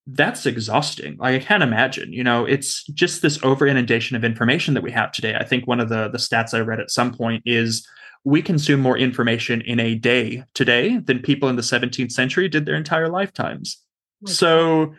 that's 0.07 0.45
exhausting. 0.45 1.17
Like 1.19 1.41
I 1.41 1.45
can't 1.45 1.62
imagine, 1.62 2.12
you 2.12 2.25
know, 2.25 2.45
it's 2.45 2.85
just 2.89 3.23
this 3.23 3.43
over 3.43 3.67
inundation 3.67 4.17
of 4.17 4.25
information 4.25 4.75
that 4.75 4.83
we 4.83 4.91
have 4.93 5.12
today. 5.12 5.35
I 5.35 5.45
think 5.45 5.67
one 5.67 5.81
of 5.81 5.89
the, 5.89 6.09
the 6.09 6.19
stats 6.19 6.53
I 6.53 6.61
read 6.61 6.81
at 6.81 6.91
some 6.91 7.15
point 7.15 7.43
is 7.47 7.87
we 8.25 8.43
consume 8.43 8.81
more 8.81 8.99
information 8.99 9.61
in 9.62 9.81
a 9.81 9.95
day 9.95 10.45
today 10.55 10.99
than 10.99 11.21
people 11.21 11.49
in 11.49 11.57
the 11.57 11.62
17th 11.62 12.12
century 12.12 12.49
did 12.49 12.67
their 12.67 12.75
entire 12.75 13.09
lifetimes. 13.09 13.83
So 14.27 14.95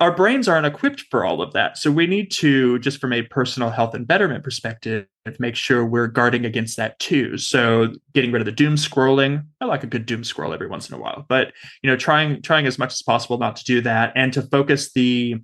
our 0.00 0.10
brains 0.10 0.48
aren't 0.48 0.66
equipped 0.66 1.02
for 1.10 1.26
all 1.26 1.42
of 1.42 1.52
that. 1.52 1.76
So 1.76 1.90
we 1.92 2.06
need 2.06 2.30
to, 2.32 2.78
just 2.78 2.98
from 3.00 3.12
a 3.12 3.20
personal 3.22 3.68
health 3.68 3.94
and 3.94 4.06
betterment 4.06 4.42
perspective, 4.42 5.06
make 5.38 5.54
sure 5.54 5.84
we're 5.84 6.06
guarding 6.06 6.46
against 6.46 6.78
that 6.78 6.98
too. 6.98 7.36
So 7.36 7.92
getting 8.14 8.32
rid 8.32 8.40
of 8.40 8.46
the 8.46 8.52
doom 8.52 8.76
scrolling. 8.76 9.44
I 9.60 9.66
like 9.66 9.84
a 9.84 9.86
good 9.86 10.06
doom 10.06 10.24
scroll 10.24 10.54
every 10.54 10.68
once 10.68 10.88
in 10.88 10.94
a 10.94 10.98
while, 10.98 11.26
but 11.28 11.52
you 11.82 11.90
know, 11.90 11.96
trying 11.96 12.40
trying 12.40 12.66
as 12.66 12.78
much 12.78 12.92
as 12.94 13.02
possible 13.02 13.36
not 13.36 13.56
to 13.56 13.64
do 13.64 13.82
that 13.82 14.12
and 14.16 14.32
to 14.32 14.42
focus 14.42 14.92
the 14.92 15.36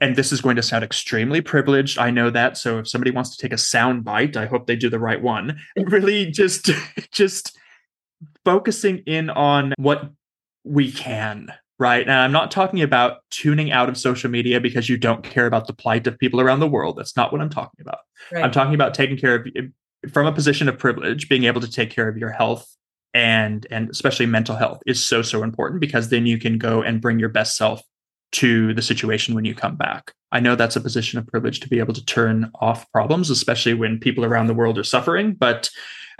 and 0.00 0.16
this 0.16 0.32
is 0.32 0.42
going 0.42 0.56
to 0.56 0.62
sound 0.62 0.84
extremely 0.84 1.40
privileged. 1.40 1.98
I 1.98 2.10
know 2.10 2.28
that. 2.28 2.58
So 2.58 2.80
if 2.80 2.88
somebody 2.88 3.12
wants 3.12 3.34
to 3.34 3.40
take 3.40 3.52
a 3.52 3.58
sound 3.58 4.04
bite, 4.04 4.36
I 4.36 4.44
hope 4.44 4.66
they 4.66 4.76
do 4.76 4.90
the 4.90 4.98
right 4.98 5.22
one. 5.22 5.58
Really 5.76 6.30
just 6.30 6.70
just 7.12 7.58
focusing 8.44 8.98
in 9.06 9.30
on 9.30 9.72
what 9.78 10.10
we 10.64 10.92
can 10.92 11.52
right? 11.84 12.00
And 12.00 12.12
I'm 12.12 12.32
not 12.32 12.50
talking 12.50 12.80
about 12.80 13.18
tuning 13.28 13.70
out 13.70 13.90
of 13.90 13.98
social 13.98 14.30
media 14.30 14.58
because 14.58 14.88
you 14.88 14.96
don't 14.96 15.22
care 15.22 15.44
about 15.44 15.66
the 15.66 15.74
plight 15.74 16.06
of 16.06 16.18
people 16.18 16.40
around 16.40 16.60
the 16.60 16.66
world. 16.66 16.96
That's 16.96 17.14
not 17.14 17.30
what 17.30 17.42
I'm 17.42 17.50
talking 17.50 17.82
about. 17.82 17.98
Right. 18.32 18.42
I'm 18.42 18.50
talking 18.50 18.74
about 18.74 18.94
taking 18.94 19.18
care 19.18 19.34
of 19.34 19.46
eh, 19.54 19.66
from 20.10 20.26
a 20.26 20.32
position 20.32 20.66
of 20.66 20.78
privilege, 20.78 21.28
being 21.28 21.44
able 21.44 21.60
to 21.60 21.70
take 21.70 21.90
care 21.90 22.08
of 22.08 22.16
your 22.16 22.30
health 22.30 22.66
and 23.12 23.66
and 23.70 23.90
especially 23.90 24.24
mental 24.24 24.56
health 24.56 24.80
is 24.86 25.06
so 25.06 25.20
so 25.20 25.42
important 25.42 25.78
because 25.78 26.08
then 26.08 26.24
you 26.24 26.38
can 26.38 26.56
go 26.56 26.80
and 26.80 27.02
bring 27.02 27.18
your 27.18 27.28
best 27.28 27.54
self 27.54 27.82
to 28.32 28.72
the 28.72 28.82
situation 28.82 29.34
when 29.34 29.44
you 29.44 29.54
come 29.54 29.76
back. 29.76 30.12
I 30.32 30.40
know 30.40 30.56
that's 30.56 30.76
a 30.76 30.80
position 30.80 31.18
of 31.18 31.26
privilege 31.26 31.60
to 31.60 31.68
be 31.68 31.80
able 31.80 31.92
to 31.92 32.04
turn 32.04 32.50
off 32.62 32.90
problems, 32.92 33.28
especially 33.28 33.74
when 33.74 34.00
people 34.00 34.24
around 34.24 34.46
the 34.46 34.54
world 34.54 34.78
are 34.78 34.84
suffering, 34.84 35.34
but 35.34 35.68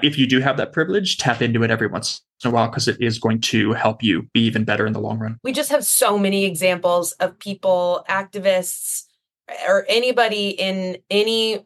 if 0.03 0.18
you 0.18 0.26
do 0.26 0.40
have 0.40 0.57
that 0.57 0.72
privilege, 0.72 1.18
tap 1.18 1.42
into 1.42 1.62
it 1.62 1.70
every 1.70 1.86
once 1.86 2.22
in 2.45 2.51
a 2.51 2.55
while 2.55 2.68
because 2.68 2.88
it 2.88 3.01
is 3.01 3.18
going 3.18 3.40
to 3.40 3.72
help 3.72 4.03
you 4.03 4.22
be 4.32 4.40
even 4.40 4.64
better 4.64 4.86
in 4.86 4.92
the 4.92 5.01
long 5.01 5.18
run. 5.18 5.38
we 5.42 5.53
just 5.53 5.70
have 5.70 5.84
so 5.84 6.18
many 6.18 6.45
examples 6.45 7.12
of 7.12 7.38
people, 7.38 8.05
activists, 8.09 9.05
or 9.68 9.84
anybody 9.88 10.49
in 10.51 10.99
any 11.11 11.64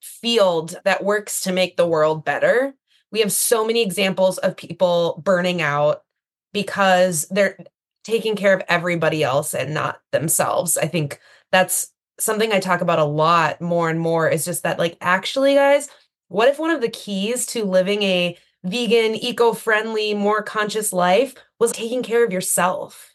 field 0.00 0.76
that 0.84 1.04
works 1.04 1.42
to 1.42 1.52
make 1.52 1.76
the 1.76 1.86
world 1.86 2.24
better. 2.24 2.74
We 3.12 3.20
have 3.20 3.32
so 3.32 3.66
many 3.66 3.82
examples 3.82 4.38
of 4.38 4.56
people 4.56 5.20
burning 5.24 5.62
out 5.62 6.04
because 6.52 7.26
they're 7.30 7.58
taking 8.04 8.36
care 8.36 8.54
of 8.54 8.62
everybody 8.68 9.22
else 9.22 9.54
and 9.54 9.74
not 9.74 10.00
themselves. 10.12 10.76
I 10.76 10.86
think 10.86 11.20
that's 11.52 11.92
something 12.18 12.52
I 12.52 12.60
talk 12.60 12.80
about 12.80 12.98
a 12.98 13.04
lot 13.04 13.60
more 13.60 13.90
and 13.90 14.00
more 14.00 14.28
is 14.28 14.44
just 14.44 14.62
that, 14.62 14.78
like, 14.78 14.96
actually, 15.00 15.54
guys, 15.54 15.88
what 16.30 16.48
if 16.48 16.58
one 16.60 16.70
of 16.70 16.80
the 16.80 16.88
keys 16.88 17.44
to 17.46 17.64
living 17.64 18.02
a 18.04 18.38
vegan, 18.64 19.16
eco 19.16 19.52
friendly, 19.52 20.14
more 20.14 20.42
conscious 20.42 20.92
life 20.92 21.34
was 21.58 21.72
taking 21.72 22.02
care 22.04 22.24
of 22.24 22.32
yourself? 22.32 23.14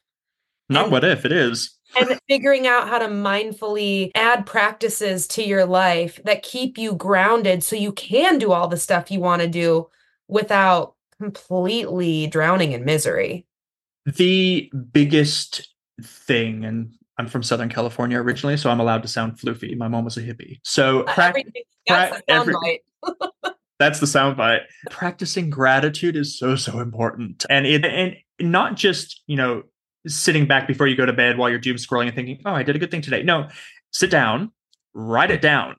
Not 0.70 0.84
And- 0.86 0.92
what 0.92 1.04
if 1.06 1.24
it 1.26 1.32
is. 1.32 1.72
and 1.98 2.20
figuring 2.28 2.68
out 2.68 2.90
how 2.90 3.00
to 3.00 3.06
mindfully 3.08 4.12
add 4.16 4.46
practices 4.46 5.28
to 5.30 5.42
your 5.44 5.66
life 5.66 6.20
that 6.26 6.44
keep 6.44 6.78
you 6.78 6.94
grounded 6.94 7.64
so 7.64 7.76
you 7.78 7.94
can 7.94 8.38
do 8.38 8.52
all 8.52 8.68
the 8.68 8.76
stuff 8.76 9.10
you 9.10 9.22
want 9.22 9.42
to 9.42 9.48
do 9.48 9.88
without 10.28 10.96
completely 11.22 12.28
drowning 12.28 12.74
in 12.74 12.84
misery. 12.84 13.46
The 14.06 14.70
biggest 14.92 15.70
thing, 16.04 16.66
and 16.66 16.92
I'm 17.18 17.28
from 17.28 17.44
Southern 17.44 17.70
California 17.70 18.20
originally, 18.20 18.58
so 18.58 18.70
I'm 18.70 18.82
allowed 18.82 19.04
to 19.04 19.08
sound 19.08 19.38
floofy. 19.40 19.78
My 19.78 19.88
mom 19.88 20.04
was 20.04 20.18
a 20.18 20.22
hippie. 20.22 20.60
So 20.64 21.04
that's 21.04 21.16
prac- 21.16 21.36
the 21.88 22.24
every-. 22.28 22.82
That's 23.80 24.00
the 24.00 24.06
soundbite. 24.06 24.62
Practicing 24.90 25.50
gratitude 25.50 26.16
is 26.16 26.38
so 26.38 26.56
so 26.56 26.80
important, 26.80 27.46
and 27.50 27.66
it 27.66 27.86
and 27.86 28.16
not 28.40 28.76
just 28.76 29.22
you 29.28 29.36
know 29.36 29.64
sitting 30.08 30.46
back 30.46 30.68
before 30.68 30.88
you 30.88 30.96
go 30.96 31.06
to 31.06 31.14
bed 31.14 31.38
while 31.38 31.50
you're 31.50 31.60
doom 31.60 31.78
scrolling 31.78 32.08
and 32.08 32.16
thinking, 32.16 32.40
oh, 32.46 32.54
I 32.54 32.64
did 32.64 32.76
a 32.76 32.80
good 32.80 32.92
thing 32.92 33.02
today. 33.02 33.24
No, 33.24 33.50
sit 33.92 34.12
down, 34.12 34.52
write 34.94 35.32
it 35.32 35.42
down. 35.42 35.76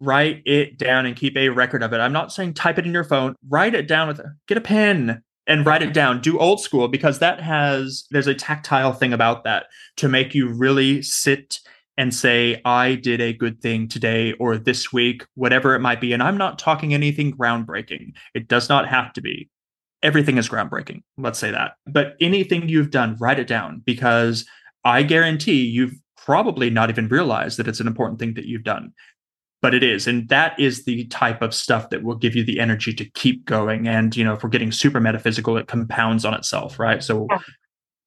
Write 0.00 0.42
it 0.46 0.78
down 0.78 1.06
and 1.06 1.16
keep 1.16 1.36
a 1.36 1.48
record 1.48 1.82
of 1.82 1.92
it. 1.92 1.98
I'm 1.98 2.12
not 2.12 2.32
saying 2.32 2.54
type 2.54 2.78
it 2.78 2.86
in 2.86 2.92
your 2.92 3.04
phone. 3.04 3.34
Write 3.48 3.74
it 3.74 3.88
down 3.88 4.06
with 4.06 4.20
get 4.46 4.56
a 4.56 4.60
pen 4.60 5.22
and 5.48 5.66
write 5.66 5.82
it 5.82 5.92
down. 5.92 6.20
Do 6.20 6.38
old 6.38 6.60
school 6.60 6.86
because 6.86 7.18
that 7.18 7.40
has 7.40 8.04
there's 8.10 8.28
a 8.28 8.34
tactile 8.34 8.92
thing 8.92 9.12
about 9.12 9.42
that 9.44 9.66
to 9.96 10.08
make 10.08 10.34
you 10.34 10.48
really 10.48 11.02
sit 11.02 11.58
and 11.98 12.14
say, 12.14 12.62
I 12.64 12.94
did 12.94 13.20
a 13.20 13.32
good 13.32 13.60
thing 13.60 13.88
today 13.88 14.32
or 14.34 14.56
this 14.56 14.92
week, 14.92 15.26
whatever 15.34 15.74
it 15.74 15.80
might 15.80 16.00
be. 16.00 16.12
And 16.12 16.22
I'm 16.22 16.38
not 16.38 16.58
talking 16.58 16.94
anything 16.94 17.36
groundbreaking. 17.36 18.12
It 18.34 18.46
does 18.46 18.68
not 18.68 18.88
have 18.88 19.12
to 19.14 19.20
be. 19.20 19.50
Everything 20.04 20.38
is 20.38 20.48
groundbreaking. 20.48 21.02
Let's 21.16 21.40
say 21.40 21.50
that. 21.50 21.72
But 21.86 22.14
anything 22.20 22.68
you've 22.68 22.92
done, 22.92 23.16
write 23.18 23.40
it 23.40 23.48
down 23.48 23.82
because 23.84 24.46
I 24.84 25.02
guarantee 25.02 25.64
you've 25.64 25.96
probably 26.16 26.70
not 26.70 26.88
even 26.88 27.08
realized 27.08 27.58
that 27.58 27.66
it's 27.66 27.80
an 27.80 27.88
important 27.88 28.20
thing 28.20 28.34
that 28.34 28.46
you've 28.46 28.62
done. 28.62 28.92
But 29.60 29.74
it 29.74 29.82
is. 29.82 30.06
And 30.06 30.28
that 30.28 30.58
is 30.60 30.84
the 30.84 31.04
type 31.06 31.42
of 31.42 31.52
stuff 31.52 31.90
that 31.90 32.04
will 32.04 32.14
give 32.14 32.36
you 32.36 32.44
the 32.44 32.60
energy 32.60 32.94
to 32.94 33.04
keep 33.10 33.44
going. 33.44 33.88
And, 33.88 34.16
you 34.16 34.22
know, 34.22 34.34
if 34.34 34.44
we're 34.44 34.50
getting 34.50 34.70
super 34.70 35.00
metaphysical, 35.00 35.56
it 35.56 35.66
compounds 35.66 36.24
on 36.24 36.32
itself, 36.32 36.78
right? 36.78 37.02
So 37.02 37.26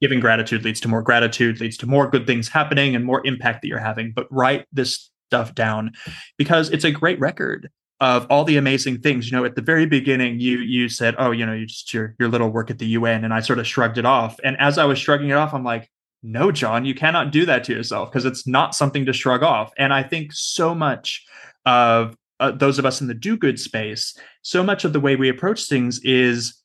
giving 0.01 0.19
gratitude 0.19 0.63
leads 0.65 0.79
to 0.81 0.87
more 0.87 1.01
gratitude 1.01 1.61
leads 1.61 1.77
to 1.77 1.87
more 1.87 2.09
good 2.09 2.25
things 2.25 2.47
happening 2.49 2.95
and 2.95 3.05
more 3.05 3.25
impact 3.25 3.61
that 3.61 3.67
you're 3.67 3.79
having. 3.79 4.11
But 4.13 4.27
write 4.31 4.65
this 4.73 5.09
stuff 5.29 5.55
down 5.55 5.91
because 6.37 6.69
it's 6.71 6.83
a 6.83 6.91
great 6.91 7.19
record 7.19 7.69
of 8.01 8.25
all 8.29 8.43
the 8.43 8.57
amazing 8.57 8.99
things. 8.99 9.29
You 9.29 9.37
know 9.37 9.45
at 9.45 9.55
the 9.55 9.61
very 9.61 9.85
beginning 9.85 10.39
you 10.39 10.57
you 10.57 10.89
said 10.89 11.15
oh 11.17 11.31
you 11.31 11.45
know 11.45 11.53
you 11.53 11.65
just 11.65 11.93
your 11.93 12.15
your 12.19 12.29
little 12.29 12.49
work 12.49 12.69
at 12.69 12.79
the 12.79 12.87
UN 12.87 13.23
and 13.23 13.33
I 13.33 13.39
sort 13.39 13.59
of 13.59 13.67
shrugged 13.67 13.97
it 13.97 14.05
off. 14.05 14.39
And 14.43 14.57
as 14.59 14.77
I 14.77 14.85
was 14.85 14.97
shrugging 14.99 15.29
it 15.29 15.33
off 15.33 15.53
I'm 15.53 15.63
like 15.63 15.89
no 16.23 16.51
John 16.51 16.83
you 16.83 16.95
cannot 16.95 17.31
do 17.31 17.45
that 17.45 17.63
to 17.65 17.73
yourself 17.73 18.11
because 18.11 18.25
it's 18.25 18.47
not 18.47 18.75
something 18.75 19.05
to 19.05 19.13
shrug 19.13 19.43
off. 19.43 19.71
And 19.77 19.93
I 19.93 20.03
think 20.03 20.33
so 20.33 20.73
much 20.75 21.25
of 21.65 22.15
uh, 22.39 22.51
those 22.51 22.79
of 22.79 22.87
us 22.87 23.01
in 23.01 23.07
the 23.07 23.13
do 23.13 23.37
good 23.37 23.59
space 23.59 24.17
so 24.41 24.63
much 24.63 24.83
of 24.83 24.93
the 24.93 24.99
way 24.99 25.15
we 25.15 25.29
approach 25.29 25.65
things 25.65 25.99
is 26.03 26.60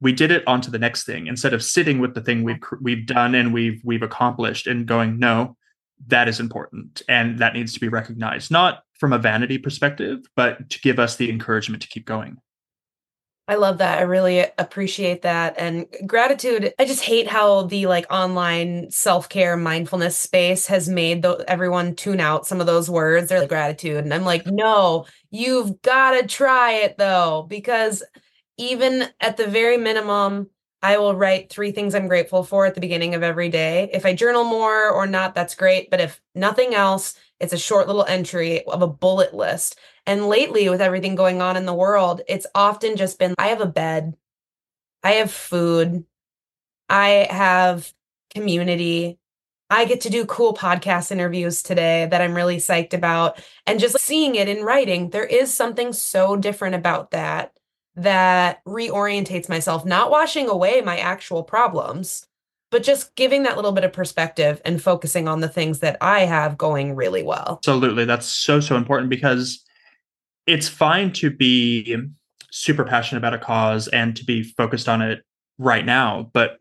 we 0.00 0.12
did 0.12 0.30
it 0.30 0.46
onto 0.46 0.70
the 0.70 0.78
next 0.78 1.04
thing 1.04 1.26
instead 1.26 1.52
of 1.52 1.62
sitting 1.62 1.98
with 1.98 2.14
the 2.14 2.20
thing 2.20 2.42
we've 2.42 2.62
we've 2.80 3.06
done 3.06 3.34
and 3.34 3.52
we've 3.52 3.80
we've 3.84 4.02
accomplished 4.02 4.66
and 4.66 4.86
going 4.86 5.18
no 5.18 5.56
that 6.06 6.28
is 6.28 6.38
important 6.40 7.02
and 7.08 7.38
that 7.38 7.54
needs 7.54 7.72
to 7.72 7.80
be 7.80 7.88
recognized 7.88 8.50
not 8.50 8.82
from 8.94 9.12
a 9.12 9.18
vanity 9.18 9.58
perspective 9.58 10.20
but 10.36 10.68
to 10.70 10.80
give 10.80 10.98
us 10.98 11.16
the 11.16 11.30
encouragement 11.30 11.82
to 11.82 11.88
keep 11.88 12.06
going 12.06 12.38
I 13.50 13.54
love 13.54 13.78
that. 13.78 13.98
I 13.98 14.02
really 14.02 14.44
appreciate 14.58 15.22
that. 15.22 15.54
And 15.56 15.86
gratitude, 16.06 16.74
I 16.78 16.84
just 16.84 17.02
hate 17.02 17.26
how 17.26 17.62
the 17.62 17.86
like 17.86 18.04
online 18.10 18.90
self-care 18.90 19.56
mindfulness 19.56 20.18
space 20.18 20.66
has 20.66 20.86
made 20.86 21.24
everyone 21.24 21.94
tune 21.94 22.20
out 22.20 22.46
some 22.46 22.60
of 22.60 22.66
those 22.66 22.90
words. 22.90 23.30
They're 23.30 23.40
like 23.40 23.48
gratitude. 23.48 24.04
And 24.04 24.12
I'm 24.12 24.26
like, 24.26 24.46
no, 24.46 25.06
you've 25.30 25.80
got 25.80 26.10
to 26.20 26.26
try 26.26 26.72
it 26.72 26.98
though, 26.98 27.46
because 27.48 28.02
even 28.58 29.08
at 29.20 29.36
the 29.36 29.46
very 29.46 29.78
minimum, 29.78 30.50
I 30.82 30.98
will 30.98 31.14
write 31.14 31.50
three 31.50 31.72
things 31.72 31.94
I'm 31.94 32.06
grateful 32.06 32.44
for 32.44 32.66
at 32.66 32.74
the 32.74 32.80
beginning 32.80 33.14
of 33.14 33.22
every 33.22 33.48
day. 33.48 33.90
If 33.92 34.04
I 34.04 34.14
journal 34.14 34.44
more 34.44 34.90
or 34.90 35.06
not, 35.06 35.34
that's 35.34 35.54
great. 35.54 35.90
But 35.90 36.00
if 36.00 36.20
nothing 36.34 36.74
else, 36.74 37.14
it's 37.40 37.52
a 37.52 37.58
short 37.58 37.86
little 37.86 38.04
entry 38.04 38.64
of 38.64 38.82
a 38.82 38.86
bullet 38.86 39.34
list. 39.34 39.78
And 40.06 40.26
lately, 40.26 40.68
with 40.68 40.80
everything 40.80 41.14
going 41.14 41.40
on 41.42 41.56
in 41.56 41.66
the 41.66 41.74
world, 41.74 42.20
it's 42.28 42.46
often 42.54 42.96
just 42.96 43.18
been 43.18 43.34
I 43.38 43.48
have 43.48 43.60
a 43.60 43.66
bed, 43.66 44.16
I 45.02 45.12
have 45.12 45.32
food, 45.32 46.04
I 46.88 47.26
have 47.30 47.92
community. 48.30 49.18
I 49.70 49.84
get 49.84 50.00
to 50.02 50.10
do 50.10 50.24
cool 50.24 50.54
podcast 50.54 51.12
interviews 51.12 51.62
today 51.62 52.08
that 52.10 52.22
I'm 52.22 52.34
really 52.34 52.56
psyched 52.56 52.94
about. 52.94 53.42
And 53.66 53.78
just 53.78 53.98
seeing 54.00 54.34
it 54.34 54.48
in 54.48 54.64
writing, 54.64 55.10
there 55.10 55.26
is 55.26 55.52
something 55.52 55.92
so 55.92 56.36
different 56.36 56.74
about 56.74 57.10
that 57.10 57.57
that 57.98 58.64
reorientates 58.64 59.48
myself, 59.48 59.84
not 59.84 60.10
washing 60.10 60.48
away 60.48 60.80
my 60.80 60.98
actual 60.98 61.42
problems, 61.42 62.26
but 62.70 62.82
just 62.82 63.14
giving 63.16 63.42
that 63.42 63.56
little 63.56 63.72
bit 63.72 63.84
of 63.84 63.92
perspective 63.92 64.60
and 64.64 64.82
focusing 64.82 65.26
on 65.26 65.40
the 65.40 65.48
things 65.48 65.80
that 65.80 65.96
I 66.00 66.20
have 66.20 66.58
going 66.58 66.94
really 66.94 67.22
well. 67.22 67.58
Absolutely. 67.58 68.04
That's 68.04 68.26
so, 68.26 68.60
so 68.60 68.76
important 68.76 69.10
because 69.10 69.64
it's 70.46 70.68
fine 70.68 71.12
to 71.14 71.30
be 71.30 71.96
super 72.50 72.84
passionate 72.84 73.18
about 73.18 73.34
a 73.34 73.38
cause 73.38 73.88
and 73.88 74.16
to 74.16 74.24
be 74.24 74.42
focused 74.42 74.88
on 74.88 75.02
it 75.02 75.22
right 75.58 75.84
now, 75.84 76.30
but 76.32 76.58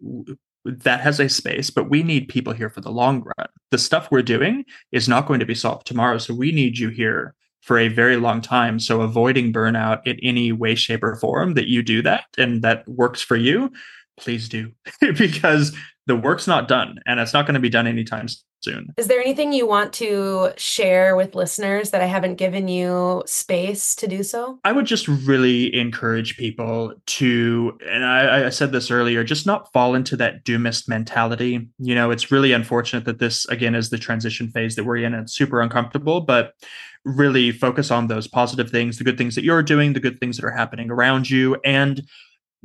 that 0.65 0.99
has 0.99 1.19
a 1.19 1.29
space, 1.29 1.69
but 1.69 1.89
we 1.89 2.03
need 2.03 2.27
people 2.27 2.51
here 2.51 2.69
for 2.69 2.81
the 2.81 2.91
long 2.91 3.21
run. 3.21 3.47
The 3.71 3.77
stuff 3.77 4.09
we're 4.11 4.21
doing 4.21 4.65
is 4.91 5.07
not 5.07 5.27
going 5.27 5.39
to 5.39 5.45
be 5.45 5.55
solved 5.55 5.87
tomorrow. 5.87 6.17
So 6.17 6.33
we 6.33 6.51
need 6.51 6.77
you 6.77 6.89
here 6.89 7.35
for 7.67 7.77
a 7.77 7.89
very 7.89 8.15
long 8.15 8.39
time. 8.39 8.79
So 8.79 9.01
avoiding 9.01 9.51
burnout 9.51 9.99
in 10.07 10.17
any 10.23 10.53
way, 10.53 10.73
shape, 10.73 11.03
or 11.03 11.17
form 11.17 11.53
that 11.55 11.67
you 11.67 11.83
do 11.83 12.01
that 12.01 12.23
and 12.37 12.61
that 12.61 12.87
works 12.87 13.21
for 13.21 13.35
you, 13.35 13.73
please 14.17 14.47
do 14.47 14.71
because 15.01 15.75
the 16.07 16.15
work's 16.15 16.47
not 16.47 16.67
done 16.67 16.99
and 17.05 17.19
it's 17.19 17.33
not 17.33 17.45
going 17.45 17.53
to 17.53 17.59
be 17.59 17.69
done 17.69 17.85
anytime 17.85 18.27
soon. 18.61 18.93
Is 18.97 19.07
there 19.07 19.21
anything 19.21 19.53
you 19.53 19.67
want 19.67 19.93
to 19.93 20.51
share 20.57 21.15
with 21.15 21.35
listeners 21.35 21.91
that 21.91 22.01
I 22.01 22.05
haven't 22.05 22.35
given 22.35 22.67
you 22.67 23.23
space 23.25 23.93
to 23.95 24.07
do 24.07 24.23
so? 24.23 24.59
I 24.63 24.71
would 24.71 24.85
just 24.85 25.07
really 25.07 25.75
encourage 25.75 26.37
people 26.37 26.93
to, 27.05 27.77
and 27.87 28.05
I, 28.05 28.45
I, 28.45 28.49
said 28.49 28.71
this 28.71 28.89
earlier, 28.89 29.23
just 29.23 29.45
not 29.45 29.71
fall 29.73 29.93
into 29.93 30.15
that 30.17 30.43
doomist 30.43 30.87
mentality. 30.87 31.67
You 31.77 31.93
know, 31.93 32.09
it's 32.09 32.31
really 32.31 32.51
unfortunate 32.51 33.05
that 33.05 33.19
this, 33.19 33.45
again, 33.47 33.75
is 33.75 33.89
the 33.89 33.97
transition 33.97 34.49
phase 34.49 34.75
that 34.75 34.85
we're 34.85 34.97
in 34.97 35.13
and 35.13 35.23
it's 35.23 35.35
super 35.35 35.61
uncomfortable, 35.61 36.21
but 36.21 36.53
really 37.05 37.51
focus 37.51 37.91
on 37.91 38.07
those 38.07 38.27
positive 38.27 38.69
things, 38.69 38.97
the 38.97 39.03
good 39.03 39.17
things 39.17 39.35
that 39.35 39.43
you're 39.43 39.63
doing, 39.63 39.93
the 39.93 39.99
good 39.99 40.19
things 40.19 40.37
that 40.37 40.45
are 40.45 40.51
happening 40.51 40.89
around 40.89 41.29
you, 41.29 41.57
and 41.63 42.01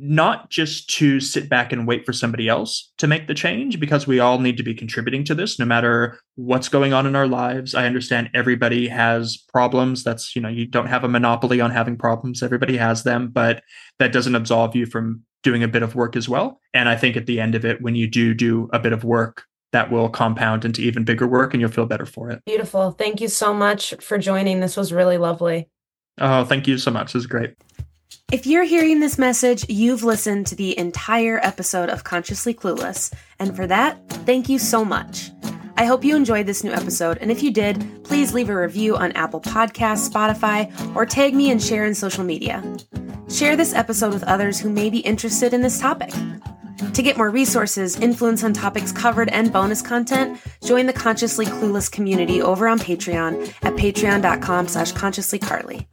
not 0.05 0.49
just 0.49 0.89
to 0.89 1.21
sit 1.21 1.47
back 1.47 1.71
and 1.71 1.87
wait 1.87 2.05
for 2.05 2.11
somebody 2.11 2.49
else 2.49 2.91
to 2.97 3.07
make 3.07 3.25
the 3.25 3.33
change 3.33 3.79
because 3.79 4.05
we 4.05 4.19
all 4.19 4.37
need 4.37 4.57
to 4.57 4.63
be 4.63 4.73
contributing 4.73 5.23
to 5.23 5.33
this 5.33 5.57
no 5.57 5.63
matter 5.63 6.19
what's 6.35 6.67
going 6.67 6.91
on 6.91 7.05
in 7.05 7.15
our 7.15 7.25
lives 7.25 7.73
i 7.73 7.85
understand 7.85 8.29
everybody 8.33 8.85
has 8.89 9.37
problems 9.53 10.03
that's 10.03 10.35
you 10.35 10.41
know 10.41 10.49
you 10.49 10.65
don't 10.65 10.87
have 10.87 11.05
a 11.05 11.07
monopoly 11.07 11.61
on 11.61 11.71
having 11.71 11.97
problems 11.97 12.43
everybody 12.43 12.75
has 12.75 13.03
them 13.03 13.29
but 13.29 13.63
that 13.97 14.11
doesn't 14.11 14.35
absolve 14.35 14.75
you 14.75 14.85
from 14.85 15.21
doing 15.41 15.63
a 15.63 15.69
bit 15.69 15.83
of 15.83 15.95
work 15.95 16.17
as 16.17 16.27
well 16.27 16.59
and 16.73 16.89
i 16.89 16.97
think 16.97 17.15
at 17.15 17.25
the 17.25 17.39
end 17.39 17.55
of 17.55 17.63
it 17.63 17.81
when 17.81 17.95
you 17.95 18.05
do 18.05 18.33
do 18.33 18.69
a 18.73 18.79
bit 18.79 18.91
of 18.91 19.05
work 19.05 19.45
that 19.71 19.89
will 19.89 20.09
compound 20.09 20.65
into 20.65 20.81
even 20.81 21.05
bigger 21.05 21.27
work 21.27 21.53
and 21.53 21.61
you'll 21.61 21.71
feel 21.71 21.87
better 21.87 22.05
for 22.05 22.29
it. 22.29 22.45
Beautiful. 22.45 22.91
Thank 22.91 23.19
you 23.19 23.27
so 23.27 23.55
much 23.55 23.95
for 24.01 24.19
joining. 24.19 24.59
This 24.59 24.77
was 24.77 24.93
really 24.93 25.17
lovely. 25.17 25.67
Oh, 26.19 26.45
thank 26.45 26.67
you 26.67 26.77
so 26.77 26.91
much. 26.91 27.13
This 27.13 27.21
is 27.21 27.25
great. 27.25 27.55
If 28.33 28.47
you're 28.47 28.63
hearing 28.63 28.99
this 28.99 29.19
message, 29.19 29.63
you've 29.69 30.03
listened 30.03 30.47
to 30.47 30.55
the 30.55 30.75
entire 30.75 31.39
episode 31.43 31.89
of 31.89 32.03
Consciously 32.03 32.51
Clueless. 32.51 33.13
And 33.37 33.55
for 33.55 33.67
that, 33.67 34.09
thank 34.25 34.49
you 34.49 34.57
so 34.57 34.83
much. 34.83 35.29
I 35.77 35.85
hope 35.85 36.03
you 36.03 36.15
enjoyed 36.15 36.47
this 36.47 36.63
new 36.63 36.71
episode, 36.71 37.19
and 37.19 37.29
if 37.29 37.43
you 37.43 37.51
did, 37.53 38.03
please 38.03 38.33
leave 38.33 38.49
a 38.49 38.59
review 38.59 38.97
on 38.97 39.11
Apple 39.11 39.39
Podcasts, 39.39 40.09
Spotify, 40.09 40.95
or 40.95 41.05
tag 41.05 41.35
me 41.35 41.51
and 41.51 41.61
share 41.61 41.85
in 41.85 41.93
social 41.93 42.23
media. 42.23 42.63
Share 43.29 43.55
this 43.55 43.75
episode 43.75 44.13
with 44.13 44.23
others 44.23 44.59
who 44.59 44.71
may 44.71 44.89
be 44.89 45.01
interested 45.01 45.53
in 45.53 45.61
this 45.61 45.79
topic. 45.79 46.11
To 46.77 47.01
get 47.01 47.17
more 47.17 47.29
resources, 47.29 47.99
influence 47.99 48.43
on 48.43 48.53
topics 48.53 48.91
covered, 48.91 49.29
and 49.29 49.51
bonus 49.51 49.81
content, 49.81 50.39
join 50.63 50.85
the 50.85 50.93
Consciously 50.93 51.45
Clueless 51.45 51.91
community 51.91 52.41
over 52.41 52.67
on 52.67 52.79
Patreon 52.79 53.47
at 53.63 53.73
patreon.com 53.75 54.67
slash 54.67 54.93
consciouslycarly. 54.93 55.85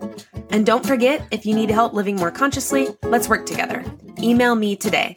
And 0.51 0.67
don't 0.67 0.87
forget, 0.87 1.27
if 1.31 1.47
you 1.47 1.55
need 1.55 1.71
help 1.71 1.93
living 1.93 2.17
more 2.17 2.31
consciously, 2.31 2.89
let's 3.05 3.29
work 3.29 3.47
together. 3.47 3.85
Email 4.23 4.55
me 4.55 4.77
today. 4.77 5.17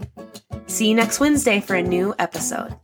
See 0.68 0.88
you 0.88 0.95
next 0.95 1.20
Wednesday 1.20 1.59
for 1.59 1.76
a 1.76 1.84
new 1.84 2.14
episode. 2.20 2.76